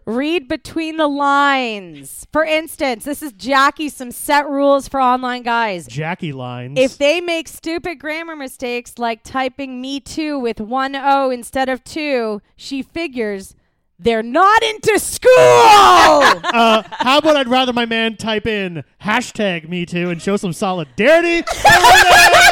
Read 0.09 0.47
between 0.47 0.97
the 0.97 1.07
lines. 1.07 2.25
For 2.31 2.43
instance, 2.43 3.05
this 3.05 3.21
is 3.21 3.31
Jackie, 3.31 3.89
some 3.89 4.09
set 4.09 4.49
rules 4.49 4.87
for 4.87 4.99
online 4.99 5.43
guys. 5.43 5.85
Jackie 5.85 6.33
lines. 6.33 6.79
If 6.79 6.97
they 6.97 7.21
make 7.21 7.47
stupid 7.47 7.99
grammar 7.99 8.35
mistakes 8.35 8.97
like 8.97 9.21
typing 9.21 9.79
me 9.79 9.99
too 9.99 10.39
with 10.39 10.59
one 10.59 10.95
O 10.95 11.29
instead 11.29 11.69
of 11.69 11.83
two, 11.83 12.41
she 12.55 12.81
figures 12.81 13.55
they're 13.99 14.23
not 14.23 14.63
into 14.63 14.97
school. 14.97 15.29
uh, 15.35 16.81
how 16.89 17.19
about 17.19 17.35
I'd 17.35 17.47
rather 17.47 17.71
my 17.71 17.85
man 17.85 18.17
type 18.17 18.47
in 18.47 18.83
hashtag 19.03 19.69
me 19.69 19.85
too 19.85 20.09
and 20.09 20.19
show 20.19 20.37
some 20.37 20.53
solidarity? 20.53 21.45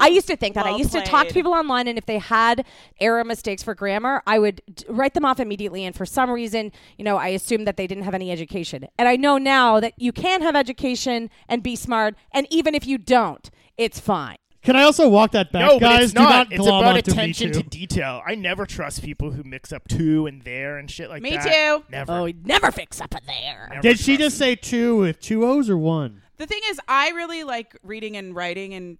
I 0.00 0.08
used 0.08 0.26
to 0.28 0.36
think 0.36 0.54
that. 0.54 0.66
I 0.66 0.70
Well 0.70 0.78
used 0.78 0.92
to 0.92 1.02
talk 1.02 1.28
to 1.28 1.34
people 1.34 1.52
online, 1.52 1.86
and 1.88 1.96
if 1.98 2.06
they 2.06 2.18
had 2.18 2.64
error 3.00 3.22
mistakes 3.24 3.62
for 3.62 3.74
grammar, 3.74 4.22
I 4.26 4.38
would 4.38 4.62
d- 4.72 4.84
write 4.88 5.14
them 5.14 5.24
off 5.24 5.38
immediately. 5.38 5.84
And 5.84 5.94
for 5.94 6.06
some 6.06 6.30
reason, 6.30 6.72
you 6.96 7.04
know, 7.04 7.16
I 7.16 7.28
assumed 7.28 7.66
that 7.66 7.76
they 7.76 7.86
didn't 7.86 8.04
have 8.04 8.14
any 8.14 8.30
education. 8.30 8.86
And 8.98 9.08
I 9.08 9.16
know 9.16 9.38
now 9.38 9.80
that 9.80 9.92
you 9.96 10.12
can 10.12 10.42
have 10.42 10.56
education 10.56 11.30
and 11.48 11.62
be 11.62 11.76
smart, 11.76 12.14
and 12.32 12.46
even 12.50 12.74
if 12.74 12.86
you 12.86 12.98
don't, 12.98 13.50
it's 13.76 14.00
fine. 14.00 14.36
Can 14.62 14.76
I 14.76 14.82
also 14.82 15.08
walk 15.08 15.30
that 15.32 15.52
back, 15.52 15.66
no, 15.66 15.78
but 15.78 15.88
guys? 15.88 16.04
it's 16.04 16.12
Do 16.12 16.20
not. 16.20 16.28
not 16.50 16.52
it's 16.52 16.66
about 16.66 16.96
attention 16.96 17.52
to 17.52 17.62
detail. 17.62 18.20
I 18.26 18.34
never 18.34 18.66
trust 18.66 19.02
people 19.02 19.30
who 19.30 19.42
mix 19.42 19.72
up 19.72 19.88
two 19.88 20.26
and 20.26 20.42
there 20.42 20.76
and 20.76 20.90
shit 20.90 21.08
like 21.08 21.22
Me 21.22 21.30
that. 21.30 21.44
Me 21.46 21.50
too. 21.50 21.84
Never. 21.90 22.12
Oh, 22.12 22.30
never 22.44 22.70
fix 22.70 23.00
up 23.00 23.14
a 23.14 23.20
there. 23.26 23.68
Never 23.70 23.80
Did 23.80 23.98
she 23.98 24.16
trust 24.16 24.20
just 24.20 24.38
say 24.38 24.54
two 24.56 24.98
with 24.98 25.18
two 25.18 25.46
O's 25.46 25.70
or 25.70 25.78
one? 25.78 26.20
The 26.36 26.46
thing 26.46 26.60
is, 26.68 26.78
I 26.88 27.08
really 27.10 27.42
like 27.42 27.74
reading 27.82 28.18
and 28.18 28.34
writing 28.34 28.74
and 28.74 28.98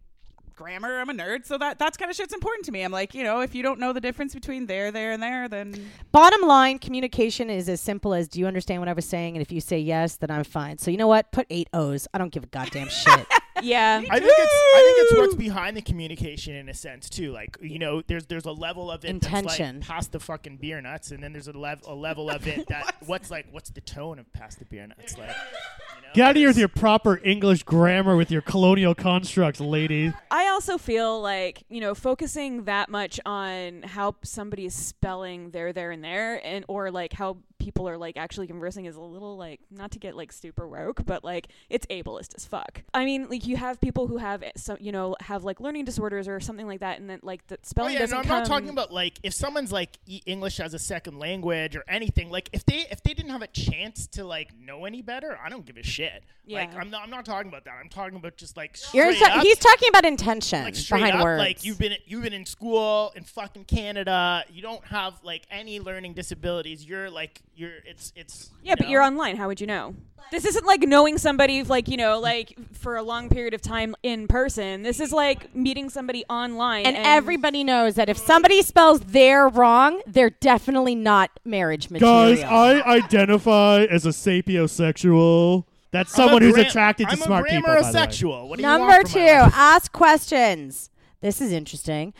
grammar. 0.60 1.00
I'm 1.00 1.08
a 1.08 1.14
nerd, 1.14 1.46
so 1.46 1.56
that 1.56 1.78
that's 1.78 1.96
kind 1.96 2.10
of 2.10 2.16
shit's 2.16 2.34
important 2.34 2.66
to 2.66 2.72
me. 2.72 2.82
I'm 2.82 2.92
like, 2.92 3.14
you 3.14 3.24
know, 3.24 3.40
if 3.40 3.54
you 3.54 3.62
don't 3.62 3.80
know 3.80 3.94
the 3.94 4.00
difference 4.00 4.34
between 4.34 4.66
there, 4.66 4.92
there, 4.92 5.10
and 5.12 5.22
there, 5.22 5.48
then 5.48 5.90
Bottom 6.12 6.46
line, 6.46 6.78
communication 6.78 7.48
is 7.48 7.66
as 7.68 7.80
simple 7.80 8.12
as 8.12 8.28
do 8.28 8.38
you 8.38 8.46
understand 8.46 8.82
what 8.82 8.88
I 8.88 8.92
was 8.92 9.06
saying? 9.06 9.36
And 9.36 9.42
if 9.42 9.50
you 9.50 9.62
say 9.62 9.78
yes, 9.78 10.16
then 10.16 10.30
I'm 10.30 10.44
fine. 10.44 10.76
So 10.76 10.90
you 10.90 10.98
know 10.98 11.08
what? 11.08 11.32
Put 11.32 11.46
eight 11.48 11.68
O's. 11.72 12.06
I 12.12 12.18
don't 12.18 12.30
give 12.30 12.44
a 12.44 12.48
goddamn 12.48 12.90
shit. 12.90 13.26
Yeah. 13.62 14.02
I 14.10 14.18
think 14.18 14.32
it's 14.36 14.54
I 14.74 14.94
think 14.94 14.98
it's 14.98 15.18
what's 15.18 15.34
behind 15.34 15.76
the 15.76 15.82
communication 15.82 16.54
in 16.54 16.68
a 16.68 16.74
sense 16.74 17.08
too. 17.08 17.32
Like 17.32 17.56
you 17.60 17.78
know, 17.78 18.02
there's 18.02 18.26
there's 18.26 18.46
a 18.46 18.52
level 18.52 18.90
of 18.90 19.04
it 19.04 19.08
Intention. 19.08 19.46
that's 19.46 19.60
like 19.60 19.80
past 19.80 20.12
the 20.12 20.20
fucking 20.20 20.58
beer 20.58 20.80
nuts, 20.80 21.10
and 21.10 21.22
then 21.22 21.32
there's 21.32 21.48
a, 21.48 21.52
lev- 21.52 21.82
a 21.86 21.94
level 21.94 22.30
of 22.30 22.46
it 22.46 22.66
that 22.68 22.96
what's 23.06 23.30
like 23.30 23.46
what's 23.50 23.70
the 23.70 23.80
tone 23.80 24.18
of 24.18 24.32
past 24.32 24.58
the 24.58 24.64
beer 24.64 24.86
nuts 24.86 25.16
like. 25.18 25.30
Get 26.12 26.24
out 26.24 26.30
of 26.30 26.36
here 26.38 26.48
with 26.48 26.58
your 26.58 26.66
proper 26.66 27.20
English 27.22 27.62
grammar 27.62 28.16
with 28.16 28.32
your 28.32 28.42
colonial 28.42 28.96
constructs, 28.96 29.60
lady. 29.60 30.12
I 30.28 30.48
also 30.48 30.76
feel 30.76 31.22
like, 31.22 31.62
you 31.68 31.80
know, 31.80 31.94
focusing 31.94 32.64
that 32.64 32.88
much 32.88 33.20
on 33.24 33.82
how 33.82 34.16
somebody 34.24 34.66
is 34.66 34.74
spelling 34.74 35.50
there, 35.50 35.72
there, 35.72 35.92
and 35.92 36.02
there, 36.02 36.44
and 36.44 36.64
or 36.66 36.90
like 36.90 37.12
how 37.12 37.36
people 37.60 37.88
are 37.88 37.96
like 37.96 38.16
actually 38.16 38.48
conversing 38.48 38.86
is 38.86 38.96
a 38.96 39.00
little 39.00 39.36
like 39.36 39.60
not 39.70 39.92
to 39.92 40.00
get 40.00 40.16
like 40.16 40.32
super 40.32 40.66
woke, 40.66 41.04
but 41.06 41.22
like 41.22 41.46
it's 41.68 41.86
ableist 41.86 42.34
as 42.34 42.44
fuck. 42.44 42.82
I 42.92 43.04
mean, 43.04 43.28
like 43.28 43.46
you 43.50 43.56
have 43.56 43.80
people 43.80 44.06
who 44.06 44.16
have 44.16 44.42
eh, 44.42 44.52
some, 44.56 44.78
you 44.80 44.92
know, 44.92 45.16
have 45.20 45.44
like 45.44 45.60
learning 45.60 45.84
disorders 45.84 46.28
or 46.28 46.40
something 46.40 46.66
like 46.66 46.80
that, 46.80 47.00
and 47.00 47.10
then 47.10 47.18
like 47.22 47.46
the 47.48 47.56
Oh 47.56 47.58
spelling 47.62 47.92
yeah, 47.94 47.98
doesn't 48.00 48.14
no, 48.14 48.20
I'm 48.20 48.26
come. 48.26 48.38
not 48.38 48.46
talking 48.46 48.68
about 48.70 48.92
like 48.92 49.18
if 49.22 49.34
someone's 49.34 49.72
like 49.72 49.98
English 50.24 50.60
as 50.60 50.72
a 50.72 50.78
second 50.78 51.18
language 51.18 51.76
or 51.76 51.84
anything. 51.88 52.30
Like 52.30 52.48
if 52.52 52.64
they 52.64 52.86
if 52.90 53.02
they 53.02 53.12
didn't 53.12 53.32
have 53.32 53.42
a 53.42 53.48
chance 53.48 54.06
to 54.08 54.24
like 54.24 54.56
know 54.58 54.84
any 54.84 55.02
better, 55.02 55.38
I 55.44 55.48
don't 55.50 55.66
give 55.66 55.76
a 55.76 55.82
shit. 55.82 56.24
Like 56.58 56.74
I'm 56.76 56.90
not 56.90 57.02
I'm 57.02 57.10
not 57.10 57.24
talking 57.24 57.48
about 57.48 57.64
that. 57.64 57.74
I'm 57.80 57.88
talking 57.88 58.16
about 58.16 58.36
just 58.36 58.56
like 58.56 58.76
You're 58.92 59.12
straight 59.12 59.28
ta- 59.28 59.38
up, 59.38 59.42
he's 59.42 59.58
talking 59.58 59.88
about 59.88 60.04
intention 60.04 60.64
like 60.64 60.74
straight 60.74 61.00
behind 61.00 61.16
up, 61.16 61.24
words. 61.24 61.38
like 61.38 61.64
you've 61.64 61.78
been 61.78 61.94
you've 62.06 62.22
been 62.22 62.32
in 62.32 62.46
school 62.46 63.12
in 63.16 63.24
fucking 63.24 63.64
Canada. 63.64 64.44
You 64.50 64.62
don't 64.62 64.84
have 64.86 65.14
like 65.22 65.42
any 65.50 65.80
learning 65.80 66.14
disabilities. 66.14 66.84
You're 66.84 67.10
like 67.10 67.40
you're 67.54 67.72
it's 67.84 68.12
it's 68.16 68.50
Yeah, 68.62 68.74
but 68.76 68.88
you're 68.88 69.02
online. 69.02 69.36
How 69.36 69.48
would 69.48 69.60
you 69.60 69.66
know? 69.66 69.94
This 70.30 70.44
isn't 70.44 70.64
like 70.64 70.82
knowing 70.82 71.18
somebody, 71.18 71.62
like 71.64 71.88
you 71.88 71.96
know, 71.96 72.20
like 72.20 72.56
for 72.72 72.96
a 72.96 73.02
long 73.02 73.28
period 73.28 73.52
of 73.52 73.62
time 73.62 73.96
in 74.02 74.28
person. 74.28 74.82
This 74.82 75.00
is 75.00 75.12
like 75.12 75.54
meeting 75.56 75.90
somebody 75.90 76.24
online, 76.30 76.86
and 76.86 76.96
everybody 76.96 77.64
knows 77.64 77.96
that 77.96 78.08
if 78.08 78.16
somebody 78.16 78.62
spells 78.62 79.00
their 79.00 79.48
wrong, 79.48 80.00
they're 80.06 80.30
definitely 80.30 80.94
not 80.94 81.30
marriage 81.44 81.90
material. 81.90 82.36
Guys, 82.36 82.42
I 82.44 82.80
identify 82.82 83.84
as 83.90 84.06
a 84.06 84.10
sapiosexual. 84.10 85.64
That's 85.92 86.12
I'm 86.18 86.24
someone 86.26 86.42
who's 86.42 86.54
gra- 86.54 86.62
attracted 86.66 87.08
to 87.08 87.12
I'm 87.14 87.20
a 87.20 87.24
smart 87.24 87.46
people. 87.48 87.62
by 87.62 87.80
the 87.80 87.86
way. 87.86 87.92
grammarosexual. 87.92 88.48
What 88.48 88.56
do 88.56 88.62
you 88.62 88.68
Number 88.68 88.86
want 88.86 89.08
from 89.08 89.20
two, 89.20 89.26
my 89.26 89.40
life? 89.42 89.52
ask 89.56 89.92
questions. 89.92 90.90
This 91.20 91.40
is 91.40 91.52
interesting. 91.52 92.14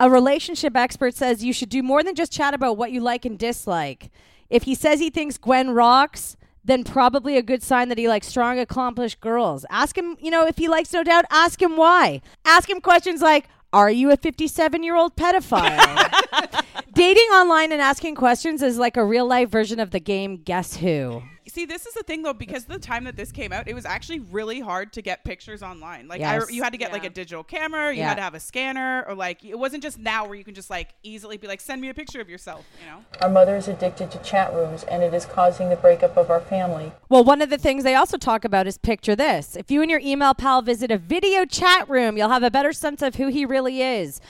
A 0.00 0.10
relationship 0.10 0.76
expert 0.76 1.14
says 1.14 1.44
you 1.44 1.52
should 1.52 1.68
do 1.68 1.82
more 1.82 2.02
than 2.02 2.14
just 2.14 2.32
chat 2.32 2.52
about 2.54 2.76
what 2.76 2.90
you 2.90 3.00
like 3.00 3.24
and 3.24 3.38
dislike. 3.38 4.10
If 4.50 4.64
he 4.64 4.74
says 4.74 4.98
he 5.00 5.08
thinks 5.10 5.38
Gwen 5.38 5.70
rocks, 5.70 6.36
then 6.64 6.82
probably 6.82 7.36
a 7.36 7.42
good 7.42 7.62
sign 7.62 7.88
that 7.90 7.98
he 7.98 8.08
likes 8.08 8.26
strong, 8.26 8.58
accomplished 8.58 9.20
girls. 9.20 9.64
Ask 9.70 9.96
him, 9.96 10.16
you 10.20 10.30
know, 10.30 10.46
if 10.46 10.56
he 10.58 10.66
likes 10.68 10.92
No 10.92 11.04
Doubt, 11.04 11.24
ask 11.30 11.60
him 11.62 11.76
why. 11.76 12.20
Ask 12.44 12.68
him 12.68 12.80
questions 12.80 13.22
like, 13.22 13.46
are 13.72 13.90
you 13.90 14.10
a 14.10 14.16
57 14.16 14.82
year 14.82 14.96
old 14.96 15.14
pedophile? 15.16 16.64
Dating 16.94 17.28
online 17.30 17.70
and 17.72 17.80
asking 17.80 18.14
questions 18.16 18.62
is 18.62 18.78
like 18.78 18.96
a 18.96 19.04
real 19.04 19.26
life 19.26 19.48
version 19.50 19.78
of 19.80 19.90
the 19.90 20.00
game 20.00 20.36
Guess 20.38 20.76
Who. 20.76 21.22
See, 21.54 21.66
this 21.66 21.86
is 21.86 21.94
the 21.94 22.02
thing 22.02 22.22
though, 22.22 22.32
because 22.32 22.64
the 22.64 22.80
time 22.80 23.04
that 23.04 23.14
this 23.14 23.30
came 23.30 23.52
out, 23.52 23.68
it 23.68 23.74
was 23.74 23.84
actually 23.84 24.18
really 24.18 24.58
hard 24.58 24.92
to 24.94 25.02
get 25.02 25.22
pictures 25.22 25.62
online. 25.62 26.08
Like, 26.08 26.18
Yes. 26.18 26.48
I, 26.48 26.52
you 26.52 26.64
had 26.64 26.72
to 26.72 26.78
get 26.78 26.90
like 26.90 27.04
a 27.04 27.10
digital 27.10 27.44
camera, 27.44 27.92
you 27.92 28.00
Yeah. 28.00 28.08
had 28.08 28.16
to 28.16 28.22
have 28.22 28.34
a 28.34 28.40
scanner, 28.40 29.04
or 29.06 29.14
like 29.14 29.44
it 29.44 29.56
wasn't 29.56 29.84
just 29.84 29.96
now 29.96 30.26
where 30.26 30.34
you 30.34 30.42
can 30.42 30.54
just 30.54 30.68
like 30.68 30.88
easily 31.04 31.36
be 31.36 31.46
like, 31.46 31.60
send 31.60 31.80
me 31.80 31.90
a 31.90 31.94
picture 31.94 32.20
of 32.20 32.28
yourself. 32.28 32.66
You 32.80 32.90
know? 32.90 33.04
Our 33.20 33.28
mother 33.28 33.54
is 33.54 33.68
addicted 33.68 34.10
to 34.10 34.18
chat 34.18 34.52
rooms, 34.52 34.82
and 34.82 35.04
it 35.04 35.14
is 35.14 35.26
causing 35.26 35.68
the 35.68 35.76
breakup 35.76 36.16
of 36.16 36.28
our 36.28 36.40
family. 36.40 36.90
Well, 37.08 37.22
one 37.22 37.40
of 37.40 37.50
the 37.50 37.58
things 37.58 37.84
they 37.84 37.94
also 37.94 38.16
talk 38.16 38.44
about 38.44 38.66
is 38.66 38.76
picture 38.76 39.14
this. 39.14 39.54
If 39.54 39.70
you 39.70 39.80
and 39.80 39.88
your 39.88 40.00
email 40.00 40.34
pal 40.34 40.60
visit 40.60 40.90
a 40.90 40.98
video 40.98 41.44
chat 41.44 41.88
room, 41.88 42.16
you'll 42.18 42.30
have 42.30 42.42
a 42.42 42.50
better 42.50 42.72
sense 42.72 43.00
of 43.00 43.14
who 43.14 43.28
he 43.28 43.46
really 43.46 43.80
is. 43.80 44.20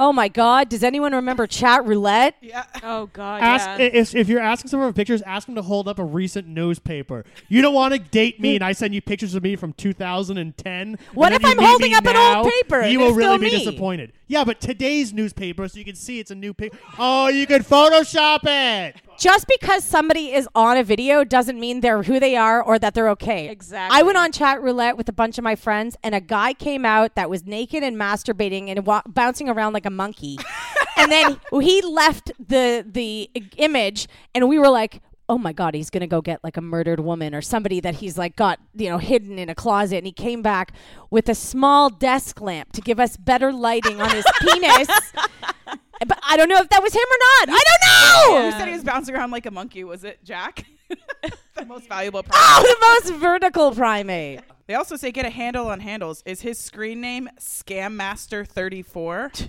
Oh 0.00 0.12
my 0.12 0.28
God. 0.28 0.68
Does 0.68 0.84
anyone 0.84 1.12
remember 1.12 1.46
chat 1.46 1.84
roulette? 1.84 2.36
Yeah. 2.48 2.64
Oh 2.82 3.10
God. 3.12 3.42
Ask 3.42 3.78
yeah. 3.78 3.86
if, 3.92 4.14
if 4.14 4.28
you're 4.28 4.40
asking 4.40 4.70
someone 4.70 4.90
for 4.90 4.96
pictures, 4.96 5.20
ask 5.22 5.46
them 5.46 5.54
to 5.56 5.62
hold 5.62 5.86
up 5.86 5.98
a 5.98 6.04
recent 6.04 6.46
newspaper. 6.46 7.24
You 7.48 7.60
don't 7.60 7.74
want 7.74 7.92
to 7.92 7.98
date 7.98 8.40
me, 8.40 8.54
and 8.54 8.64
I 8.64 8.72
send 8.72 8.94
you 8.94 9.02
pictures 9.02 9.34
of 9.34 9.42
me 9.42 9.54
from 9.56 9.74
2010. 9.74 10.98
What 11.12 11.32
if 11.32 11.44
I'm 11.44 11.58
holding 11.58 11.90
me 11.90 11.94
up 11.94 12.06
an 12.06 12.16
old 12.16 12.50
paper 12.50 12.86
You 12.86 13.00
will 13.00 13.12
really 13.12 13.22
still 13.22 13.38
be 13.38 13.44
me? 13.44 13.64
disappointed. 13.64 14.12
Yeah, 14.28 14.44
but 14.44 14.60
today's 14.60 15.12
newspaper, 15.12 15.68
so 15.68 15.78
you 15.78 15.84
can 15.84 15.96
see 15.96 16.20
it's 16.20 16.30
a 16.30 16.34
new 16.34 16.54
picture. 16.54 16.78
Oh, 16.98 17.28
you 17.28 17.46
could 17.46 17.62
Photoshop 17.62 18.40
it. 18.44 18.96
Just 19.18 19.46
because 19.48 19.82
somebody 19.82 20.32
is 20.32 20.48
on 20.54 20.76
a 20.76 20.84
video 20.84 21.24
doesn't 21.24 21.58
mean 21.58 21.80
they're 21.80 22.04
who 22.04 22.20
they 22.20 22.36
are 22.36 22.62
or 22.62 22.78
that 22.78 22.94
they're 22.94 23.08
okay. 23.10 23.48
Exactly. 23.48 23.98
I 23.98 24.02
went 24.02 24.16
on 24.16 24.30
chat 24.30 24.62
roulette 24.62 24.96
with 24.96 25.08
a 25.08 25.12
bunch 25.12 25.38
of 25.38 25.44
my 25.44 25.56
friends, 25.56 25.96
and 26.04 26.14
a 26.14 26.20
guy 26.20 26.54
came 26.54 26.84
out 26.86 27.16
that 27.16 27.28
was 27.28 27.44
naked 27.44 27.82
and 27.82 27.96
masturbating 27.96 28.68
and 28.68 28.86
wa- 28.86 29.02
bouncing 29.08 29.48
around 29.48 29.72
like 29.72 29.86
a 29.86 29.90
monkey. 29.90 30.38
and 30.96 31.10
then 31.10 31.40
he 31.60 31.82
left 31.82 32.30
the 32.38 32.84
the 32.86 33.28
image, 33.56 34.08
and 34.34 34.48
we 34.48 34.58
were 34.58 34.70
like. 34.70 35.02
Oh 35.30 35.36
my 35.36 35.52
God, 35.52 35.74
he's 35.74 35.90
gonna 35.90 36.06
go 36.06 36.22
get 36.22 36.42
like 36.42 36.56
a 36.56 36.62
murdered 36.62 37.00
woman 37.00 37.34
or 37.34 37.42
somebody 37.42 37.80
that 37.80 37.96
he's 37.96 38.16
like 38.16 38.34
got, 38.34 38.60
you 38.74 38.88
know, 38.88 38.96
hidden 38.96 39.38
in 39.38 39.50
a 39.50 39.54
closet. 39.54 39.98
And 39.98 40.06
he 40.06 40.12
came 40.12 40.40
back 40.40 40.72
with 41.10 41.28
a 41.28 41.34
small 41.34 41.90
desk 41.90 42.40
lamp 42.40 42.72
to 42.72 42.80
give 42.80 42.98
us 42.98 43.18
better 43.18 43.52
lighting 43.52 44.00
on 44.00 44.08
his 44.08 44.24
penis. 44.40 44.88
But 46.06 46.18
I 46.26 46.36
don't 46.36 46.48
know 46.48 46.58
if 46.58 46.68
that 46.68 46.82
was 46.82 46.92
him 46.94 47.00
or 47.00 47.46
not. 47.46 47.58
I 47.58 47.62
don't 47.68 48.34
know. 48.34 48.42
Who 48.44 48.50
said 48.58 48.68
he 48.68 48.74
was 48.74 48.84
bouncing 48.84 49.14
around 49.14 49.30
like 49.30 49.46
a 49.46 49.50
monkey? 49.50 49.84
Was 49.84 50.04
it 50.04 50.22
Jack? 50.24 50.64
the 51.54 51.64
most 51.66 51.88
valuable. 51.88 52.22
Oh, 52.32 52.62
the 52.62 52.76
most 53.10 53.20
vertical 53.20 53.74
primate. 53.74 54.40
They 54.68 54.74
also 54.74 54.96
say 54.96 55.10
get 55.12 55.24
a 55.24 55.30
handle 55.30 55.68
on 55.68 55.80
handles. 55.80 56.22
Is 56.26 56.42
his 56.42 56.58
screen 56.58 57.00
name 57.00 57.30
Scammaster34? 57.40 59.48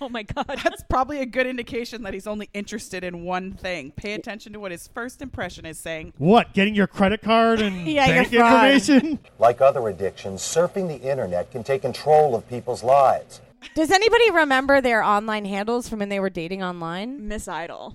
oh 0.00 0.08
my 0.08 0.24
god. 0.24 0.58
That's 0.64 0.82
probably 0.90 1.20
a 1.20 1.26
good 1.26 1.46
indication 1.46 2.02
that 2.02 2.14
he's 2.14 2.26
only 2.26 2.50
interested 2.52 3.04
in 3.04 3.22
one 3.22 3.52
thing. 3.52 3.92
Pay 3.92 4.14
attention 4.14 4.52
to 4.54 4.58
what 4.58 4.72
his 4.72 4.88
first 4.88 5.22
impression 5.22 5.66
is 5.66 5.78
saying. 5.78 6.14
What? 6.18 6.52
Getting 6.52 6.74
your 6.74 6.88
credit 6.88 7.22
card 7.22 7.60
and 7.60 7.86
Yeah, 7.86 8.06
your 8.06 8.24
bank 8.24 8.32
information? 8.32 9.20
Like 9.38 9.60
other 9.60 9.86
addictions, 9.88 10.42
surfing 10.42 10.88
the 10.88 10.98
internet 11.08 11.52
can 11.52 11.62
take 11.62 11.82
control 11.82 12.34
of 12.34 12.48
people's 12.48 12.82
lives. 12.82 13.40
Does 13.74 13.90
anybody 13.90 14.30
remember 14.30 14.80
their 14.80 15.02
online 15.02 15.44
handles 15.44 15.88
from 15.88 16.00
when 16.00 16.08
they 16.08 16.20
were 16.20 16.30
dating 16.30 16.62
online? 16.62 17.28
Miss 17.28 17.48
Idol. 17.48 17.94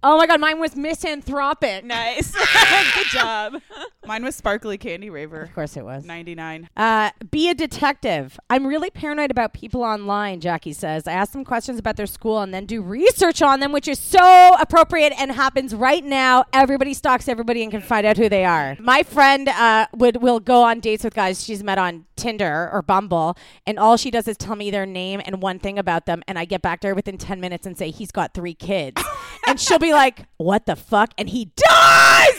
Oh 0.00 0.16
my 0.16 0.28
god, 0.28 0.38
mine 0.38 0.60
was 0.60 0.76
misanthropic. 0.76 1.84
Nice. 1.84 2.32
Good 2.94 3.06
job. 3.06 3.60
Mine 4.06 4.24
was 4.24 4.36
Sparkly 4.36 4.78
Candy 4.78 5.10
Raver. 5.10 5.42
Of 5.42 5.54
course 5.54 5.76
it 5.76 5.84
was. 5.84 6.04
99. 6.04 6.68
Uh, 6.76 7.10
be 7.32 7.50
a 7.50 7.54
detective. 7.54 8.38
I'm 8.48 8.64
really 8.64 8.90
paranoid 8.90 9.32
about 9.32 9.52
people 9.52 9.82
online, 9.82 10.40
Jackie 10.40 10.72
says. 10.72 11.08
I 11.08 11.12
ask 11.12 11.32
them 11.32 11.44
questions 11.44 11.80
about 11.80 11.96
their 11.96 12.06
school 12.06 12.40
and 12.40 12.54
then 12.54 12.64
do 12.64 12.80
research 12.80 13.42
on 13.42 13.58
them, 13.58 13.72
which 13.72 13.88
is 13.88 13.98
so 13.98 14.54
appropriate 14.60 15.12
and 15.18 15.32
happens 15.32 15.74
right 15.74 16.04
now. 16.04 16.44
Everybody 16.52 16.94
stalks 16.94 17.26
everybody 17.26 17.62
and 17.64 17.72
can 17.72 17.80
find 17.80 18.06
out 18.06 18.16
who 18.16 18.28
they 18.28 18.44
are. 18.44 18.76
My 18.78 19.02
friend 19.02 19.48
uh, 19.48 19.88
would 19.96 20.22
will 20.22 20.38
go 20.38 20.62
on 20.62 20.78
dates 20.78 21.02
with 21.02 21.14
guys 21.14 21.42
she's 21.42 21.64
met 21.64 21.76
on 21.78 22.04
Tinder 22.14 22.70
or 22.72 22.82
Bumble, 22.82 23.36
and 23.66 23.78
all 23.80 23.96
she 23.96 24.12
does 24.12 24.28
is 24.28 24.36
tell 24.36 24.54
me 24.54 24.70
their 24.70 24.86
name 24.86 25.20
and 25.24 25.42
one 25.42 25.58
thing 25.58 25.76
about 25.76 26.06
them, 26.06 26.22
and 26.28 26.38
I 26.38 26.44
get 26.44 26.62
back 26.62 26.80
to 26.80 26.88
her 26.88 26.94
within 26.94 27.18
10 27.18 27.40
minutes 27.40 27.66
and 27.66 27.76
say, 27.76 27.90
he's 27.90 28.12
got 28.12 28.32
three 28.32 28.54
kids. 28.54 29.02
and 29.46 29.60
she'll 29.60 29.78
be 29.78 29.92
like, 29.92 30.26
what 30.36 30.66
the 30.66 30.76
fuck? 30.76 31.12
And 31.18 31.28
he 31.28 31.50
does! 31.56 32.34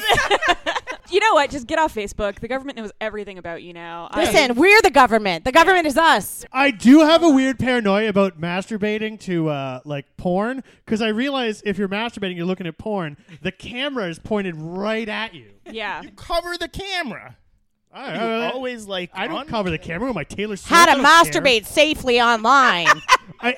You 1.12 1.20
know 1.20 1.34
what? 1.34 1.50
Just 1.50 1.66
get 1.66 1.80
off 1.80 1.96
Facebook. 1.96 2.40
The 2.40 2.48
government 2.48 2.78
knows 2.78 2.92
everything 3.02 3.40
about 3.40 3.64
you 3.64 3.74
now. 3.74 4.10
I- 4.12 4.26
Listen, 4.26 4.56
we're 4.56 4.80
the 4.84 4.92
government. 4.92 5.44
The 5.44 5.52
government 5.52 5.88
is 5.88 5.98
us. 5.98 6.46
I 6.54 6.70
do 6.70 7.00
have 7.00 7.24
a 7.24 7.30
weird 7.30 7.58
paranoia 7.58 8.10
about 8.10 8.40
masturbating 8.40 9.20
to 9.22 9.50
uh, 9.50 9.80
like 9.86 10.06
porn 10.18 10.64
because 10.86 11.02
I 11.02 11.08
realize 11.08 11.64
if 11.66 11.80
you're 11.80 11.88
masturbating, 11.90 12.36
you're 12.38 12.46
looking 12.46 12.68
at 12.68 12.78
porn. 12.78 13.18
The 13.42 13.52
camera 13.52 14.08
is 14.08 14.20
pointed 14.20 14.56
right 14.58 15.10
at 15.10 15.34
you. 15.34 15.48
yeah. 15.72 16.04
you 16.04 16.12
Cover 16.12 16.56
the 16.60 16.68
camera. 16.70 17.38
I, 17.92 18.14
You 18.14 18.20
I- 18.44 18.52
always 18.52 18.86
like 18.86 19.10
I 19.16 19.26
don't 19.28 19.48
cover 19.48 19.72
the 19.72 19.80
camera 19.80 20.10
with 20.10 20.16
my 20.16 20.26
Taylor 20.26 20.58
Swift. 20.58 20.70
How 20.70 20.86
to 20.86 20.92
I 20.92 20.94
don't 20.94 21.04
care. 21.34 21.42
masturbate 21.42 21.66
safely 21.66 22.22
online. 22.22 22.86
I, 23.42 23.58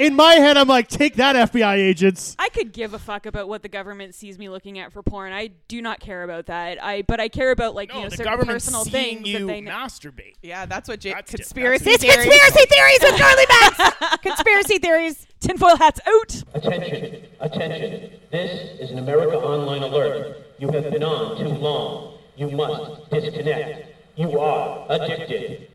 in 0.00 0.16
my 0.16 0.34
head, 0.34 0.56
I'm 0.56 0.68
like, 0.68 0.88
take 0.88 1.16
that, 1.16 1.52
FBI 1.52 1.76
agents. 1.76 2.34
I 2.38 2.48
could 2.48 2.72
give 2.72 2.94
a 2.94 2.98
fuck 2.98 3.26
about 3.26 3.48
what 3.48 3.62
the 3.62 3.68
government 3.68 4.14
sees 4.14 4.38
me 4.38 4.48
looking 4.48 4.78
at 4.78 4.92
for 4.92 5.02
porn. 5.02 5.32
I 5.32 5.50
do 5.68 5.82
not 5.82 6.00
care 6.00 6.22
about 6.22 6.46
that. 6.46 6.82
I 6.82 7.02
but 7.02 7.20
I 7.20 7.28
care 7.28 7.50
about 7.50 7.74
like 7.74 7.92
you 7.92 8.00
know 8.00 8.08
the 8.08 8.16
certain 8.16 8.32
government's 8.32 8.64
personal 8.64 8.84
seeing 8.84 9.16
things 9.16 9.28
you 9.28 9.38
that 9.40 9.46
they 9.46 9.60
know. 9.60 9.70
masturbate. 9.70 10.34
Yeah, 10.42 10.66
that's 10.66 10.88
what 10.88 11.00
Jake. 11.00 11.14
That's 11.14 11.30
di- 11.30 11.36
conspiracy 11.38 11.90
it's 11.90 12.02
theories. 12.02 12.24
conspiracy 12.26 12.66
theories 12.70 12.98
with 13.02 13.16
Charlie 13.16 13.46
Max. 13.48 14.16
conspiracy 14.22 14.78
theories. 14.78 15.26
Tinfoil 15.40 15.76
hats 15.76 16.00
out. 16.06 16.42
Attention, 16.54 17.26
attention. 17.40 18.10
This 18.30 18.80
is 18.80 18.90
an 18.90 18.98
America 18.98 19.36
Online 19.38 19.82
alert. 19.82 20.36
You 20.58 20.70
have 20.72 20.90
been 20.90 21.02
on 21.02 21.38
too 21.38 21.48
long. 21.48 22.18
You 22.36 22.50
must 22.50 23.10
disconnect. 23.10 23.86
You 24.16 24.38
are 24.38 24.86
addicted. 24.90 25.69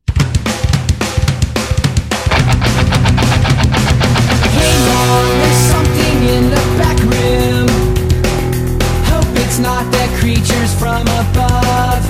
Room. 7.10 7.68
Hope 9.06 9.32
it's 9.43 9.60
not 9.60 9.86
the 9.91 10.08
creatures 10.20 10.74
from 10.80 11.03
above. 11.08 12.03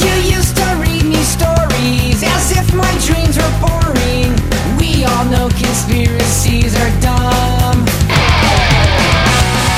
You 0.00 0.14
used 0.36 0.56
to 0.56 0.66
read 0.80 1.04
me 1.04 1.22
stories 1.22 2.22
as 2.22 2.52
if 2.52 2.74
my 2.74 2.92
dreams 3.06 3.36
were 3.36 3.54
boring. 3.60 4.32
We 4.78 5.04
all 5.04 5.24
know 5.26 5.48
conspiracies 5.48 6.74
are 6.74 7.00
dumb. 7.00 7.84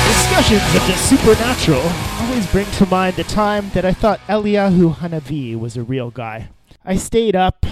Discussions 0.07 0.75
of 0.75 0.87
the 0.87 0.95
supernatural 0.97 1.91
always 2.21 2.47
bring 2.51 2.69
to 2.71 2.85
mind 2.85 3.15
the 3.15 3.23
time 3.23 3.69
that 3.73 3.85
I 3.85 3.93
thought 3.93 4.19
Eliyahu 4.27 4.95
Hanavi 4.95 5.59
was 5.59 5.75
a 5.75 5.83
real 5.83 6.11
guy. 6.11 6.49
I 6.85 6.95
stayed 6.95 7.35
up 7.35 7.65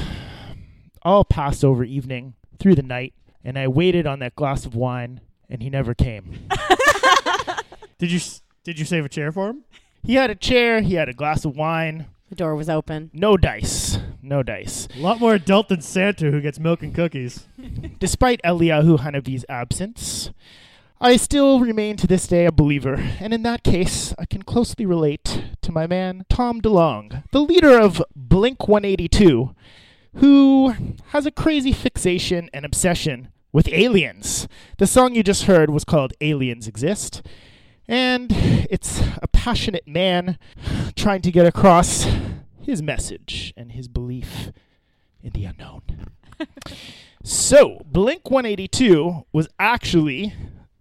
all 1.04 1.24
Passover 1.24 1.84
evening 1.84 2.34
through 2.60 2.76
the 2.76 2.84
night, 2.84 3.14
and 3.44 3.58
I 3.58 3.68
waited 3.68 4.06
on 4.06 4.20
that 4.20 4.36
glass 4.36 4.66
of 4.66 4.76
wine, 4.76 5.22
and 5.50 5.62
he 5.62 5.70
never 5.70 5.93
came. 5.93 6.48
Did 7.98 8.12
you 8.12 8.20
did 8.64 8.78
you 8.78 8.86
save 8.86 9.06
a 9.06 9.10
chair 9.10 9.32
for 9.32 9.50
him? 9.50 9.64
He 10.04 10.16
had 10.16 10.30
a 10.30 10.36
chair, 10.36 10.82
he 10.82 10.95
had 10.95 11.10
a 11.10 11.14
glass 11.14 11.45
of 11.45 11.56
wine, 11.56 12.06
The 12.30 12.36
door 12.36 12.56
was 12.56 12.70
open. 12.70 13.10
no 13.14 13.38
dice, 13.38 13.98
no 14.22 14.43
dice. 14.43 14.88
A 14.95 15.00
lot 15.00 15.20
more 15.20 15.34
adult 15.34 15.70
than 15.70 15.82
Santa 15.82 16.30
who 16.30 16.41
gets 16.41 16.60
milk 16.60 16.84
and 16.84 16.93
cookies. 16.93 17.48
Despite 18.00 18.41
Eliyahu 18.43 19.00
Hanavi's 19.00 19.45
absence, 19.50 20.30
I 21.02 21.18
still 21.18 21.60
remain 21.60 21.95
to 21.98 22.08
this 22.08 22.28
day 22.28 22.45
a 22.45 22.52
believer, 22.52 22.95
and 23.20 23.34
in 23.34 23.43
that 23.43 23.64
case, 23.64 24.14
I 24.20 24.26
can 24.26 24.43
closely 24.43 24.86
relate 24.86 25.43
to 25.62 25.72
my 25.72 25.88
man 25.88 26.26
Tom 26.30 26.62
DeLonge, 26.62 27.24
the 27.32 27.41
leader 27.41 27.80
of 27.80 28.04
Blink 28.16 28.68
182, 28.68 29.56
who 30.16 30.74
has 31.08 31.26
a 31.26 31.32
crazy 31.32 31.72
fixation 31.72 32.50
and 32.54 32.66
obsession 32.66 33.30
with 33.58 33.68
aliens. 33.74 34.47
The 34.78 34.86
song 34.86 35.16
you 35.16 35.24
just 35.24 35.45
heard 35.45 35.72
was 35.72 35.84
called 35.84 36.14
Aliens 36.22 36.68
Exist, 36.68 37.24
and 37.88 38.28
it's 38.70 39.01
a 39.20 39.28
passionate 39.28 39.88
man 39.88 40.38
trying 40.95 41.24
to 41.24 41.32
get 41.32 41.47
across 41.47 42.05
his 42.62 42.84
message 42.84 43.55
and 43.58 43.72
his 43.72 43.88
belief 43.88 44.51
in 45.24 45.32
the 45.32 45.45
unknown. 45.45 45.82
So, 47.24 47.82
Blink 47.91 48.30
182 48.32 49.26
was 49.34 49.49
actually, 49.60 50.34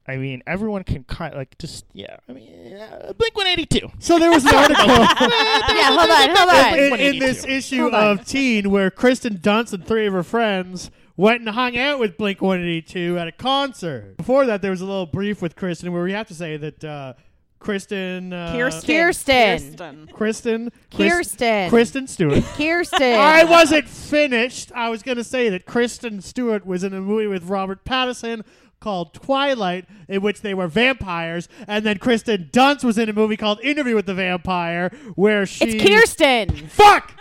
I 0.07 0.17
mean, 0.17 0.45
everyone 0.47 0.85
can 0.85 1.03
kind 1.03 1.33
of 1.33 1.39
like 1.39 1.59
just, 1.59 1.85
yeah, 1.93 2.19
I 2.29 2.33
mean, 2.33 2.77
uh, 2.77 3.15
Blink 3.15 3.35
182. 3.35 3.91
So 3.99 4.21
there 4.21 4.31
was 4.31 4.45
an 4.45 4.55
article 4.55 4.87
yeah, 4.87 5.09
hold 5.99 6.09
on, 6.09 6.37
hold 6.37 6.51
on. 6.51 6.79
in, 6.79 7.15
in 7.15 7.19
this 7.19 7.45
issue 7.45 7.81
Hold 7.81 7.95
on. 7.95 8.19
of 8.19 8.27
Teen 8.27 8.71
where 8.71 8.93
Kristen 8.93 9.39
Dunst 9.39 9.73
and 9.73 9.85
three 9.85 10.07
of 10.07 10.13
her 10.13 10.23
friends 10.23 10.93
went 11.17 11.41
and 11.41 11.49
hung 11.51 11.77
out 11.77 11.99
with 11.99 12.17
Blink 12.17 12.41
182 12.41 13.19
at 13.19 13.29
a 13.29 13.33
concert. 13.33 14.17
Before 14.17 14.47
that, 14.47 14.63
there 14.63 14.71
was 14.71 14.81
a 14.81 14.87
little 14.87 15.07
brief 15.07 15.41
with 15.41 15.57
Kristen 15.57 15.93
where 15.93 16.03
we 16.03 16.13
have 16.13 16.29
to 16.29 16.35
say 16.35 16.57
that 16.57 16.85
uh, 16.85 17.15
Kristen. 17.59 18.33
Uh, 18.33 18.53
Kirsten. 18.53 18.87
Kirsten. 18.87 19.77
Kirsten. 19.77 20.09
Kristen. 20.13 20.73
Kirsten. 20.91 21.71
Kristen 21.71 22.07
Stewart. 22.07 22.45
Kirsten. 22.57 23.03
I 23.03 23.45
wasn't 23.45 23.89
finished. 23.89 24.73
I 24.75 24.89
was 24.89 25.03
going 25.03 25.17
to 25.17 25.25
say 25.25 25.49
that 25.49 25.67
Kristen 25.67 26.21
Stewart 26.21 26.67
was 26.67 26.85
in 26.85 26.93
a 26.93 27.01
movie 27.01 27.27
with 27.27 27.45
Robert 27.45 27.85
Pattinson 27.85 28.45
called 28.79 29.15
Twilight, 29.15 29.87
in 30.07 30.21
which 30.21 30.43
they 30.43 30.53
were 30.53 30.69
vampires, 30.69 31.49
and 31.67 31.85
then 31.85 31.99
Kristen 31.99 32.51
Dunst 32.53 32.85
was 32.85 32.99
in 32.99 33.09
a 33.09 33.13
movie 33.13 33.37
called 33.37 33.59
Interview 33.63 33.95
with 33.95 34.05
the 34.05 34.15
Vampire, 34.15 34.91
where 35.15 35.47
she. 35.47 35.65
It's 35.65 35.85
Kirsten. 35.85 36.51
Fuck! 36.69 37.13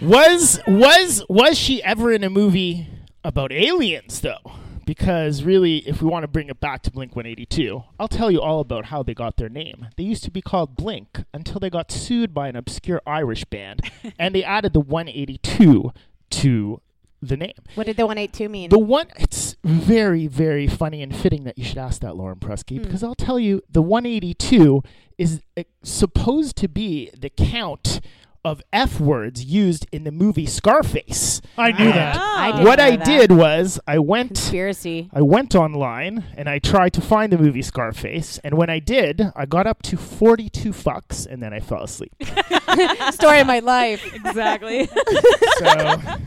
Was 0.00 0.60
was 0.66 1.24
was 1.28 1.58
she 1.58 1.82
ever 1.82 2.12
in 2.12 2.24
a 2.24 2.30
movie 2.30 2.88
about 3.24 3.52
aliens 3.52 4.20
though? 4.20 4.52
Because 4.86 5.42
really, 5.42 5.78
if 5.88 6.02
we 6.02 6.08
want 6.08 6.24
to 6.24 6.28
bring 6.28 6.50
it 6.50 6.60
back 6.60 6.82
to 6.82 6.90
Blink 6.90 7.16
182, 7.16 7.82
I'll 7.98 8.06
tell 8.06 8.30
you 8.30 8.40
all 8.40 8.60
about 8.60 8.86
how 8.86 9.02
they 9.02 9.14
got 9.14 9.38
their 9.38 9.48
name. 9.48 9.86
They 9.96 10.04
used 10.04 10.24
to 10.24 10.30
be 10.30 10.42
called 10.42 10.76
Blink 10.76 11.24
until 11.32 11.58
they 11.58 11.70
got 11.70 11.90
sued 11.90 12.34
by 12.34 12.48
an 12.48 12.56
obscure 12.56 13.00
Irish 13.06 13.44
band, 13.46 13.90
and 14.18 14.34
they 14.34 14.44
added 14.44 14.74
the 14.74 14.80
182 14.80 15.90
to 16.30 16.82
the 17.22 17.36
name. 17.38 17.54
What 17.74 17.86
did 17.86 17.96
the 17.96 18.06
182 18.06 18.48
mean? 18.50 18.68
The 18.68 18.78
one, 18.78 19.06
it's 19.16 19.56
very, 19.64 20.26
very 20.26 20.66
funny 20.66 21.02
and 21.02 21.16
fitting 21.16 21.44
that 21.44 21.56
you 21.56 21.64
should 21.64 21.78
ask 21.78 22.02
that, 22.02 22.16
Lauren 22.16 22.38
Prusky, 22.38 22.82
because 22.82 23.02
I'll 23.02 23.14
tell 23.14 23.38
you, 23.38 23.62
the 23.70 23.80
182 23.82 24.82
is 25.16 25.40
uh, 25.56 25.62
supposed 25.82 26.56
to 26.56 26.68
be 26.68 27.10
the 27.16 27.30
count 27.30 28.00
of 28.44 28.62
F 28.72 29.00
words 29.00 29.44
used 29.44 29.86
in 29.90 30.04
the 30.04 30.12
movie 30.12 30.46
Scarface. 30.46 31.40
I 31.56 31.72
knew 31.72 31.90
that. 31.92 32.16
I 32.16 32.52
didn't 32.52 32.66
what 32.66 32.78
know 32.78 32.84
I 32.84 32.96
that. 32.96 33.06
did 33.06 33.32
was 33.32 33.80
I 33.86 33.98
went 33.98 34.30
Conspiracy. 34.34 35.08
I 35.12 35.22
went 35.22 35.54
online 35.54 36.24
and 36.36 36.48
I 36.48 36.58
tried 36.58 36.92
to 36.94 37.00
find 37.00 37.32
the 37.32 37.38
movie 37.38 37.62
Scarface, 37.62 38.38
and 38.44 38.54
when 38.56 38.68
I 38.70 38.78
did, 38.80 39.22
I 39.34 39.46
got 39.46 39.66
up 39.66 39.82
to 39.82 39.96
42 39.96 40.72
fucks, 40.72 41.26
and 41.26 41.42
then 41.42 41.52
I 41.54 41.60
fell 41.60 41.82
asleep. 41.84 42.12
Story 43.12 43.40
of 43.40 43.46
my 43.46 43.60
life. 43.60 44.02
Exactly. 44.14 44.86
so 45.58 45.66
I 45.66 46.18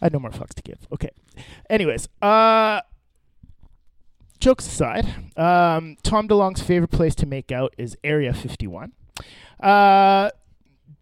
had 0.00 0.12
no 0.12 0.18
more 0.18 0.30
fucks 0.30 0.54
to 0.54 0.62
give. 0.62 0.78
Okay. 0.92 1.10
Anyways, 1.70 2.08
uh 2.22 2.80
jokes 4.38 4.66
aside, 4.66 5.06
um, 5.36 5.96
Tom 6.02 6.28
DeLonge's 6.28 6.62
favorite 6.62 6.90
place 6.90 7.14
to 7.16 7.26
make 7.26 7.50
out 7.50 7.74
is 7.78 7.96
Area 8.04 8.32
51. 8.32 8.92
Uh 9.60 10.30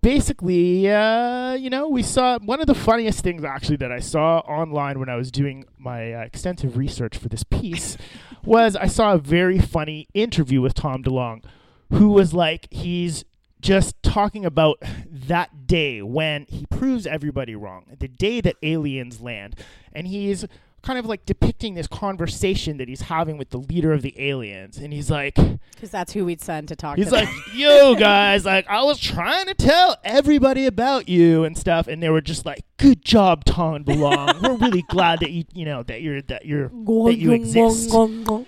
basically, 0.04 0.90
uh, 0.90 1.54
you 1.54 1.70
know, 1.70 1.88
we 1.88 2.02
saw 2.02 2.38
one 2.40 2.60
of 2.60 2.66
the 2.66 2.74
funniest 2.74 3.20
things 3.20 3.42
actually 3.42 3.76
that 3.76 3.90
I 3.90 4.00
saw 4.00 4.40
online 4.40 4.98
when 4.98 5.08
I 5.08 5.16
was 5.16 5.30
doing 5.30 5.64
my 5.78 6.12
uh, 6.12 6.20
extensive 6.20 6.76
research 6.76 7.16
for 7.16 7.30
this 7.30 7.42
piece 7.42 7.96
was 8.44 8.76
I 8.76 8.86
saw 8.86 9.14
a 9.14 9.18
very 9.18 9.58
funny 9.58 10.06
interview 10.12 10.60
with 10.60 10.74
Tom 10.74 11.02
DeLonge 11.02 11.42
who 11.90 12.10
was 12.10 12.34
like 12.34 12.68
he's 12.70 13.24
just 13.62 13.94
talking 14.02 14.44
about 14.44 14.76
that 15.10 15.66
day 15.66 16.02
when 16.02 16.44
he 16.50 16.66
proves 16.66 17.06
everybody 17.06 17.54
wrong, 17.54 17.86
the 17.98 18.08
day 18.08 18.42
that 18.42 18.56
aliens 18.62 19.22
land, 19.22 19.56
and 19.94 20.06
he's 20.06 20.44
kind 20.84 20.98
of 20.98 21.06
like 21.06 21.24
depicting 21.24 21.74
this 21.74 21.86
conversation 21.86 22.76
that 22.76 22.88
he's 22.88 23.02
having 23.02 23.38
with 23.38 23.50
the 23.50 23.58
leader 23.58 23.92
of 23.92 24.02
the 24.02 24.14
aliens, 24.18 24.76
and 24.76 24.92
he's 24.92 25.10
like, 25.10 25.34
Because 25.74 25.90
that's 25.90 26.12
who 26.12 26.26
we'd 26.26 26.40
send 26.40 26.68
to 26.68 26.76
talk 26.76 26.98
He's 26.98 27.08
to 27.08 27.14
like, 27.14 27.28
yo, 27.54 27.94
guys, 27.94 28.44
like, 28.44 28.68
I 28.68 28.82
was 28.82 29.00
trying 29.00 29.46
to 29.46 29.54
tell 29.54 29.96
everybody 30.04 30.66
about 30.66 31.08
you 31.08 31.44
and 31.44 31.56
stuff, 31.56 31.88
and 31.88 32.02
they 32.02 32.10
were 32.10 32.20
just 32.20 32.44
like, 32.44 32.64
good 32.76 33.02
job, 33.02 33.44
Tom 33.44 33.84
DeLonge. 33.84 34.42
We're 34.42 34.56
really 34.56 34.82
glad 34.82 35.20
that 35.20 35.30
you, 35.30 35.44
you 35.54 35.64
know, 35.64 35.82
that 35.84 36.02
you're, 36.02 36.20
that 36.22 36.44
you're, 36.44 36.68
that 36.68 37.16
you 37.16 37.32
exist. 37.32 37.88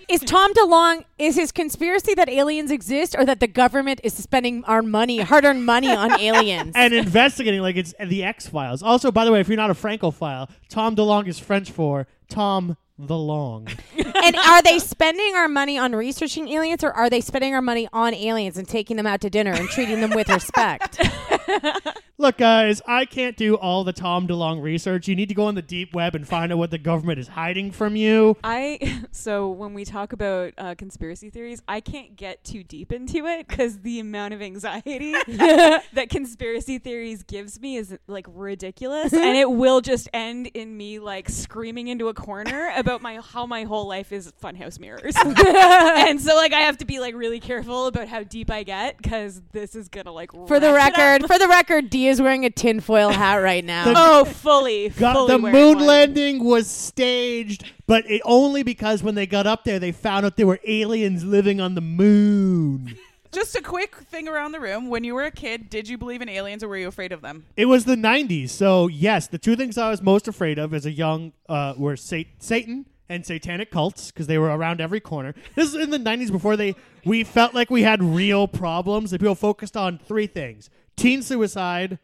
Is 0.08 0.20
Tom 0.20 0.52
DeLonge 0.52 1.04
is 1.18 1.36
his 1.36 1.52
conspiracy 1.52 2.14
that 2.14 2.28
aliens 2.28 2.70
exist 2.70 3.14
or 3.18 3.24
that 3.24 3.40
the 3.40 3.46
government 3.46 4.00
is 4.04 4.12
spending 4.12 4.62
our 4.64 4.82
money, 4.82 5.20
hard-earned 5.20 5.64
money 5.64 5.90
on 5.90 6.12
aliens? 6.20 6.72
and 6.74 6.92
investigating 6.92 7.62
like 7.62 7.76
it's 7.76 7.94
the 8.04 8.22
X 8.22 8.46
Files. 8.46 8.82
Also, 8.82 9.10
by 9.10 9.24
the 9.24 9.32
way, 9.32 9.40
if 9.40 9.48
you're 9.48 9.56
not 9.56 9.70
a 9.70 9.74
Francophile, 9.74 10.50
Tom 10.68 10.94
DeLonge 10.94 11.28
is 11.28 11.38
French 11.38 11.70
for 11.70 12.06
Tom 12.28 12.76
the 12.98 13.16
Long. 13.16 13.68
and 13.96 14.36
are 14.36 14.62
they 14.62 14.78
spending 14.78 15.34
our 15.34 15.48
money 15.48 15.78
on 15.78 15.94
researching 15.94 16.48
aliens 16.48 16.82
or 16.82 16.92
are 16.92 17.10
they 17.10 17.20
spending 17.20 17.54
our 17.54 17.62
money 17.62 17.88
on 17.92 18.14
aliens 18.14 18.56
and 18.56 18.66
taking 18.68 18.96
them 18.96 19.06
out 19.06 19.20
to 19.20 19.30
dinner 19.30 19.52
and 19.52 19.68
treating 19.68 20.00
them 20.00 20.10
with 20.10 20.28
respect? 20.28 21.00
Look, 22.18 22.38
guys, 22.38 22.80
I 22.86 23.04
can't 23.04 23.36
do 23.36 23.56
all 23.56 23.84
the 23.84 23.92
Tom 23.92 24.26
DeLonge 24.26 24.62
research. 24.62 25.06
You 25.06 25.14
need 25.14 25.28
to 25.28 25.34
go 25.34 25.44
on 25.44 25.54
the 25.54 25.60
deep 25.60 25.94
web 25.94 26.14
and 26.14 26.26
find 26.26 26.50
out 26.50 26.56
what 26.56 26.70
the 26.70 26.78
government 26.78 27.18
is 27.18 27.28
hiding 27.28 27.72
from 27.72 27.94
you. 27.94 28.38
I 28.42 29.02
so 29.10 29.50
when 29.50 29.74
we 29.74 29.84
talk 29.84 30.14
about 30.14 30.54
uh, 30.56 30.74
conspiracy 30.76 31.28
theories, 31.28 31.62
I 31.68 31.80
can't 31.80 32.16
get 32.16 32.42
too 32.42 32.62
deep 32.62 32.90
into 32.90 33.26
it 33.26 33.46
because 33.46 33.80
the 33.80 34.00
amount 34.00 34.32
of 34.32 34.40
anxiety 34.40 35.12
that 35.12 36.08
conspiracy 36.08 36.78
theories 36.78 37.22
gives 37.22 37.60
me 37.60 37.76
is 37.76 37.94
like 38.06 38.26
ridiculous, 38.30 39.12
and 39.12 39.36
it 39.36 39.50
will 39.50 39.82
just 39.82 40.08
end 40.14 40.46
in 40.54 40.74
me 40.74 40.98
like 40.98 41.28
screaming 41.28 41.88
into 41.88 42.08
a 42.08 42.14
corner 42.14 42.70
about 42.86 43.02
my 43.02 43.16
how 43.20 43.46
my 43.46 43.64
whole 43.64 43.88
life 43.88 44.12
is 44.12 44.32
funhouse 44.42 44.78
mirrors, 44.78 45.14
and 45.24 46.20
so 46.20 46.36
like 46.36 46.52
I 46.52 46.60
have 46.60 46.78
to 46.78 46.84
be 46.84 47.00
like 47.00 47.14
really 47.14 47.40
careful 47.40 47.86
about 47.88 48.06
how 48.08 48.22
deep 48.22 48.50
I 48.50 48.62
get 48.62 48.96
because 48.98 49.42
this 49.52 49.74
is 49.74 49.88
gonna 49.88 50.12
like 50.12 50.30
For 50.46 50.60
the 50.60 50.72
wreck 50.72 50.94
it 50.94 51.00
up. 51.00 51.20
record, 51.20 51.26
for 51.26 51.38
the 51.38 51.48
record, 51.48 51.90
D 51.90 52.06
is 52.08 52.22
wearing 52.22 52.44
a 52.44 52.50
tinfoil 52.50 53.10
hat 53.10 53.36
right 53.36 53.64
now. 53.74 53.92
oh, 53.96 54.24
fully, 54.24 54.90
Got, 54.90 55.14
fully 55.14 55.32
the 55.32 55.38
moon 55.38 55.76
one. 55.78 55.86
landing 55.86 56.44
was 56.44 56.68
staged, 56.70 57.64
but 57.86 58.08
it, 58.08 58.22
only 58.24 58.62
because 58.62 59.02
when 59.02 59.14
they 59.16 59.26
got 59.26 59.46
up 59.46 59.64
there, 59.64 59.78
they 59.80 59.90
found 59.92 60.24
out 60.24 60.36
there 60.36 60.46
were 60.46 60.60
aliens 60.66 61.24
living 61.24 61.60
on 61.60 61.74
the 61.74 61.80
moon. 61.80 62.96
Just 63.32 63.54
a 63.56 63.62
quick 63.62 63.96
thing 63.96 64.28
around 64.28 64.52
the 64.52 64.60
room. 64.60 64.88
When 64.88 65.04
you 65.04 65.14
were 65.14 65.24
a 65.24 65.30
kid, 65.30 65.68
did 65.70 65.88
you 65.88 65.98
believe 65.98 66.22
in 66.22 66.28
aliens 66.28 66.62
or 66.62 66.68
were 66.68 66.76
you 66.76 66.88
afraid 66.88 67.12
of 67.12 67.20
them? 67.22 67.46
It 67.56 67.66
was 67.66 67.84
the 67.84 67.96
90s, 67.96 68.50
so 68.50 68.86
yes, 68.88 69.26
the 69.28 69.38
two 69.38 69.56
things 69.56 69.76
I 69.78 69.90
was 69.90 70.02
most 70.02 70.28
afraid 70.28 70.58
of 70.58 70.72
as 70.72 70.86
a 70.86 70.92
young 70.92 71.32
uh, 71.48 71.74
were 71.76 71.96
sa- 71.96 72.22
Satan 72.38 72.86
and 73.08 73.24
satanic 73.24 73.70
cults 73.70 74.10
because 74.10 74.26
they 74.26 74.38
were 74.38 74.48
around 74.48 74.80
every 74.80 75.00
corner. 75.00 75.34
This 75.54 75.68
is 75.68 75.74
in 75.74 75.90
the 75.90 75.98
90s 75.98 76.32
before 76.32 76.56
they 76.56 76.74
we 77.04 77.22
felt 77.22 77.54
like 77.54 77.70
we 77.70 77.82
had 77.82 78.02
real 78.02 78.48
problems. 78.48 79.10
That 79.12 79.20
people 79.20 79.34
focused 79.36 79.76
on 79.76 79.98
three 79.98 80.26
things: 80.26 80.70
teen 80.96 81.22
suicide, 81.22 81.98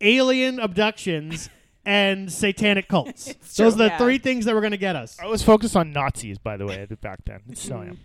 alien 0.00 0.58
abductions, 0.58 1.50
and 1.84 2.32
satanic 2.32 2.88
cults. 2.88 3.34
Those 3.56 3.74
are 3.74 3.78
the 3.78 3.88
true. 3.90 3.98
three 3.98 4.18
things 4.18 4.46
that 4.46 4.54
were 4.54 4.60
going 4.60 4.70
to 4.70 4.78
get 4.78 4.96
us. 4.96 5.18
I 5.20 5.26
was 5.26 5.42
focused 5.42 5.76
on 5.76 5.92
Nazis, 5.92 6.38
by 6.38 6.56
the 6.56 6.66
way, 6.66 6.86
back 7.00 7.20
then. 7.26 7.54
Still 7.54 7.82
am. 7.82 7.98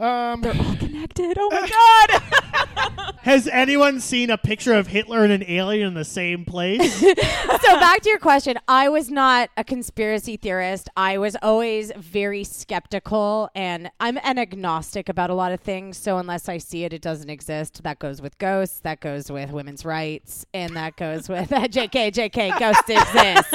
Um, 0.00 0.42
They're 0.42 0.54
all 0.54 0.76
connected. 0.76 1.36
Oh 1.38 1.48
my 1.50 1.68
god! 2.08 2.22
Has 3.22 3.48
anyone 3.48 4.00
seen 4.00 4.30
a 4.30 4.38
picture 4.38 4.74
of 4.74 4.86
Hitler 4.86 5.24
and 5.24 5.32
an 5.32 5.44
alien 5.48 5.88
in 5.88 5.94
the 5.94 6.04
same 6.04 6.44
place? 6.44 6.94
so 7.00 7.14
back 7.14 8.00
to 8.02 8.08
your 8.08 8.18
question. 8.18 8.58
I 8.66 8.88
was 8.88 9.10
not 9.10 9.50
a 9.56 9.64
conspiracy 9.64 10.36
theorist. 10.36 10.88
I 10.96 11.18
was 11.18 11.36
always 11.42 11.92
very 11.96 12.44
skeptical 12.44 13.50
and 13.54 13.90
i'm 14.00 14.18
an 14.22 14.38
agnostic 14.38 15.08
about 15.08 15.30
a 15.30 15.34
lot 15.34 15.52
of 15.52 15.60
things. 15.60 15.96
So 15.96 16.18
unless 16.18 16.48
i 16.48 16.58
see 16.58 16.84
it 16.84 16.92
it 16.92 17.02
doesn't 17.02 17.28
exist. 17.28 17.82
That 17.82 17.98
goes 17.98 18.22
with 18.22 18.38
ghosts. 18.38 18.80
That 18.80 19.00
goes 19.00 19.30
with 19.30 19.50
women's 19.50 19.84
rights. 19.84 20.46
And 20.54 20.76
that 20.76 20.96
goes 20.96 21.28
with 21.28 21.50
jk 21.50 22.12
jk 22.12 22.58
ghosts 22.58 22.88
exist. 22.88 23.54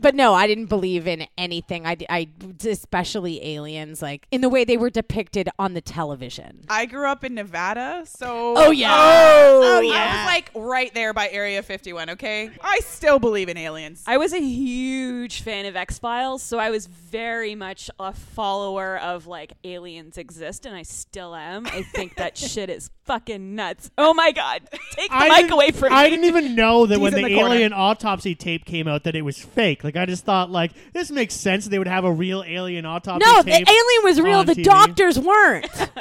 But 0.00 0.14
no 0.14 0.34
i 0.34 0.46
didn't 0.46 0.66
believe 0.66 1.06
in 1.06 1.26
anything. 1.38 1.86
I, 1.86 1.96
I 2.08 2.28
especially 2.64 3.44
aliens. 3.44 4.02
Like 4.02 4.26
in 4.30 4.40
the 4.40 4.48
way 4.48 4.64
they 4.70 4.76
were 4.76 4.88
depicted 4.90 5.48
on 5.58 5.74
the 5.74 5.80
television 5.80 6.60
I 6.68 6.86
grew 6.86 7.06
up 7.08 7.24
in 7.24 7.34
Nevada, 7.34 8.04
so 8.06 8.54
Oh, 8.56 8.70
yeah. 8.70 8.92
Um, 8.92 9.00
oh, 9.00 9.80
Oh, 9.82 9.92
I 9.92 10.16
was 10.16 10.26
like 10.26 10.50
right 10.54 10.94
there 10.94 11.12
by 11.12 11.28
Area 11.30 11.60
51. 11.62 12.10
Okay, 12.10 12.50
I 12.62 12.78
still 12.80 13.18
believe 13.18 13.48
in 13.48 13.56
aliens. 13.56 14.04
I 14.06 14.16
was 14.18 14.32
a 14.32 14.40
huge 14.40 15.42
fan 15.42 15.66
of 15.66 15.74
X 15.74 15.98
Files, 15.98 16.42
so 16.42 16.58
I 16.58 16.70
was 16.70 16.86
very 16.86 17.54
much 17.56 17.90
a 17.98 18.12
follower 18.12 18.98
of 18.98 19.26
like 19.26 19.54
aliens 19.64 20.18
exist, 20.18 20.66
and 20.66 20.76
I 20.76 20.82
still 20.84 21.34
am. 21.34 21.66
I 21.66 21.82
think 21.82 22.14
that 22.16 22.36
shit 22.52 22.70
is 22.70 22.90
fucking 23.04 23.54
nuts. 23.56 23.90
Oh 23.98 24.14
my 24.14 24.30
god, 24.30 24.62
take 24.92 25.10
the 25.10 25.16
I 25.16 25.28
mic 25.28 25.36
didn't- 25.38 25.52
away 25.52 25.70
from 25.72 25.92
me. 25.92 25.98
I 25.98 26.08
didn't 26.08 26.26
even 26.26 26.54
know 26.54 26.86
that 26.86 26.94
He's 26.94 27.02
when 27.02 27.14
the, 27.14 27.24
the 27.24 27.38
alien 27.40 27.72
autopsy 27.72 28.34
tape 28.36 28.64
came 28.64 28.86
out 28.86 29.04
that 29.04 29.16
it 29.16 29.22
was 29.22 29.38
fake. 29.38 29.82
Like 29.82 29.96
I 29.96 30.06
just 30.06 30.24
thought 30.24 30.50
like 30.50 30.72
this 30.92 31.10
makes 31.10 31.34
sense. 31.34 31.66
They 31.66 31.78
would 31.78 31.88
have 31.88 32.04
a 32.04 32.12
real 32.12 32.44
alien 32.46 32.86
autopsy. 32.86 33.26
no 33.26 33.42
the 33.42 33.50
alien 33.52 34.04
was 34.04 34.20
real 34.20 34.40
on 34.40 34.46
the 34.46 34.59
TV. 34.60 34.64
doctors 34.64 35.18
weren't 35.18 35.90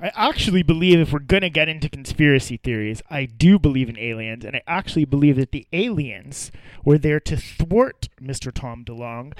I 0.00 0.10
actually 0.16 0.62
believe 0.62 0.98
if 0.98 1.12
we're 1.12 1.20
gonna 1.20 1.48
get 1.48 1.68
into 1.68 1.88
conspiracy 1.88 2.56
theories, 2.56 3.00
I 3.08 3.24
do 3.24 3.58
believe 3.58 3.88
in 3.88 3.98
aliens, 3.98 4.44
and 4.44 4.56
I 4.56 4.62
actually 4.66 5.04
believe 5.04 5.36
that 5.36 5.52
the 5.52 5.66
aliens 5.72 6.50
were 6.84 6.98
there 6.98 7.20
to 7.20 7.36
thwart 7.36 8.08
Mr. 8.20 8.52
Tom 8.52 8.84
DeLonge 8.84 9.32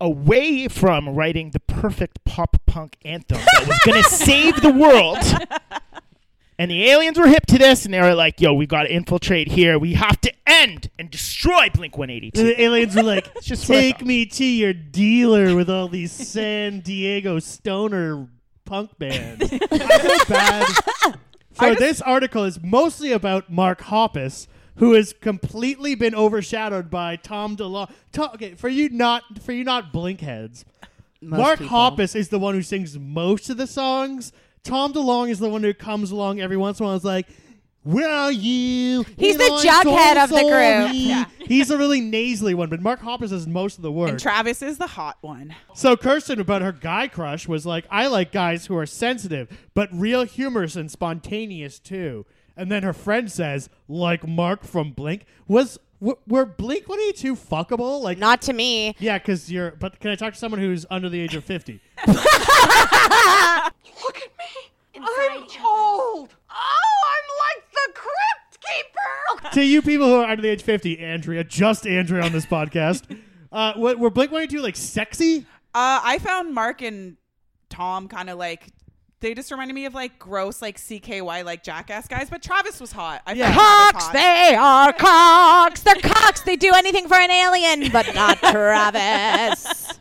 away 0.00 0.66
from 0.66 1.08
writing 1.08 1.50
the 1.52 1.60
perfect 1.60 2.24
pop 2.24 2.56
punk 2.66 2.96
anthem 3.04 3.38
that 3.38 3.66
was 3.66 3.78
gonna 3.86 4.02
save 4.02 4.60
the 4.60 4.72
world. 4.72 5.18
And 6.62 6.70
the 6.70 6.90
aliens 6.90 7.18
were 7.18 7.26
hip 7.26 7.44
to 7.46 7.58
this, 7.58 7.84
and 7.84 7.92
they 7.92 8.00
were 8.00 8.14
like, 8.14 8.40
"Yo, 8.40 8.54
we 8.54 8.68
gotta 8.68 8.88
infiltrate 8.88 9.48
here. 9.48 9.80
We 9.80 9.94
have 9.94 10.20
to 10.20 10.32
end 10.46 10.90
and 10.96 11.10
destroy 11.10 11.68
Blink 11.74 11.98
182." 11.98 12.40
And 12.40 12.50
the 12.50 12.62
aliens 12.62 12.94
were 12.94 13.02
like, 13.02 13.28
just 13.42 13.68
what 13.68 13.74
"Take 13.74 14.06
me 14.06 14.26
to 14.26 14.44
your 14.44 14.72
dealer 14.72 15.56
with 15.56 15.68
all 15.68 15.88
these 15.88 16.12
San 16.12 16.78
Diego 16.78 17.40
stoner 17.40 18.28
punk 18.64 18.96
bands." 18.96 19.52
I 19.52 19.58
feel 19.58 20.24
bad. 20.28 21.18
So 21.54 21.74
this 21.74 22.00
article 22.00 22.44
is 22.44 22.62
mostly 22.62 23.10
about 23.10 23.50
Mark 23.50 23.80
Hoppus, 23.80 24.46
who 24.76 24.92
has 24.92 25.12
completely 25.12 25.96
been 25.96 26.14
overshadowed 26.14 26.90
by 26.90 27.16
Tom 27.16 27.56
DeLonge. 27.56 27.90
Tom, 28.12 28.30
okay, 28.34 28.54
for 28.54 28.68
you 28.68 28.88
not 28.88 29.42
for 29.42 29.50
you 29.50 29.64
not 29.64 29.92
Blink 29.92 30.20
heads, 30.20 30.64
Mark 31.20 31.58
people. 31.58 31.76
Hoppus 31.76 32.14
is 32.14 32.28
the 32.28 32.38
one 32.38 32.54
who 32.54 32.62
sings 32.62 32.96
most 32.96 33.50
of 33.50 33.56
the 33.56 33.66
songs. 33.66 34.32
Tom 34.64 34.92
DeLonge 34.92 35.30
is 35.30 35.38
the 35.38 35.48
one 35.48 35.62
who 35.62 35.74
comes 35.74 36.10
along 36.10 36.40
every 36.40 36.56
once 36.56 36.78
in 36.78 36.84
a 36.84 36.88
while. 36.88 36.96
Is 36.96 37.04
like. 37.04 37.26
Where 37.84 38.08
are 38.08 38.30
you? 38.30 39.04
He's 39.16 39.36
the 39.36 39.42
Ain't 39.42 39.66
I 39.66 39.82
jughead 39.82 40.14
so 40.14 40.22
of 40.22 40.30
the 40.30 40.42
group. 40.42 40.94
Yeah. 40.94 41.24
He's 41.40 41.68
a 41.68 41.76
really 41.76 42.00
nasally 42.00 42.54
one, 42.54 42.70
but 42.70 42.80
Mark 42.80 43.00
Hoppus 43.00 43.30
says 43.30 43.48
most 43.48 43.76
of 43.76 43.82
the 43.82 43.90
words. 43.90 44.12
And 44.12 44.20
Travis 44.20 44.62
is 44.62 44.78
the 44.78 44.86
hot 44.86 45.18
one. 45.20 45.52
So 45.74 45.96
Kirsten 45.96 46.38
about 46.38 46.62
her 46.62 46.70
guy 46.70 47.08
crush 47.08 47.48
was 47.48 47.66
like, 47.66 47.84
I 47.90 48.06
like 48.06 48.30
guys 48.30 48.66
who 48.66 48.76
are 48.76 48.86
sensitive, 48.86 49.68
but 49.74 49.88
real 49.92 50.22
humorous 50.22 50.76
and 50.76 50.92
spontaneous 50.92 51.80
too. 51.80 52.24
And 52.56 52.70
then 52.70 52.84
her 52.84 52.92
friend 52.92 53.32
says, 53.32 53.68
like 53.88 54.28
Mark 54.28 54.62
from 54.62 54.92
Blink, 54.92 55.24
was 55.48 55.80
w- 56.02 56.18
were 56.26 56.44
Blink 56.44 56.88
One 56.88 57.00
Eighty 57.00 57.12
Two 57.18 57.36
fuckable? 57.36 58.02
Like 58.02 58.18
not 58.18 58.42
to 58.42 58.52
me. 58.52 58.94
Yeah, 58.98 59.18
because 59.18 59.50
you're. 59.50 59.70
But 59.72 60.00
can 60.00 60.10
I 60.10 60.16
talk 60.16 60.34
to 60.34 60.38
someone 60.38 60.60
who's 60.60 60.84
under 60.90 61.08
the 61.08 61.20
age 61.20 61.34
of 61.34 61.44
fifty? 61.44 61.80
Look 62.06 62.16
at 62.16 62.24
me. 64.38 65.00
I'm 65.00 65.42
old. 65.64 66.34
Oh, 66.50 67.00
I'm 67.14 67.26
like 67.46 67.64
the 67.72 67.92
crypt 67.94 68.58
keeper. 68.60 69.50
to 69.54 69.62
you 69.64 69.82
people 69.82 70.06
who 70.06 70.16
are 70.16 70.26
under 70.26 70.42
the 70.42 70.48
age 70.48 70.60
of 70.60 70.66
fifty, 70.66 70.98
Andrea, 70.98 71.44
just 71.44 71.86
Andrea 71.86 72.22
on 72.24 72.32
this 72.32 72.46
podcast. 72.46 73.18
Uh, 73.52 73.74
what, 73.74 73.98
were 73.98 74.08
Blink 74.08 74.32
One 74.32 74.40
Eighty 74.40 74.56
Two 74.56 74.62
like 74.62 74.76
sexy? 74.76 75.40
Uh, 75.74 76.00
I 76.02 76.18
found 76.20 76.54
Mark 76.54 76.80
and 76.80 77.18
Tom 77.68 78.08
kind 78.08 78.30
of 78.30 78.38
like 78.38 78.68
they 79.22 79.32
just 79.34 79.50
reminded 79.50 79.72
me 79.74 79.86
of 79.86 79.94
like 79.94 80.18
gross 80.18 80.60
like 80.60 80.76
CKY 80.76 81.44
like 81.44 81.62
jackass 81.62 82.06
guys, 82.06 82.28
but 82.28 82.42
Travis 82.42 82.78
was 82.80 82.92
hot. 82.92 83.22
I 83.26 83.34
found 83.34 83.54
Travis 83.54 83.92
Cocks, 83.92 84.04
hot. 84.04 84.12
they 84.12 84.54
are 84.54 84.92
cocks. 85.72 85.82
They're 85.82 85.94
cocks. 85.94 86.42
They 86.42 86.56
do 86.56 86.72
anything 86.74 87.08
for 87.08 87.14
an 87.16 87.30
alien, 87.30 87.90
but 87.90 88.14
not 88.14 88.38
Travis. 88.96 89.98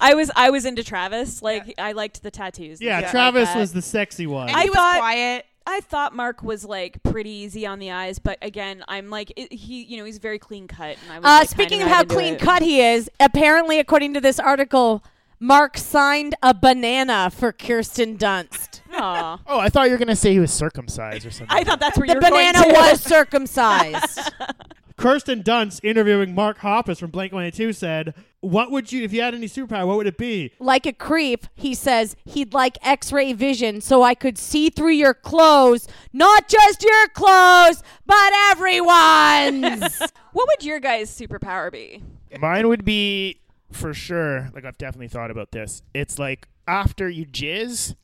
I 0.00 0.14
was 0.14 0.30
I 0.34 0.50
was 0.50 0.64
into 0.64 0.82
Travis. 0.82 1.42
Like 1.42 1.74
I 1.78 1.92
liked 1.92 2.22
the 2.22 2.30
tattoos. 2.30 2.80
and 2.80 2.86
Yeah, 2.86 2.96
shit 2.98 3.04
like 3.06 3.10
Travis 3.12 3.54
was 3.54 3.72
the 3.72 3.82
sexy 3.82 4.26
one. 4.26 4.48
I 4.50 4.62
he 4.64 4.70
was 4.70 4.76
thought 4.76 4.98
quiet. 4.98 5.46
I 5.64 5.80
thought 5.80 6.14
Mark 6.14 6.42
was 6.42 6.64
like 6.64 7.00
pretty 7.04 7.30
easy 7.30 7.66
on 7.66 7.78
the 7.78 7.92
eyes, 7.92 8.18
but 8.18 8.36
again, 8.42 8.82
I'm 8.88 9.10
like 9.10 9.32
it, 9.36 9.52
he, 9.52 9.84
you 9.84 9.96
know, 9.96 10.04
he's 10.04 10.18
very 10.18 10.38
clean 10.40 10.66
cut. 10.66 10.96
And 11.04 11.12
I 11.12 11.18
was 11.20 11.24
Uh, 11.24 11.28
like, 11.40 11.48
speaking 11.48 11.78
kinda 11.78 11.94
how 11.94 12.02
clean 12.04 12.34
it. 12.34 12.40
cut 12.40 12.62
he 12.62 12.80
is, 12.80 13.08
apparently, 13.20 13.78
according 13.78 14.12
to 14.14 14.20
this 14.20 14.40
article, 14.40 15.04
Mark 15.42 15.76
signed 15.76 16.36
a 16.40 16.54
banana 16.54 17.28
for 17.28 17.50
Kirsten 17.50 18.16
Dunst. 18.16 18.80
Aw. 18.92 19.40
Oh, 19.44 19.58
I 19.58 19.70
thought 19.70 19.86
you 19.86 19.92
were 19.92 19.98
gonna 19.98 20.14
say 20.14 20.32
he 20.32 20.38
was 20.38 20.52
circumcised 20.52 21.26
or 21.26 21.32
something. 21.32 21.56
I 21.56 21.64
thought 21.64 21.80
that's 21.80 21.98
where 21.98 22.06
the 22.06 22.12
you 22.12 22.18
were 22.20 22.30
going 22.30 22.52
banana 22.52 22.72
to. 22.72 22.78
was 22.78 23.02
circumcised. 23.02 24.20
Kirsten 24.96 25.42
Dunst 25.42 25.80
interviewing 25.82 26.32
Mark 26.32 26.58
Hoppus 26.60 27.00
from 27.00 27.10
Blink 27.10 27.32
182 27.32 27.72
said, 27.72 28.14
"What 28.38 28.70
would 28.70 28.92
you 28.92 29.02
if 29.02 29.12
you 29.12 29.20
had 29.20 29.34
any 29.34 29.48
superpower? 29.48 29.84
What 29.84 29.96
would 29.96 30.06
it 30.06 30.16
be?" 30.16 30.52
like 30.60 30.86
a 30.86 30.92
creep, 30.92 31.48
he 31.56 31.74
says 31.74 32.14
he'd 32.24 32.54
like 32.54 32.78
X-ray 32.80 33.32
vision 33.32 33.80
so 33.80 34.04
I 34.04 34.14
could 34.14 34.38
see 34.38 34.70
through 34.70 34.92
your 34.92 35.12
clothes, 35.12 35.88
not 36.12 36.46
just 36.46 36.84
your 36.84 37.08
clothes, 37.08 37.82
but 38.06 38.32
everyone's. 38.52 40.02
What 40.32 40.48
would 40.48 40.64
your 40.64 40.80
guys' 40.80 41.10
superpower 41.10 41.70
be? 41.70 42.02
Mine 42.40 42.68
would 42.68 42.86
be 42.86 43.41
for 43.72 43.94
sure. 43.94 44.50
Like 44.54 44.64
I've 44.64 44.78
definitely 44.78 45.08
thought 45.08 45.30
about 45.30 45.50
this. 45.50 45.82
It's 45.94 46.18
like 46.18 46.48
after 46.66 47.08
you 47.08 47.26
jizz, 47.26 47.96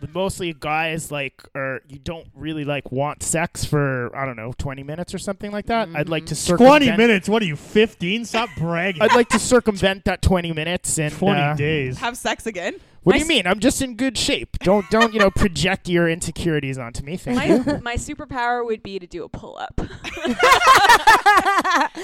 but 0.00 0.14
mostly 0.14 0.54
guys 0.58 1.10
like 1.10 1.42
or 1.54 1.80
you 1.88 1.98
don't 1.98 2.28
really 2.34 2.64
like 2.64 2.92
want 2.92 3.22
sex 3.22 3.64
for 3.64 4.14
I 4.14 4.24
don't 4.24 4.36
know 4.36 4.52
twenty 4.56 4.82
minutes 4.82 5.14
or 5.14 5.18
something 5.18 5.50
like 5.50 5.66
that. 5.66 5.88
I'd 5.94 6.08
like 6.08 6.26
to 6.26 6.34
circumvent. 6.34 6.68
Twenty 6.68 6.96
minutes? 6.96 7.28
What 7.28 7.42
are 7.42 7.46
you, 7.46 7.56
fifteen? 7.56 8.24
Stop 8.24 8.50
bragging. 8.56 9.02
I'd 9.02 9.14
like 9.14 9.28
to 9.30 9.38
circumvent 9.38 10.04
that 10.04 10.22
twenty 10.22 10.52
minutes 10.52 10.98
and 10.98 11.12
Twenty 11.12 11.40
uh, 11.40 11.54
days. 11.54 11.98
Have 11.98 12.16
sex 12.16 12.46
again? 12.46 12.74
What 13.02 13.14
My 13.14 13.18
do 13.18 13.24
you 13.24 13.28
mean? 13.28 13.46
I'm 13.46 13.60
just 13.60 13.80
in 13.80 13.96
good 13.96 14.18
shape. 14.18 14.58
Don't 14.58 14.88
don't 14.90 15.14
you 15.14 15.18
know 15.18 15.30
project 15.30 15.88
your 15.88 16.08
insecurities 16.08 16.78
onto 16.78 17.04
me. 17.04 17.16
Thank 17.16 17.48
you. 17.48 17.72
My, 17.72 17.80
my 17.80 17.94
superpower 17.94 18.64
would 18.64 18.82
be 18.82 18.98
to 18.98 19.06
do 19.06 19.24
a 19.24 19.28
pull 19.28 19.56
up. 19.56 19.80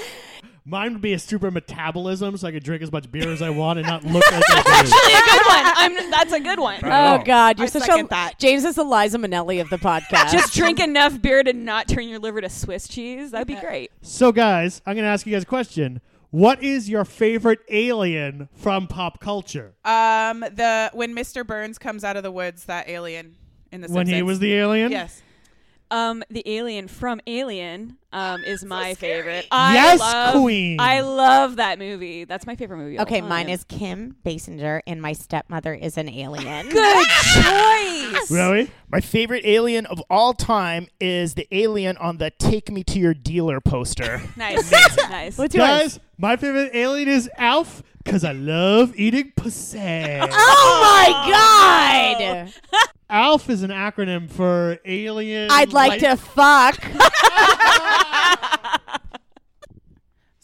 Mine 0.67 0.93
would 0.93 1.01
be 1.01 1.13
a 1.13 1.19
super 1.19 1.51
metabolism, 1.51 2.35
so 2.37 2.47
I 2.47 2.51
could 2.51 2.63
drink 2.63 2.81
as 2.81 2.91
much 2.91 3.11
beer 3.11 3.29
as 3.31 3.43
I 3.43 3.51
want 3.51 3.77
and 3.77 3.87
not 3.87 4.03
look 4.03 4.23
like 4.31 4.43
I 4.49 4.63
do. 4.63 4.71
Actually, 4.71 5.13
a 5.13 5.21
good 5.37 5.45
one. 5.45 5.73
I'm, 5.75 6.11
that's 6.11 6.33
a 6.33 6.39
good 6.39 6.59
one. 6.59 6.79
Oh 6.83 7.21
God, 7.23 7.59
you're 7.59 7.67
I 7.67 7.69
such 7.69 7.83
second 7.83 8.05
a 8.05 8.09
that. 8.09 8.39
James 8.39 8.65
is 8.65 8.73
the 8.73 8.83
Liza 8.83 9.19
Minnelli 9.19 9.61
of 9.61 9.69
the 9.69 9.77
podcast. 9.77 10.31
Just 10.31 10.55
drink 10.55 10.79
enough 10.79 11.21
beer 11.21 11.43
to 11.43 11.53
not 11.53 11.87
turn 11.87 12.07
your 12.07 12.17
liver 12.17 12.41
to 12.41 12.49
Swiss 12.49 12.87
cheese. 12.87 13.29
That'd 13.29 13.45
be 13.47 13.55
great. 13.55 13.91
So, 14.01 14.31
guys, 14.31 14.81
I'm 14.87 14.95
going 14.95 15.03
to 15.05 15.09
ask 15.09 15.27
you 15.27 15.33
guys 15.33 15.43
a 15.43 15.45
question. 15.45 16.01
What 16.31 16.63
is 16.63 16.89
your 16.89 17.05
favorite 17.05 17.59
alien 17.69 18.49
from 18.55 18.87
pop 18.87 19.19
culture? 19.19 19.75
Um, 19.85 20.39
the 20.39 20.89
when 20.93 21.15
Mr. 21.15 21.45
Burns 21.45 21.77
comes 21.77 22.03
out 22.03 22.17
of 22.17 22.23
the 22.23 22.31
woods, 22.31 22.65
that 22.65 22.89
alien 22.89 23.35
in 23.71 23.81
the 23.81 23.87
When 23.87 24.07
he 24.07 24.13
Simpsons. 24.13 24.27
was 24.27 24.39
the 24.39 24.53
alien? 24.55 24.91
Yes. 24.91 25.21
Um, 25.91 26.23
the 26.29 26.41
alien 26.47 26.87
from 26.87 27.21
Alien 27.27 27.97
um, 28.11 28.43
is 28.43 28.65
my 28.65 28.95
favorite. 28.95 29.45
Yes, 29.51 29.99
love, 29.99 30.41
queen. 30.41 30.79
I 30.79 31.01
love 31.01 31.57
that 31.57 31.77
movie. 31.79 32.23
That's 32.23 32.47
my 32.47 32.55
favorite 32.55 32.77
movie. 32.77 32.95
of 32.95 33.01
all 33.01 33.05
Okay, 33.05 33.21
mine 33.21 33.45
time. 33.45 33.53
is 33.53 33.63
Kim 33.65 34.15
Basinger, 34.25 34.81
and 34.87 35.01
my 35.01 35.13
stepmother 35.13 35.73
is 35.73 35.97
an 35.97 36.09
alien. 36.09 36.69
Good 36.69 37.07
choice. 37.33 38.31
Really? 38.31 38.71
My 38.89 38.99
favorite 38.99 39.45
alien 39.45 39.85
of 39.85 40.01
all 40.09 40.33
time 40.33 40.87
is 40.99 41.35
the 41.35 41.47
alien 41.51 41.97
on 41.97 42.17
the 42.17 42.31
"Take 42.31 42.71
Me 42.71 42.83
to 42.85 42.99
Your 42.99 43.13
Dealer" 43.13 43.61
poster. 43.61 44.21
Nice, 44.37 44.69
nice. 45.09 45.37
What's 45.37 45.55
Guys, 45.55 45.99
my 46.17 46.35
favorite 46.35 46.71
alien 46.73 47.07
is 47.07 47.29
Alf 47.37 47.83
because 48.03 48.23
I 48.23 48.31
love 48.33 48.93
eating 48.95 49.31
pussy. 49.35 49.77
Oh 50.21 50.79
my 50.81 51.31
God! 51.31 52.53
Alf 53.09 53.49
is 53.49 53.61
an 53.61 53.71
acronym 53.71 54.29
for 54.29 54.79
alien. 54.85 55.49
I'd 55.51 55.73
like 55.73 55.99
to 56.01 56.17
fuck. 56.17 56.81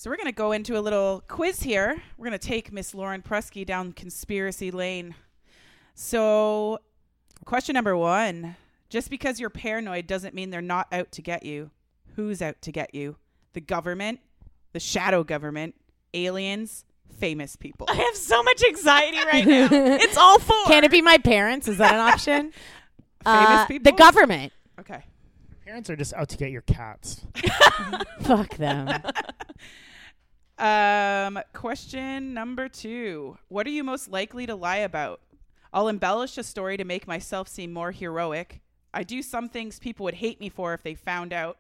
So 0.02 0.10
we're 0.10 0.18
gonna 0.18 0.32
go 0.32 0.52
into 0.52 0.80
a 0.80 0.82
little 0.82 1.24
quiz 1.28 1.62
here. 1.62 2.02
We're 2.18 2.26
gonna 2.26 2.40
take 2.40 2.72
Miss 2.72 2.96
Lauren 2.96 3.22
Prusky 3.22 3.64
down 3.64 3.92
conspiracy 3.92 4.72
lane. 4.72 5.14
So, 5.94 6.80
question 7.46 7.76
number 7.76 7.96
one: 7.96 8.56
Just 8.90 9.12
because 9.12 9.40
you're 9.40 9.52
paranoid 9.52 10.08
doesn't 10.08 10.34
mean 10.34 10.50
they're 10.50 10.60
not 10.60 10.88
out 10.92 11.12
to 11.12 11.22
get 11.22 11.46
you. 11.46 11.70
Who's 12.16 12.42
out 12.42 12.60
to 12.64 12.72
get 12.72 12.96
you? 12.96 13.18
The 13.54 13.62
government, 13.62 14.22
the 14.74 14.80
shadow 14.80 15.24
government, 15.24 15.76
aliens, 16.16 16.84
famous 17.22 17.56
people. 17.56 17.88
I 17.90 17.94
have 17.94 18.16
so 18.16 18.42
much 18.44 18.64
anxiety 18.64 19.18
right 19.32 19.46
now. 19.46 19.70
it's 19.72 20.18
all 20.18 20.40
four. 20.40 20.66
Can 20.66 20.84
it 20.84 20.92
be 20.92 21.02
my 21.02 21.20
parents? 21.20 21.68
Is 21.68 21.78
that 21.78 21.94
an 21.94 22.00
option? 22.02 22.52
Uh, 23.24 23.68
people? 23.68 23.92
The 23.92 23.96
government. 23.96 24.52
Okay. 24.80 25.04
Parents 25.64 25.92
are 25.92 25.96
just 25.96 26.12
out 26.16 26.28
to 26.30 26.38
get 26.38 26.50
your 26.50 26.64
cats. 26.64 27.22
Fuck 28.22 28.56
them. 28.58 28.90
Um, 30.58 31.40
question 31.54 32.34
number 32.34 32.68
two. 32.68 33.38
What 33.48 33.68
are 33.68 33.70
you 33.70 33.84
most 33.84 34.10
likely 34.10 34.48
to 34.48 34.56
lie 34.56 34.78
about? 34.78 35.22
I'll 35.72 35.88
embellish 35.88 36.36
a 36.40 36.44
story 36.44 36.78
to 36.78 36.84
make 36.84 37.08
myself 37.08 37.48
seem 37.48 37.72
more 37.72 37.92
heroic. 37.92 38.62
I 38.92 39.04
do 39.04 39.22
some 39.22 39.50
things 39.50 39.78
people 39.78 40.04
would 40.06 40.16
hate 40.16 40.40
me 40.40 40.50
for 40.50 40.74
if 40.74 40.82
they 40.82 40.96
found 40.96 41.32
out. 41.32 41.60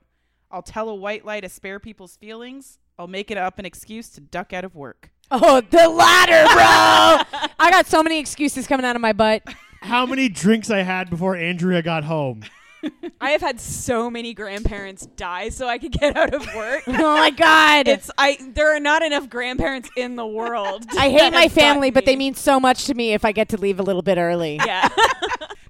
I'll 0.49 0.63
tell 0.63 0.89
a 0.89 0.95
white 0.95 1.25
lie 1.25 1.41
to 1.41 1.47
spare 1.49 1.79
people's 1.79 2.17
feelings. 2.17 2.79
I'll 2.97 3.05
make 3.07 3.29
it 3.29 3.37
up 3.37 3.59
an 3.59 3.65
excuse 3.65 4.09
to 4.09 4.21
duck 4.21 4.51
out 4.51 4.65
of 4.65 4.75
work. 4.75 5.10
Oh, 5.31 5.61
the 5.61 5.89
latter, 5.89 6.43
bro. 6.53 7.49
I 7.59 7.71
got 7.71 7.87
so 7.87 8.03
many 8.03 8.19
excuses 8.19 8.67
coming 8.67 8.85
out 8.85 8.95
of 8.95 9.01
my 9.01 9.13
butt. 9.13 9.43
How 9.81 10.05
many 10.05 10.29
drinks 10.29 10.69
I 10.69 10.79
had 10.79 11.09
before 11.09 11.35
Andrea 11.35 11.81
got 11.81 12.03
home? 12.03 12.43
I 13.21 13.31
have 13.31 13.41
had 13.41 13.59
so 13.59 14.09
many 14.09 14.33
grandparents 14.33 15.05
die 15.05 15.49
so 15.49 15.67
I 15.67 15.77
could 15.77 15.91
get 15.91 16.17
out 16.17 16.33
of 16.33 16.45
work. 16.55 16.83
Oh 16.87 17.17
my 17.17 17.29
god. 17.29 17.87
It's 17.87 18.09
I 18.17 18.37
there 18.53 18.75
are 18.75 18.79
not 18.79 19.03
enough 19.03 19.29
grandparents 19.29 19.89
in 19.95 20.15
the 20.15 20.25
world. 20.25 20.85
I 20.97 21.09
hate 21.09 21.31
my 21.31 21.47
family, 21.47 21.89
gotten 21.89 21.93
but 21.93 22.05
they 22.05 22.15
mean 22.15 22.33
so 22.35 22.59
much 22.59 22.85
to 22.85 22.93
me 22.93 23.13
if 23.13 23.23
I 23.23 23.31
get 23.31 23.49
to 23.49 23.57
leave 23.57 23.79
a 23.79 23.83
little 23.83 24.01
bit 24.01 24.17
early. 24.17 24.59
Yeah. 24.65 24.89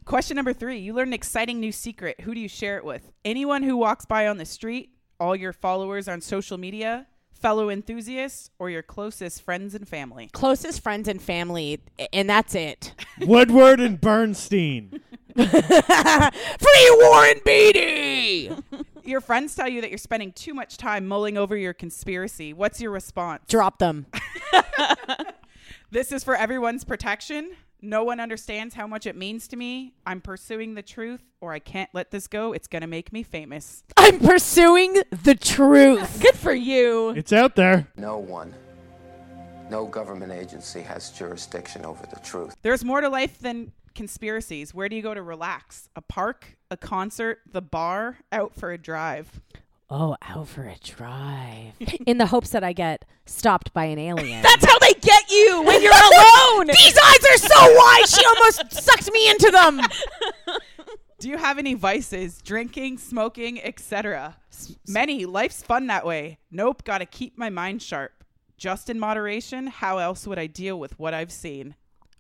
Question 0.06 0.36
number 0.36 0.54
three. 0.54 0.80
You 0.80 0.94
learn 0.94 1.10
an 1.10 1.14
exciting 1.14 1.60
new 1.60 1.72
secret. 1.72 2.22
Who 2.22 2.34
do 2.34 2.40
you 2.40 2.48
share 2.48 2.78
it 2.78 2.86
with? 2.86 3.12
Anyone 3.24 3.64
who 3.64 3.78
walks 3.78 4.06
by 4.06 4.28
on 4.28 4.38
the 4.38 4.46
street, 4.46 4.90
all 5.20 5.36
your 5.36 5.54
followers 5.54 6.08
on 6.08 6.22
social 6.22 6.58
media, 6.58 7.08
fellow 7.42 7.70
enthusiasts, 7.70 8.50
or 8.60 8.70
your 8.70 8.84
closest 8.84 9.42
friends 9.42 9.76
and 9.76 9.88
family? 9.88 10.30
Closest 10.32 10.82
friends 10.82 11.08
and 11.08 11.22
family, 11.22 11.82
and 12.14 12.30
that's 12.30 12.56
it. 12.56 12.94
Woodward 13.22 13.80
and 13.80 14.00
Bernstein. 14.00 15.02
Free 15.36 16.98
Warren 17.00 17.40
Beatty! 17.46 18.52
Your 19.04 19.22
friends 19.22 19.56
tell 19.56 19.68
you 19.68 19.82
that 19.82 19.90
you're 19.90 19.98
spending 19.98 20.32
too 20.32 20.54
much 20.54 20.78
time 20.78 21.08
mulling 21.08 21.36
over 21.36 21.58
your 21.58 21.74
conspiracy. 21.74 22.54
What's 22.54 22.80
your 22.80 22.92
response? 22.92 23.42
Drop 23.48 23.80
them. 23.80 24.06
This 25.92 26.14
is 26.14 26.24
for 26.24 26.36
everyone's 26.36 26.86
protection. 26.86 27.52
No 27.84 28.04
one 28.04 28.20
understands 28.20 28.76
how 28.76 28.86
much 28.86 29.08
it 29.08 29.16
means 29.16 29.48
to 29.48 29.56
me. 29.56 29.94
I'm 30.06 30.22
pursuing 30.22 30.76
the 30.76 30.84
truth, 30.84 31.24
or 31.42 31.52
I 31.52 31.58
can't 31.58 31.90
let 31.94 32.12
this 32.12 32.28
go. 32.28 32.54
It's 32.54 32.68
going 32.68 32.82
to 32.82 32.88
make 32.88 33.12
me 33.12 33.24
famous. 33.24 33.84
I'm 33.98 34.20
pursuing 34.20 35.02
the 35.10 35.34
truth. 35.34 36.22
Good 36.22 36.36
for 36.36 36.54
you. 36.54 37.10
It's 37.10 37.34
out 37.34 37.56
there. 37.56 37.88
No 37.98 38.20
one, 38.20 38.54
no 39.72 39.88
government 39.88 40.32
agency 40.32 40.82
has 40.82 41.10
jurisdiction 41.10 41.84
over 41.84 42.06
the 42.06 42.20
truth. 42.20 42.56
There's 42.62 42.86
more 42.86 43.02
to 43.02 43.10
life 43.10 43.40
than 43.40 43.72
conspiracies. 43.96 44.76
Where 44.76 44.88
do 44.88 44.96
you 44.96 45.02
go 45.02 45.16
to 45.16 45.24
relax? 45.24 45.90
A 45.96 46.02
park, 46.02 46.58
a 46.70 46.78
concert, 46.78 47.40
the 47.52 47.64
bar, 47.64 48.20
out 48.32 48.54
for 48.54 48.72
a 48.72 48.78
drive. 48.78 49.42
Oh, 49.94 50.16
out 50.22 50.48
for 50.48 50.64
a 50.64 50.78
drive. 50.82 51.74
In 52.06 52.18
the 52.18 52.28
hopes 52.28 52.52
that 52.52 52.64
I 52.64 52.72
get 52.72 53.04
stopped 53.26 53.74
by 53.74 53.86
an 53.86 54.00
alien. 54.00 54.42
That's 54.44 54.64
how 54.64 54.80
they 54.80 54.94
get 54.94 55.30
you 55.30 55.62
when 55.64 55.82
you're 55.82 55.92
alone. 55.92 56.68
These 56.68 56.98
eyes 56.98 57.26
are 57.30 57.38
so 57.38 57.76
wide, 57.76 58.04
she 58.08 58.26
almost 58.26 58.72
sucked 58.72 59.12
me 59.12 59.30
into 59.30 59.52
them. 59.52 59.82
Do 61.20 61.28
you 61.28 61.38
have 61.38 61.58
any 61.58 61.74
vices? 61.74 62.42
Drinking, 62.42 63.00
smoking, 63.00 63.62
etc. 63.62 64.38
Many. 64.88 65.26
Life's 65.26 65.62
fun 65.62 65.88
that 65.88 66.06
way. 66.06 66.40
Nope, 66.50 66.84
gotta 66.86 67.06
keep 67.06 67.38
my 67.38 67.50
mind 67.50 67.82
sharp. 67.82 68.24
Just 68.58 68.90
in 68.90 68.98
moderation. 68.98 69.68
How 69.68 69.98
else 69.98 70.26
would 70.26 70.40
I 70.40 70.48
deal 70.48 70.80
with 70.80 70.98
what 70.98 71.14
I've 71.14 71.32
seen? 71.34 71.76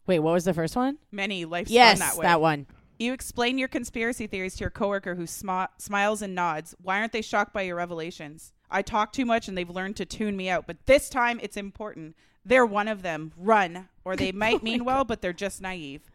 Wait, 0.07 0.19
what 0.19 0.33
was 0.33 0.43
the 0.43 0.53
first 0.53 0.75
one? 0.75 0.97
Many. 1.11 1.45
Life's 1.45 1.71
Yes, 1.71 1.99
fun 1.99 2.09
that 2.09 2.17
way. 2.17 2.23
that 2.25 2.41
one. 2.41 2.67
You 3.01 3.13
explain 3.13 3.57
your 3.57 3.67
conspiracy 3.67 4.27
theories 4.27 4.53
to 4.57 4.59
your 4.59 4.69
coworker 4.69 5.15
who 5.15 5.23
smi- 5.23 5.69
smiles 5.79 6.21
and 6.21 6.35
nods. 6.35 6.75
Why 6.79 6.99
aren't 6.99 7.13
they 7.13 7.23
shocked 7.23 7.51
by 7.51 7.63
your 7.63 7.77
revelations? 7.77 8.53
I 8.69 8.83
talk 8.83 9.11
too 9.11 9.25
much 9.25 9.47
and 9.47 9.57
they've 9.57 9.67
learned 9.67 9.95
to 9.95 10.05
tune 10.05 10.37
me 10.37 10.49
out, 10.49 10.67
but 10.67 10.85
this 10.85 11.09
time 11.09 11.39
it's 11.41 11.57
important. 11.57 12.15
They're 12.45 12.63
one 12.63 12.87
of 12.87 13.01
them. 13.01 13.31
Run. 13.35 13.89
Or 14.05 14.15
they 14.15 14.31
might 14.31 14.61
mean 14.61 14.85
well, 14.85 15.03
but 15.03 15.23
they're 15.23 15.33
just 15.33 15.61
naive. 15.61 16.11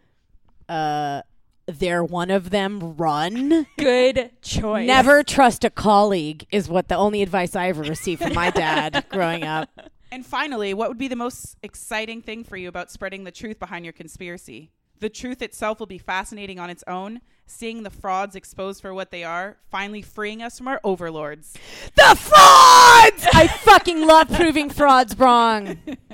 Uh, 0.68 1.22
they're 1.66 2.04
one 2.04 2.30
of 2.30 2.50
them. 2.50 2.94
Run. 2.96 3.66
Good 3.78 4.30
choice. 4.40 4.86
Never 4.86 5.24
trust 5.24 5.64
a 5.64 5.70
colleague 5.70 6.46
is 6.52 6.68
what 6.68 6.86
the 6.86 6.96
only 6.96 7.20
advice 7.20 7.56
I 7.56 7.68
ever 7.68 7.82
received 7.82 8.22
from 8.22 8.34
my 8.34 8.50
dad 8.50 9.06
growing 9.10 9.42
up. 9.42 9.70
And 10.12 10.24
finally, 10.24 10.72
what 10.72 10.88
would 10.88 10.98
be 10.98 11.08
the 11.08 11.16
most 11.16 11.56
exciting 11.64 12.22
thing 12.22 12.44
for 12.44 12.56
you 12.56 12.68
about 12.68 12.92
spreading 12.92 13.24
the 13.24 13.32
truth 13.32 13.58
behind 13.58 13.84
your 13.84 13.92
conspiracy? 13.92 14.70
The 14.98 15.10
truth 15.10 15.42
itself 15.42 15.78
will 15.78 15.86
be 15.86 15.98
fascinating 15.98 16.58
on 16.58 16.70
its 16.70 16.82
own. 16.86 17.20
Seeing 17.46 17.84
the 17.84 17.90
frauds 17.90 18.34
exposed 18.34 18.82
for 18.82 18.92
what 18.92 19.12
they 19.12 19.22
are, 19.22 19.56
finally 19.70 20.02
freeing 20.02 20.42
us 20.42 20.58
from 20.58 20.66
our 20.66 20.80
overlords. 20.82 21.52
The 21.94 22.16
frauds! 22.16 23.24
I 23.32 23.46
fucking 23.60 24.04
love 24.04 24.32
proving 24.32 24.68
frauds 24.68 25.16
wrong. 25.16 25.78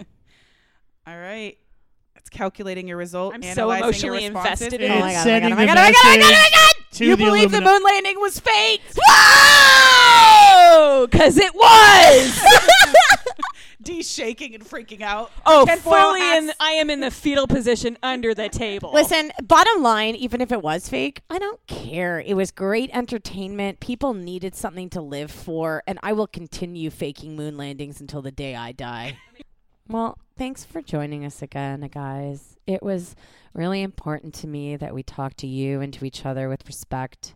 All 1.06 1.16
right. 1.18 1.56
It's 2.16 2.28
calculating 2.28 2.86
your 2.86 2.98
result. 2.98 3.32
I'm 3.34 3.42
so 3.42 3.48
analyzing 3.70 4.04
your 4.04 4.14
emotionally 4.16 4.24
invested 4.26 4.74
It's 4.74 4.84
in 4.84 4.90
Oh 4.90 5.00
my 5.00 5.00
God, 5.00 5.08
oh 5.08 5.14
my 5.14 5.22
sending 5.22 5.50
God, 5.50 5.52
oh 5.52 5.56
my 5.56 5.64
the 5.64 5.66
God, 5.66 5.78
oh 5.78 5.80
my 5.80 5.92
God, 5.92 5.96
oh 5.96 6.10
my 6.10 6.16
God, 6.20 6.26
oh 6.26 6.32
my 6.32 6.50
God! 6.52 6.72
to 6.92 7.04
You 7.06 7.16
the 7.16 7.24
believe 7.24 7.50
the 7.50 7.60
moon 7.62 7.82
landing 7.82 8.20
was 8.20 8.38
faked? 8.38 8.98
Oh, 9.08 11.08
because 11.10 11.38
it 11.38 11.54
was. 11.54 12.44
D 13.82 14.02
shaking 14.02 14.54
and 14.54 14.64
freaking 14.64 15.00
out. 15.00 15.30
oh, 15.46 15.66
Tinfoil 15.66 15.92
fully 15.94 16.20
hats. 16.20 16.46
in. 16.46 16.52
I 16.60 16.70
am 16.72 16.90
in 16.90 17.00
the 17.00 17.10
fetal 17.10 17.46
position 17.46 17.98
under 18.02 18.34
the 18.34 18.48
table. 18.48 18.92
Listen, 18.92 19.32
bottom 19.42 19.82
line, 19.82 20.14
even 20.14 20.40
if 20.40 20.52
it 20.52 20.62
was 20.62 20.88
fake, 20.88 21.22
I 21.28 21.38
don't 21.38 21.64
care. 21.66 22.20
It 22.20 22.34
was 22.34 22.50
great 22.50 22.90
entertainment. 22.92 23.80
People 23.80 24.14
needed 24.14 24.54
something 24.54 24.88
to 24.90 25.00
live 25.00 25.30
for, 25.30 25.82
and 25.86 25.98
I 26.02 26.12
will 26.12 26.26
continue 26.26 26.90
faking 26.90 27.36
moon 27.36 27.56
landings 27.56 28.00
until 28.00 28.22
the 28.22 28.30
day 28.32 28.54
I 28.54 28.72
die. 28.72 29.18
well, 29.88 30.18
thanks 30.36 30.64
for 30.64 30.80
joining 30.82 31.24
us 31.24 31.42
again, 31.42 31.88
guys. 31.92 32.56
It 32.66 32.82
was 32.82 33.16
really 33.54 33.82
important 33.82 34.34
to 34.34 34.46
me 34.46 34.76
that 34.76 34.94
we 34.94 35.02
talk 35.02 35.34
to 35.38 35.46
you 35.46 35.80
and 35.80 35.92
to 35.94 36.04
each 36.04 36.24
other 36.24 36.48
with 36.48 36.66
respect. 36.66 37.34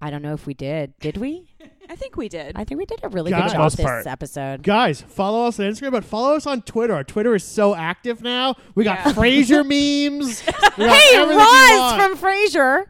I 0.00 0.10
don't 0.10 0.22
know 0.22 0.34
if 0.34 0.46
we 0.46 0.54
did. 0.54 0.98
Did 0.98 1.16
we? 1.16 1.48
I 1.88 1.96
think 1.96 2.16
we 2.16 2.28
did. 2.28 2.56
I 2.56 2.64
think 2.64 2.78
we 2.78 2.86
did 2.86 3.00
a 3.02 3.08
really 3.08 3.30
Guys- 3.30 3.50
good 3.50 3.56
job 3.56 3.60
Most 3.62 3.76
this 3.76 3.86
part. 3.86 4.06
episode. 4.06 4.62
Guys, 4.62 5.02
follow 5.02 5.46
us 5.46 5.58
on 5.60 5.66
Instagram, 5.66 5.92
but 5.92 6.04
follow 6.04 6.34
us 6.36 6.46
on 6.46 6.62
Twitter. 6.62 6.94
Our 6.94 7.04
Twitter 7.04 7.34
is 7.34 7.44
so 7.44 7.74
active 7.74 8.22
now. 8.22 8.56
We 8.74 8.84
got 8.84 8.98
Yeah. 9.06 9.12
Frasier 9.12 9.62
memes. 9.64 10.42
We 10.46 10.52
got 10.86 10.96
Hey, 10.96 11.16
everything 11.16 11.38
you 11.38 11.44
Roz 11.44 11.78
want. 11.98 12.02
from 12.02 12.18
Frasier 12.18 12.84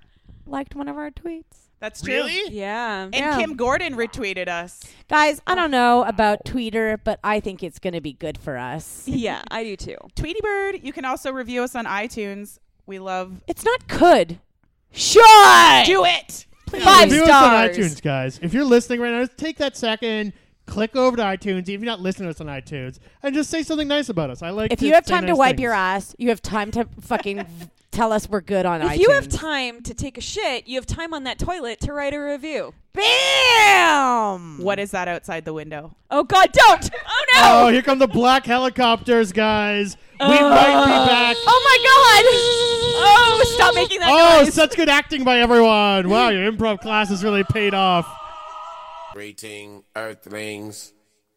liked 0.47 0.74
one 0.74 0.88
of 0.88 0.97
our 0.97 1.11
tweets. 1.11 1.42
That's 1.78 2.01
true. 2.01 2.24
Yeah. 2.49 3.03
And 3.03 3.14
Yeah. 3.14 3.38
Kim 3.38 3.55
Gordon 3.55 3.97
retweeted 3.97 4.49
us. 4.49 4.82
Guys, 5.11 5.42
I 5.47 5.55
don't 5.55 5.70
know 5.70 6.05
about 6.05 6.44
Twitter, 6.47 6.99
but 7.05 7.20
I 7.22 7.38
think 7.40 7.62
it's 7.62 7.78
going 7.78 7.92
to 7.92 8.01
be 8.01 8.14
good 8.14 8.38
for 8.38 8.57
us. 8.57 9.03
Yeah, 9.07 9.42
I 9.51 9.62
do 9.62 9.76
too. 9.76 9.97
Tweety 10.14 10.40
Bird. 10.42 10.80
You 10.82 10.92
can 10.94 11.05
also 11.05 11.30
review 11.32 11.62
us 11.62 11.74
on 11.74 11.84
iTunes. 11.84 12.59
We 12.86 12.99
love. 12.99 13.42
It's 13.47 13.62
not 13.64 13.88
could. 13.88 14.38
Should. 14.90 15.22
Do 15.84 16.05
it. 16.07 16.47
Yeah, 16.72 16.84
Five 16.84 17.10
review 17.10 17.24
us 17.24 17.30
on 17.30 17.68
iTunes, 17.68 18.02
guys. 18.02 18.38
If 18.42 18.52
you're 18.52 18.64
listening 18.64 19.00
right 19.00 19.12
now, 19.12 19.20
just 19.24 19.38
take 19.38 19.58
that 19.58 19.76
second, 19.76 20.32
click 20.66 20.96
over 20.96 21.16
to 21.16 21.22
iTunes, 21.22 21.68
even 21.68 21.74
if 21.74 21.80
you're 21.80 21.84
not 21.84 22.00
listening 22.00 22.26
to 22.26 22.30
us 22.30 22.40
on 22.40 22.48
iTunes, 22.48 22.98
and 23.22 23.34
just 23.34 23.50
say 23.50 23.62
something 23.62 23.86
nice 23.88 24.08
about 24.08 24.30
us. 24.30 24.42
I 24.42 24.50
like. 24.50 24.72
If 24.72 24.80
to 24.80 24.86
you 24.86 24.94
have 24.94 25.06
say 25.06 25.14
time 25.14 25.22
to 25.22 25.28
nice 25.28 25.38
wipe 25.38 25.50
things. 25.52 25.62
your 25.62 25.72
ass, 25.72 26.14
you 26.18 26.28
have 26.30 26.42
time 26.42 26.70
to 26.72 26.88
fucking 27.02 27.46
tell 27.92 28.12
us 28.12 28.28
we're 28.28 28.40
good 28.40 28.66
on 28.66 28.80
iTunes. 28.80 28.84
If 28.84 28.90
iTunes. 28.92 28.98
you 28.98 29.10
have 29.12 29.28
time 29.28 29.82
to 29.82 29.94
take 29.94 30.18
a 30.18 30.20
shit, 30.20 30.66
you 30.66 30.76
have 30.76 30.86
time 30.86 31.14
on 31.14 31.24
that 31.24 31.38
toilet 31.38 31.80
to 31.82 31.92
write 31.92 32.14
a 32.14 32.18
review. 32.18 32.74
Bam! 32.97 34.59
What 34.62 34.78
is 34.78 34.90
that 34.92 35.07
outside 35.09 35.44
the 35.44 35.53
window? 35.53 35.94
Oh 36.11 36.24
God, 36.24 36.51
don't! 36.53 36.90
Oh 36.94 37.24
no! 37.34 37.40
Oh, 37.44 37.68
here 37.68 37.82
come 37.82 37.99
the 37.99 38.07
black 38.09 38.44
helicopters, 38.47 39.32
guys. 39.32 39.97
We 40.18 40.26
uh, 40.26 40.49
might 40.49 40.84
be 40.86 41.11
back. 41.11 41.36
Oh 41.38 41.62
my 41.64 41.78
God! 41.84 42.24
Oh, 42.99 43.55
stop 43.55 43.74
making 43.74 44.01
that 44.01 44.09
Oh, 44.11 44.42
noise! 44.44 44.55
such 44.55 44.74
good 44.76 44.88
acting 44.88 45.24
by 45.24 45.40
everyone. 45.40 46.09
Wow, 46.09 46.30
your 46.30 46.51
improv 46.51 46.80
class 46.80 47.11
has 47.11 47.22
really 47.22 47.44
paid 47.44 47.74
off. 47.74 48.07
Greeting, 49.12 49.84
Earthlings. 49.94 50.92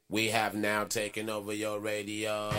We 0.09 0.29
have 0.29 0.55
now 0.55 0.85
taken 0.85 1.29
over 1.29 1.53
your 1.53 1.79
radio. 1.79 2.51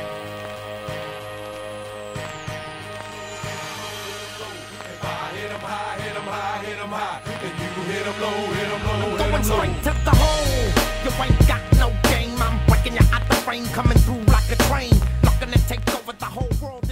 Going 9.41 9.73
straight 9.73 9.83
to 9.85 10.05
the 10.05 10.11
hole. 10.11 10.71
You 11.03 11.11
ain't 11.25 11.49
got 11.49 11.63
no 11.79 11.89
game. 12.11 12.37
I'm 12.43 12.61
breaking 12.67 12.93
you 12.93 13.07
out 13.11 13.27
the 13.27 13.37
frame, 13.37 13.65
coming 13.69 13.97
through 13.99 14.23
like 14.25 14.51
a 14.51 14.57
train. 14.65 14.93
Looking 15.25 15.53
to 15.53 15.67
take 15.67 15.81
over 15.95 16.13
the 16.13 16.27
whole 16.27 16.51
world. 16.61 16.90